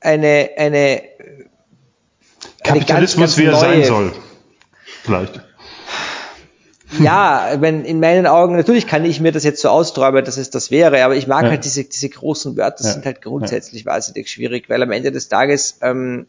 [0.00, 1.02] eine, eine, eine
[2.64, 4.12] Kapitalismus, ganz, ganz wie er sein soll.
[5.04, 5.47] Vielleicht.
[7.00, 10.50] ja, wenn in meinen Augen, natürlich kann ich mir das jetzt so austräumen, dass es
[10.50, 11.50] das wäre, aber ich mag ja.
[11.50, 12.92] halt diese, diese großen Wörter, ja.
[12.92, 13.92] sind halt grundsätzlich ja.
[13.92, 16.26] wahnsinnig schwierig, weil am Ende des Tages, ähm,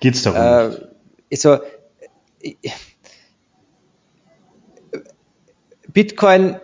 [0.00, 0.76] Geht's darum?
[1.30, 1.58] Äh, so,
[5.88, 6.56] Bitcoin,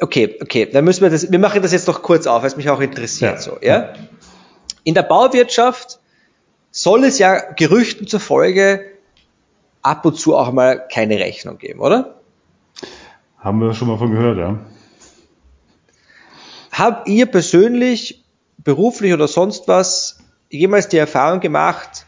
[0.00, 2.56] okay, okay, dann müssen wir das, wir machen das jetzt noch kurz auf, weil es
[2.56, 3.40] mich auch interessiert, ja.
[3.40, 3.94] so, ja.
[4.84, 6.00] In der Bauwirtschaft
[6.70, 8.91] soll es ja Gerüchten zufolge
[9.82, 12.16] ab und zu auch mal keine Rechnung geben, oder?
[13.38, 14.58] Haben wir schon mal von gehört, ja.
[16.70, 18.24] Habt ihr persönlich,
[18.58, 20.18] beruflich oder sonst was,
[20.48, 22.06] jemals die Erfahrung gemacht,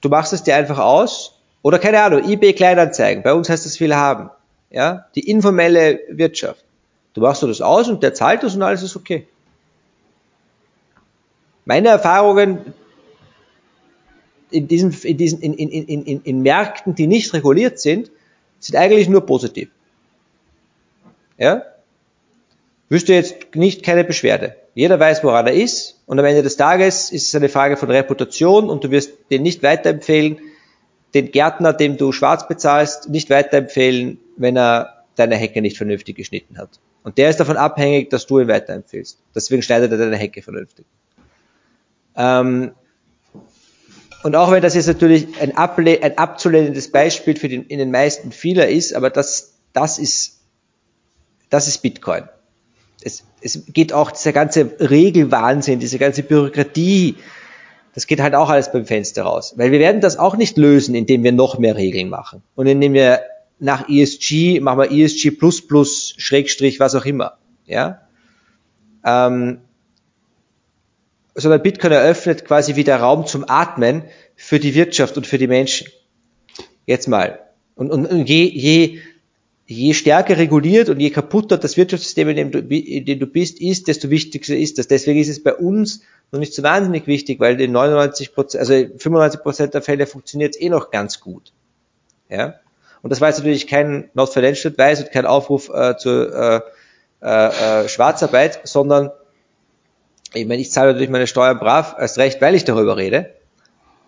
[0.00, 3.76] du machst es dir einfach aus oder keine Ahnung, eBay Kleinanzeigen, bei uns heißt das
[3.76, 4.30] viel haben.
[4.70, 6.64] Ja, die informelle Wirtschaft.
[7.12, 9.26] Du machst du das aus und der zahlt das und alles ist okay.
[11.64, 12.72] Meine Erfahrungen
[14.50, 18.10] in diesen, in diesen, in, in, in, in, in Märkten, die nicht reguliert sind,
[18.58, 19.70] sind eigentlich nur positiv.
[21.38, 21.62] Ja?
[22.88, 24.56] Wüsste jetzt nicht keine Beschwerde.
[24.74, 27.90] Jeder weiß, woran er ist und am Ende des Tages ist es eine Frage von
[27.90, 30.38] Reputation und du wirst den nicht weiterempfehlen,
[31.14, 36.58] den Gärtner, dem du schwarz bezahlst, nicht weiterempfehlen, wenn er deine Hecke nicht vernünftig geschnitten
[36.58, 36.80] hat.
[37.02, 39.18] Und der ist davon abhängig, dass du ihn weiterempfehlst.
[39.34, 40.86] Deswegen schneidet er deine Hecke vernünftig.
[42.16, 42.72] Ähm,
[44.22, 48.32] und auch wenn das jetzt natürlich ein, ein abzulehnendes Beispiel für den, in den meisten
[48.32, 50.40] vieler ist, aber das, das ist,
[51.48, 52.24] das ist Bitcoin.
[53.02, 57.16] Es, es geht auch dieser ganze Regelwahnsinn, diese ganze Bürokratie,
[57.94, 59.54] das geht halt auch alles beim Fenster raus.
[59.56, 62.42] Weil wir werden das auch nicht lösen, indem wir noch mehr Regeln machen.
[62.54, 63.20] Und indem wir
[63.58, 65.32] nach ESG, machen wir ESG
[66.16, 67.38] Schrägstrich, was auch immer.
[67.66, 68.02] Ja?
[69.04, 69.60] Ähm,
[71.40, 74.04] sondern Bitcoin eröffnet quasi wieder Raum zum Atmen
[74.36, 75.88] für die Wirtschaft und für die Menschen.
[76.86, 77.40] Jetzt mal.
[77.74, 78.98] Und, und, und je, je,
[79.66, 83.60] je stärker reguliert und je kaputter das Wirtschaftssystem, in dem, du, in dem du bist,
[83.60, 84.88] ist, desto wichtiger ist das.
[84.88, 86.02] Deswegen ist es bei uns
[86.32, 90.54] noch nicht so wahnsinnig wichtig, weil in 99 Prozent, also 95 Prozent der Fälle funktioniert
[90.54, 91.52] es eh noch ganz gut.
[92.28, 92.54] Ja?
[93.02, 96.60] Und das war jetzt natürlich kein Not Financial Advice und kein Aufruf äh, zur äh,
[97.22, 99.10] äh, äh, Schwarzarbeit, sondern
[100.34, 103.34] ich meine, ich zahle natürlich meine Steuern brav, erst recht, weil ich darüber rede.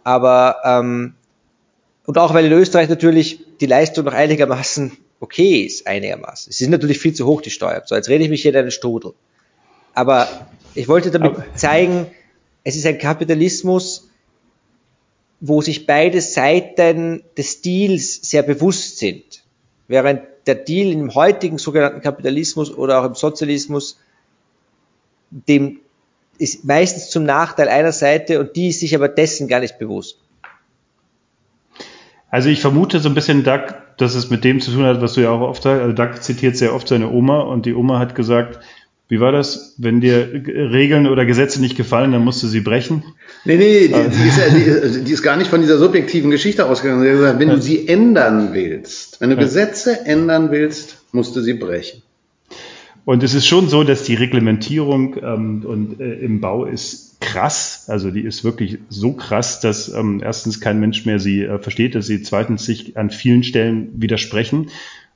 [0.04, 1.14] Aber ähm,
[2.04, 6.50] und auch weil in Österreich natürlich die Leistung noch einigermaßen okay ist, einigermaßen.
[6.50, 7.82] Es ist natürlich viel zu hoch, die Steuern.
[7.86, 9.14] So, jetzt rede ich mich hier in einen Strudel.
[9.94, 10.28] Aber
[10.74, 12.06] ich wollte damit zeigen,
[12.64, 14.08] es ist ein Kapitalismus,
[15.40, 19.42] wo sich beide Seiten des Deals sehr bewusst sind.
[19.86, 23.98] Während der Deal im heutigen sogenannten Kapitalismus oder auch im Sozialismus
[25.30, 25.81] dem
[26.42, 30.18] ist meistens zum Nachteil einer Seite und die ist sich aber dessen gar nicht bewusst.
[32.30, 35.12] Also ich vermute so ein bisschen, Doug, dass es mit dem zu tun hat, was
[35.12, 35.82] du ja auch oft sagst.
[35.82, 38.58] Also Doug zitiert sehr oft seine Oma und die Oma hat gesagt,
[39.08, 39.74] wie war das?
[39.76, 43.04] Wenn dir Regeln oder Gesetze nicht gefallen, dann musst du sie brechen?
[43.44, 47.02] Nee, nee, die, die, ist, die, die ist gar nicht von dieser subjektiven Geschichte ausgegangen.
[47.02, 51.42] Sie hat gesagt, wenn du sie ändern willst, wenn du Gesetze ändern willst, musst du
[51.42, 52.02] sie brechen.
[53.04, 57.86] Und es ist schon so, dass die Reglementierung ähm, und, äh, im Bau ist krass.
[57.88, 61.94] Also die ist wirklich so krass, dass ähm, erstens kein Mensch mehr sie äh, versteht,
[61.94, 64.70] dass sie zweitens sich an vielen Stellen widersprechen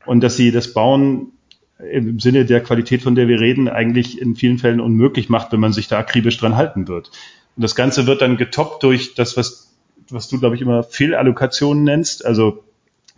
[0.04, 1.32] und dass sie das Bauen
[1.78, 5.60] im Sinne der Qualität, von der wir reden, eigentlich in vielen Fällen unmöglich macht, wenn
[5.60, 7.10] man sich da akribisch dran halten wird.
[7.56, 9.74] Und das Ganze wird dann getoppt durch das, was,
[10.08, 12.64] was du, glaube ich, immer Fehlallokationen nennst, also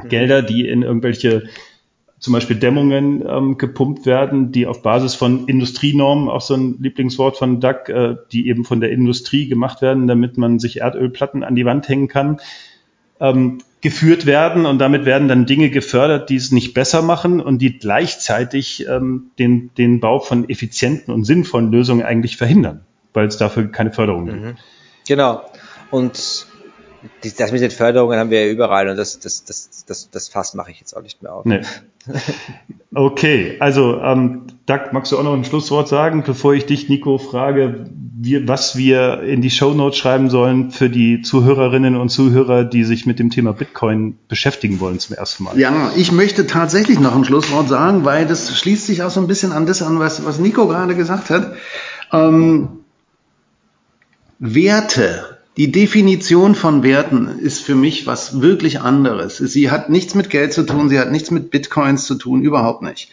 [0.09, 1.49] Gelder, die in irgendwelche
[2.19, 7.37] zum Beispiel Dämmungen ähm, gepumpt werden, die auf Basis von Industrienormen, auch so ein Lieblingswort
[7.37, 11.55] von Doug, äh, die eben von der Industrie gemacht werden, damit man sich Erdölplatten an
[11.55, 12.41] die Wand hängen kann,
[13.21, 17.63] ähm, geführt werden und damit werden dann Dinge gefördert, die es nicht besser machen und
[17.63, 22.81] die gleichzeitig ähm, den, den Bau von effizienten und sinnvollen Lösungen eigentlich verhindern,
[23.13, 24.41] weil es dafür keine Förderung gibt.
[24.41, 24.57] Mhm.
[25.07, 25.43] Genau.
[25.93, 26.48] Und
[27.39, 30.55] das mit den Förderungen haben wir ja überall und das, das, das, das, das Fass
[30.55, 31.45] mache ich jetzt auch nicht mehr auf.
[31.45, 31.61] Nee.
[32.95, 37.19] Okay, also ähm, Doug, magst du auch noch ein Schlusswort sagen, bevor ich dich, Nico,
[37.19, 42.65] frage, wie, was wir in die Show Notes schreiben sollen für die Zuhörerinnen und Zuhörer,
[42.65, 45.59] die sich mit dem Thema Bitcoin beschäftigen wollen zum ersten Mal?
[45.59, 49.27] Ja, ich möchte tatsächlich noch ein Schlusswort sagen, weil das schließt sich auch so ein
[49.27, 51.53] bisschen an das an, was, was Nico gerade gesagt hat.
[52.11, 52.81] Ähm,
[54.39, 59.39] Werte die Definition von Werten ist für mich was wirklich anderes.
[59.39, 62.83] Sie hat nichts mit Geld zu tun, sie hat nichts mit Bitcoins zu tun, überhaupt
[62.83, 63.11] nicht.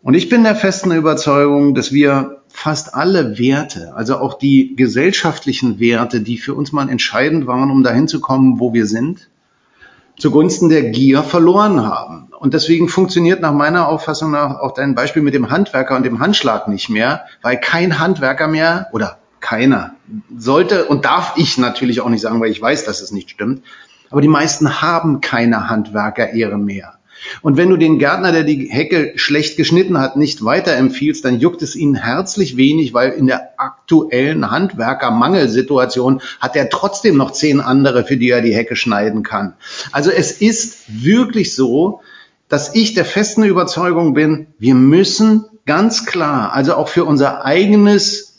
[0.00, 5.80] Und ich bin der festen Überzeugung, dass wir fast alle Werte, also auch die gesellschaftlichen
[5.80, 9.28] Werte, die für uns mal entscheidend waren, um dahin zu kommen, wo wir sind,
[10.16, 12.28] zugunsten der Gier verloren haben.
[12.38, 16.20] Und deswegen funktioniert nach meiner Auffassung nach auch dein Beispiel mit dem Handwerker und dem
[16.20, 19.96] Handschlag nicht mehr, weil kein Handwerker mehr oder keiner.
[20.36, 23.62] Sollte und darf ich natürlich auch nicht sagen, weil ich weiß, dass es nicht stimmt.
[24.10, 26.98] Aber die meisten haben keine Handwerkerehre mehr.
[27.40, 31.62] Und wenn du den Gärtner, der die Hecke schlecht geschnitten hat, nicht weiterempfiehlst, dann juckt
[31.62, 38.04] es ihn herzlich wenig, weil in der aktuellen Handwerkermangelsituation hat er trotzdem noch zehn andere,
[38.04, 39.54] für die er die Hecke schneiden kann.
[39.92, 42.00] Also es ist wirklich so,
[42.48, 48.31] dass ich der festen Überzeugung bin, wir müssen ganz klar, also auch für unser eigenes,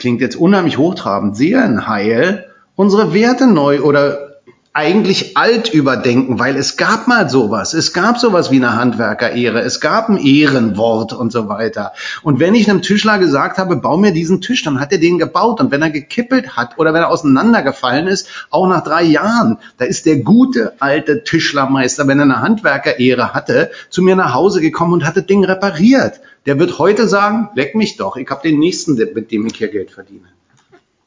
[0.00, 4.30] klingt jetzt unheimlich hochtrabend, Seelenheil, unsere Werte neu oder
[4.72, 7.74] eigentlich alt überdenken, weil es gab mal sowas.
[7.74, 9.60] Es gab sowas wie eine Handwerkerehre.
[9.62, 11.92] Es gab ein Ehrenwort und so weiter.
[12.22, 15.18] Und wenn ich einem Tischler gesagt habe, bau mir diesen Tisch, dann hat er den
[15.18, 15.60] gebaut.
[15.60, 19.86] Und wenn er gekippelt hat oder wenn er auseinandergefallen ist, auch nach drei Jahren, da
[19.86, 24.92] ist der gute alte Tischlermeister, wenn er eine Handwerkerehre hatte, zu mir nach Hause gekommen
[24.92, 26.20] und hat das Ding repariert.
[26.46, 29.68] Der wird heute sagen, leck mich doch, ich habe den nächsten, mit dem ich hier
[29.68, 30.28] Geld verdiene.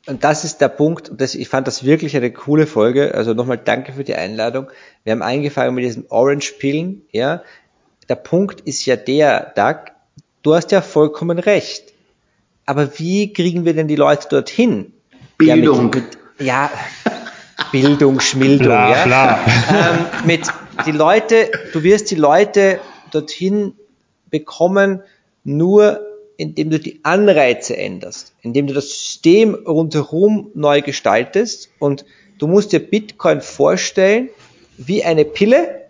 [0.05, 3.15] Und das ist der Punkt, das, ich fand das wirklich eine coole Folge.
[3.15, 4.67] Also nochmal danke für die Einladung.
[5.03, 7.41] Wir haben angefangen mit diesem Orange-Pillen, ja.
[8.09, 9.93] Der Punkt ist ja der, Doug,
[10.41, 11.93] du hast ja vollkommen recht.
[12.65, 14.93] Aber wie kriegen wir denn die Leute dorthin?
[15.37, 15.77] Bildung.
[15.77, 16.71] Ja, mit, mit, ja
[17.71, 19.05] Bildung, Schmildung, bla, ja.
[19.05, 19.39] Bla.
[19.69, 20.41] Ähm, mit
[20.85, 22.79] die Leute, du wirst die Leute
[23.11, 23.73] dorthin
[24.29, 25.01] bekommen,
[25.43, 26.01] nur
[26.37, 32.05] indem du die Anreize änderst, indem du das System rundherum neu gestaltest und
[32.39, 34.29] du musst dir Bitcoin vorstellen
[34.77, 35.81] wie eine Pille,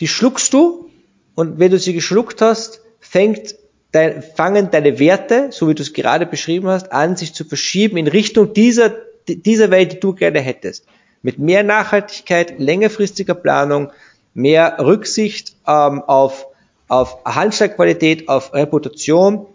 [0.00, 0.90] die schluckst du
[1.34, 3.54] und wenn du sie geschluckt hast, fängt
[3.92, 7.96] dein, fangen deine Werte, so wie du es gerade beschrieben hast, an, sich zu verschieben
[7.96, 8.94] in Richtung dieser,
[9.26, 10.86] dieser Welt, die du gerne hättest.
[11.22, 13.90] Mit mehr Nachhaltigkeit, längerfristiger Planung,
[14.34, 16.46] mehr Rücksicht ähm, auf
[16.90, 19.46] auf Handschlagqualität, auf Reputation,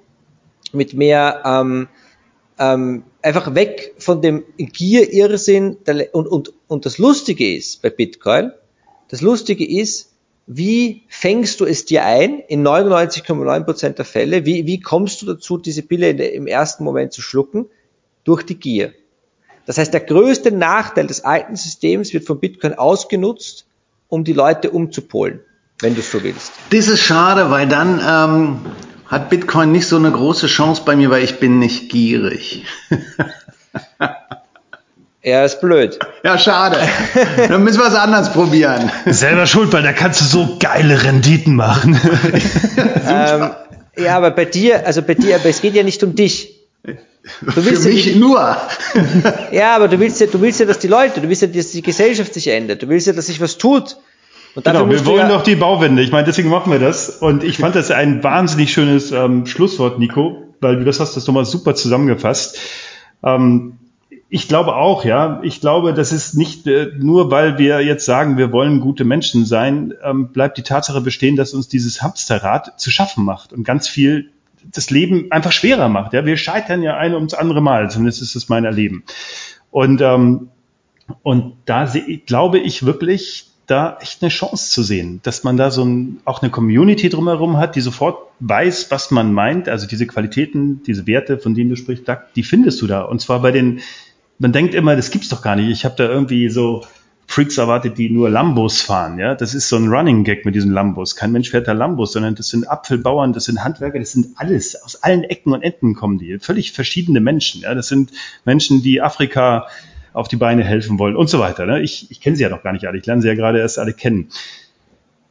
[0.71, 1.89] mit mehr ähm,
[2.57, 5.77] ähm, einfach weg von dem Gier-Irrsinn
[6.13, 8.51] und, und, und das Lustige ist bei Bitcoin,
[9.09, 10.13] das Lustige ist,
[10.47, 14.45] wie fängst du es dir ein in 99,9% der Fälle?
[14.45, 17.65] Wie, wie kommst du dazu, diese Pille im ersten Moment zu schlucken?
[18.23, 18.93] Durch die Gier.
[19.65, 23.65] Das heißt, der größte Nachteil des alten Systems wird von Bitcoin ausgenutzt,
[24.07, 25.41] um die Leute umzupolen
[25.79, 26.51] wenn du so willst.
[26.69, 28.59] Das ist schade, weil dann ähm,
[29.07, 32.65] hat Bitcoin nicht so eine große Chance bei mir, weil ich bin nicht gierig.
[35.23, 35.99] Ja, ist blöd.
[36.23, 36.77] Ja, schade.
[37.49, 38.91] Dann müssen wir es anders probieren.
[39.05, 41.99] Selber schuld, weil da kannst du so geile Renditen machen.
[43.07, 43.51] ähm,
[43.97, 46.55] ja, aber bei dir, also bei dir, aber es geht ja nicht um dich.
[47.41, 48.57] Du willst Für mich ja nur.
[49.51, 51.71] ja, aber du willst ja, du willst ja, dass die Leute, du willst ja, dass
[51.71, 52.83] die Gesellschaft sich ändert.
[52.83, 53.97] Du willst ja, dass sich was tut.
[54.55, 56.01] Und genau, wir wollen ja doch die Bauwende.
[56.01, 57.09] Ich meine, deswegen machen wir das.
[57.09, 61.27] Und ich fand das ein wahnsinnig schönes ähm, Schlusswort, Nico, weil du das hast das
[61.27, 62.57] nochmal super zusammengefasst.
[63.21, 63.77] Ähm,
[64.29, 65.41] ich glaube auch, ja.
[65.43, 69.45] Ich glaube, das ist nicht äh, nur, weil wir jetzt sagen, wir wollen gute Menschen
[69.45, 73.89] sein, ähm, bleibt die Tatsache bestehen, dass uns dieses Hamsterrad zu schaffen macht und ganz
[73.89, 74.31] viel
[74.73, 76.13] das Leben einfach schwerer macht.
[76.13, 77.91] Ja, wir scheitern ja ein ums andere Mal.
[77.91, 79.03] Zumindest ist es mein Erleben.
[79.69, 80.47] Und ähm,
[81.23, 85.71] und da sehe, glaube ich wirklich, da echt eine Chance zu sehen, dass man da
[85.71, 89.69] so ein, auch eine Community drumherum hat, die sofort weiß, was man meint.
[89.69, 92.05] Also diese Qualitäten, diese Werte, von denen du sprichst,
[92.35, 93.01] die findest du da.
[93.01, 93.79] Und zwar bei den,
[94.37, 95.69] man denkt immer, das gibt's doch gar nicht.
[95.69, 96.83] Ich habe da irgendwie so
[97.27, 99.17] Freaks erwartet, die nur Lambos fahren.
[99.17, 101.15] Ja, das ist so ein Running Gag mit diesen Lambos.
[101.15, 104.81] Kein Mensch fährt da Lambos, sondern das sind Apfelbauern, das sind Handwerker, das sind alles.
[104.83, 106.37] Aus allen Ecken und Enden kommen die.
[106.39, 107.61] Völlig verschiedene Menschen.
[107.61, 108.11] Ja, das sind
[108.45, 109.67] Menschen, die Afrika
[110.15, 111.65] auf die Beine helfen wollen und so weiter.
[111.65, 111.81] Ne?
[111.81, 113.77] Ich, ich kenne sie ja noch gar nicht alle, ich lerne sie ja gerade erst
[113.77, 114.29] alle kennen.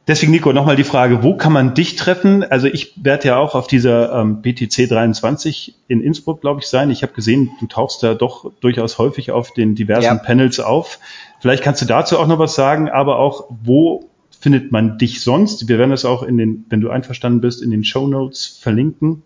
[0.07, 2.43] Deswegen, Nico, nochmal die Frage, wo kann man dich treffen?
[2.43, 6.91] Also ich werde ja auch auf dieser ähm, BTC 23 in Innsbruck, glaube ich, sein.
[6.91, 10.15] Ich habe gesehen, du tauchst da doch durchaus häufig auf den diversen ja.
[10.15, 10.99] Panels auf.
[11.39, 14.07] Vielleicht kannst du dazu auch noch was sagen, aber auch, wo
[14.39, 15.67] findet man dich sonst?
[15.67, 19.23] Wir werden das auch in den, wenn du einverstanden bist, in den Show Notes verlinken.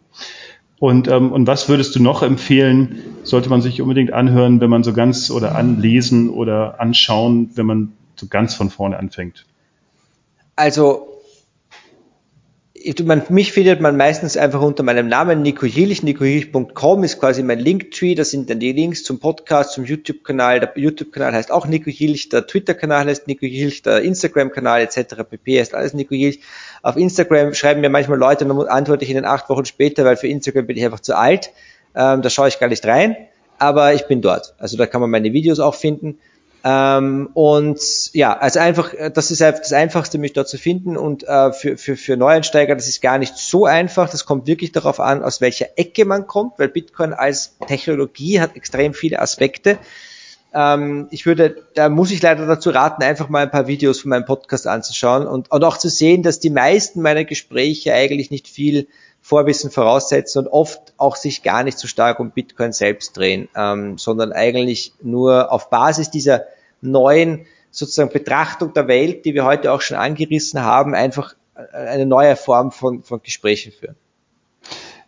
[0.79, 4.83] Und, ähm, und was würdest du noch empfehlen, sollte man sich unbedingt anhören, wenn man
[4.83, 9.45] so ganz oder anlesen oder anschauen, wenn man so ganz von vorne anfängt?
[10.55, 11.09] Also
[13.03, 16.01] man, mich findet man meistens einfach unter meinem Namen Nico Jilch.
[16.03, 18.15] NicoJilch.com ist quasi mein Linktree.
[18.15, 20.59] Das sind dann die Links zum Podcast, zum YouTube-Kanal.
[20.61, 22.29] Der YouTube-Kanal heißt auch Nico Jilch.
[22.29, 23.81] Der Twitter-Kanal heißt Nico Jilch.
[23.81, 25.23] Der Instagram-Kanal etc.
[25.29, 25.59] pp.
[25.59, 26.39] heißt alles Nico Jilch.
[26.81, 30.27] Auf Instagram schreiben mir manchmal Leute, dann antworte ich ihnen acht Wochen später, weil für
[30.27, 31.51] Instagram bin ich einfach zu alt.
[31.95, 33.15] Ähm, da schaue ich gar nicht rein.
[33.57, 34.55] Aber ich bin dort.
[34.57, 36.19] Also da kann man meine Videos auch finden.
[36.63, 37.79] Ähm, und
[38.13, 40.97] ja, also einfach, das ist das Einfachste, mich dort zu finden.
[40.97, 44.09] Und äh, für, für, für Neueinsteiger, das ist gar nicht so einfach.
[44.09, 48.55] Das kommt wirklich darauf an, aus welcher Ecke man kommt, weil Bitcoin als Technologie hat
[48.55, 49.77] extrem viele Aspekte.
[50.53, 54.09] Ähm, ich würde, da muss ich leider dazu raten, einfach mal ein paar Videos von
[54.09, 58.47] meinem Podcast anzuschauen und, und auch zu sehen, dass die meisten meiner Gespräche eigentlich nicht
[58.47, 58.87] viel
[59.21, 63.97] Vorwissen voraussetzen und oft auch sich gar nicht so stark um Bitcoin selbst drehen, ähm,
[63.97, 66.45] sondern eigentlich nur auf Basis dieser
[66.81, 71.35] neuen sozusagen Betrachtung der Welt, die wir heute auch schon angerissen haben, einfach
[71.71, 73.95] eine neue Form von, von Gesprächen führen.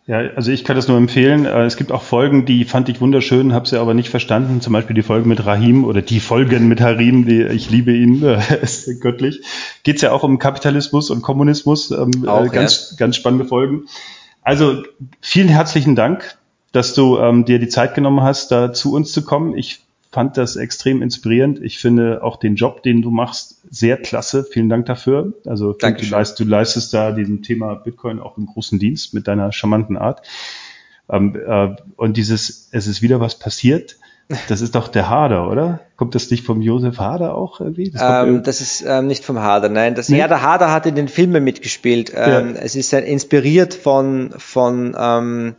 [0.06, 1.46] Ja, also ich kann das nur empfehlen.
[1.46, 4.60] Äh, es gibt auch Folgen, die fand ich wunderschön, habe sie aber nicht verstanden.
[4.60, 8.22] Zum Beispiel die Folge mit Rahim oder die Folgen mit Harim, die ich liebe ihn,
[8.62, 9.42] ist göttlich.
[9.84, 11.92] Geht es ja auch um Kapitalismus und Kommunismus.
[11.92, 12.96] Ähm, auch, ganz, ja.
[12.96, 13.84] ganz spannende Folgen.
[14.42, 14.82] Also
[15.20, 16.36] vielen herzlichen Dank,
[16.72, 19.56] dass du ähm, dir die Zeit genommen hast, da zu uns zu kommen.
[19.56, 21.60] Ich fand das extrem inspirierend.
[21.62, 24.44] Ich finde auch den Job, den du machst, sehr klasse.
[24.44, 25.32] Vielen Dank dafür.
[25.46, 29.52] Also du, leist, du leistest da diesem Thema Bitcoin auch einen großen Dienst mit deiner
[29.52, 30.22] charmanten Art.
[31.10, 33.96] Ähm, äh, und dieses, es ist wieder was passiert.
[34.48, 35.80] Das ist doch der Hader, oder?
[35.96, 37.90] Kommt das nicht vom Josef Hader auch irgendwie?
[37.90, 39.94] Das, ähm, das ist ähm, nicht vom Hader, nein.
[39.94, 40.18] Das, nee?
[40.18, 42.12] Ja, der Hader hat in den Filmen mitgespielt.
[42.14, 42.60] Ähm, ja.
[42.60, 45.56] Es ist inspiriert von, von ähm,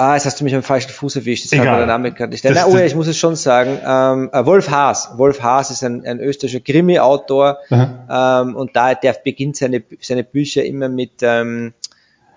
[0.00, 1.44] Ah, jetzt hast du mich am falschen Fuß erwischt.
[1.44, 1.76] Jetzt Egal.
[1.76, 2.42] der Name gerade nicht.
[2.42, 3.78] Nein, oh ja, ich muss es schon sagen.
[3.84, 5.10] Ähm, äh, Wolf Haas.
[5.18, 10.64] Wolf Haas ist ein, ein österreichischer Krimi-Autor ähm, und da der beginnt seine, seine Bücher
[10.64, 11.74] immer mit, ähm,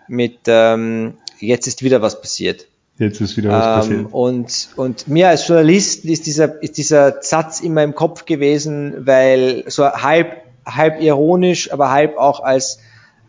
[0.10, 2.68] mit ähm, jetzt ist wieder was passiert.
[2.98, 4.14] Jetzt ist wieder was ähm, passiert.
[4.14, 9.64] Und, und mir als Journalist ist dieser, ist dieser Satz immer im Kopf gewesen, weil
[9.68, 10.36] so halb,
[10.66, 12.80] halb ironisch, aber halb auch als,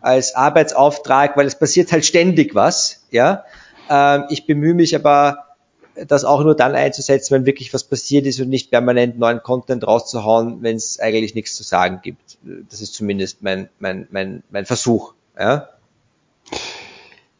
[0.01, 3.45] als Arbeitsauftrag, weil es passiert halt ständig was, ja.
[3.89, 5.45] Ähm, ich bemühe mich aber,
[6.07, 9.87] das auch nur dann einzusetzen, wenn wirklich was passiert ist und nicht permanent neuen Content
[9.87, 12.37] rauszuhauen, wenn es eigentlich nichts zu sagen gibt.
[12.69, 15.13] Das ist zumindest mein, mein, mein, mein Versuch.
[15.39, 15.69] Ja?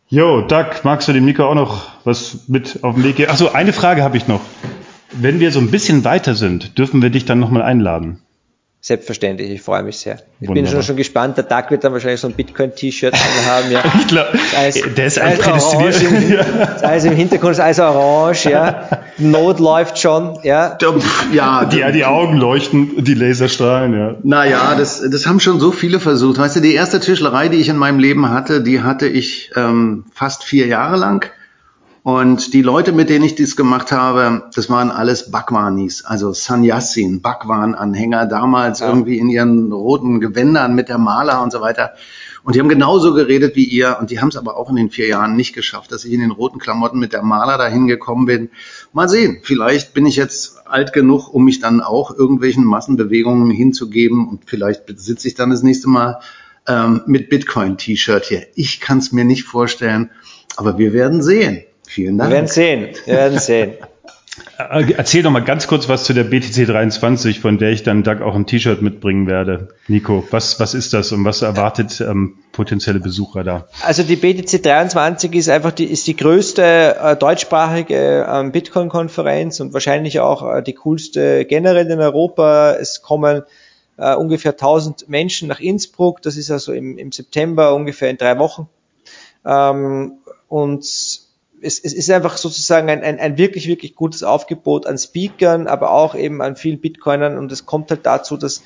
[0.08, 3.32] Jo, Doug, magst du dem Nico auch noch was mit auf den Weg geben?
[3.32, 4.42] Achso, eine Frage habe ich noch.
[5.12, 8.22] Wenn wir so ein bisschen weiter sind, dürfen wir dich dann nochmal einladen?
[8.88, 10.20] Selbstverständlich, ich freue mich sehr.
[10.40, 10.54] Ich Wunderbar.
[10.54, 11.38] bin schon, schon gespannt.
[11.38, 13.16] Der Tag wird dann wahrscheinlich so ein Bitcoin-T-Shirt
[13.48, 13.72] haben.
[13.72, 13.84] Ja.
[14.00, 14.38] ich glaube,
[14.96, 16.46] der ist ein prädestiniert.
[16.48, 18.88] Im, alles im Hintergrund ist alles orange, ja.
[19.18, 20.78] Not läuft schon, ja.
[21.34, 24.16] Ja, die, die Augen leuchten, die Laserstrahlen, ja.
[24.22, 26.38] Naja, das, das haben schon so viele versucht.
[26.38, 30.06] Weißt du, die erste Tischlerei, die ich in meinem Leben hatte, die hatte ich ähm,
[30.14, 31.32] fast vier Jahre lang.
[32.06, 37.20] Und die Leute, mit denen ich dies gemacht habe, das waren alles Bhagwanis, also Sannyasin,
[37.24, 38.90] Bhagwan-Anhänger, damals ja.
[38.90, 41.94] irgendwie in ihren roten Gewändern mit der Maler und so weiter.
[42.44, 44.92] Und die haben genauso geredet wie ihr und die haben es aber auch in den
[44.92, 48.28] vier Jahren nicht geschafft, dass ich in den roten Klamotten mit der Maler dahin gekommen
[48.28, 48.52] bin.
[48.94, 54.28] Mal sehen, vielleicht bin ich jetzt alt genug, um mich dann auch irgendwelchen Massenbewegungen hinzugeben
[54.28, 56.20] und vielleicht sitze ich dann das nächste Mal
[56.68, 58.44] ähm, mit Bitcoin-T-Shirt hier.
[58.54, 60.12] Ich kann es mir nicht vorstellen,
[60.56, 61.64] aber wir werden sehen.
[61.96, 62.30] Vielen Dank.
[62.30, 62.90] Wir werden sehen.
[63.06, 63.74] Wir werden sehen.
[64.58, 68.04] Äh, erzähl doch mal ganz kurz was zu der BTC 23, von der ich dann
[68.04, 69.70] Doug auch ein T-Shirt mitbringen werde.
[69.88, 73.70] Nico, was, was ist das und was erwartet ähm, potenzielle Besucher da?
[73.82, 79.72] Also die BTC 23 ist einfach die, ist die größte äh, deutschsprachige ähm, Bitcoin-Konferenz und
[79.72, 82.74] wahrscheinlich auch äh, die coolste generell in Europa.
[82.74, 83.44] Es kommen
[83.96, 86.22] äh, ungefähr 1000 Menschen nach Innsbruck.
[86.24, 88.68] Das ist also im, im September ungefähr in drei Wochen.
[89.46, 90.18] Ähm,
[90.50, 91.25] und
[91.66, 95.92] es, es ist einfach sozusagen ein, ein, ein wirklich, wirklich gutes Aufgebot an Speakern, aber
[95.92, 98.62] auch eben an vielen Bitcoinern und es kommt halt dazu, dass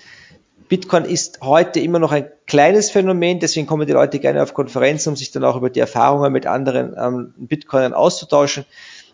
[0.67, 5.09] Bitcoin ist heute immer noch ein kleines Phänomen, deswegen kommen die Leute gerne auf Konferenzen,
[5.09, 8.65] um sich dann auch über die Erfahrungen mit anderen ähm, Bitcoinern auszutauschen.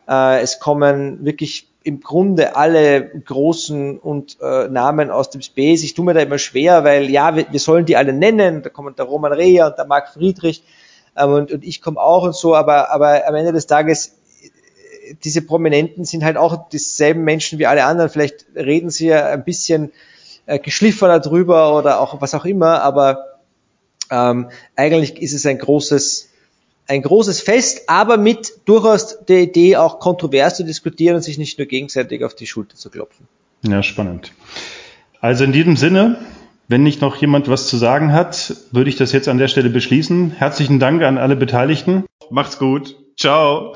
[0.09, 5.83] Äh, es kommen wirklich im Grunde alle großen und äh, Namen aus dem Space.
[5.83, 8.63] Ich tue mir da immer schwer, weil ja, wir, wir sollen die alle nennen.
[8.63, 10.63] Da kommt der Roman Rea und der Marc Friedrich
[11.17, 14.15] ähm, und, und ich komme auch und so, aber, aber am Ende des Tages,
[15.23, 18.09] diese Prominenten sind halt auch dieselben Menschen wie alle anderen.
[18.09, 19.91] Vielleicht reden sie ja ein bisschen
[20.45, 23.39] äh, geschliffener drüber oder auch was auch immer, aber
[24.11, 26.29] ähm, eigentlich ist es ein großes,
[26.87, 31.57] ein großes Fest, aber mit durchaus der Idee, auch kontrovers zu diskutieren und sich nicht
[31.57, 33.27] nur gegenseitig auf die Schulter zu klopfen.
[33.63, 34.33] Ja, spannend.
[35.21, 36.19] Also in diesem Sinne,
[36.67, 39.69] wenn nicht noch jemand was zu sagen hat, würde ich das jetzt an der Stelle
[39.69, 40.31] beschließen.
[40.31, 42.05] Herzlichen Dank an alle Beteiligten.
[42.29, 42.95] Macht's gut.
[43.17, 43.75] Ciao.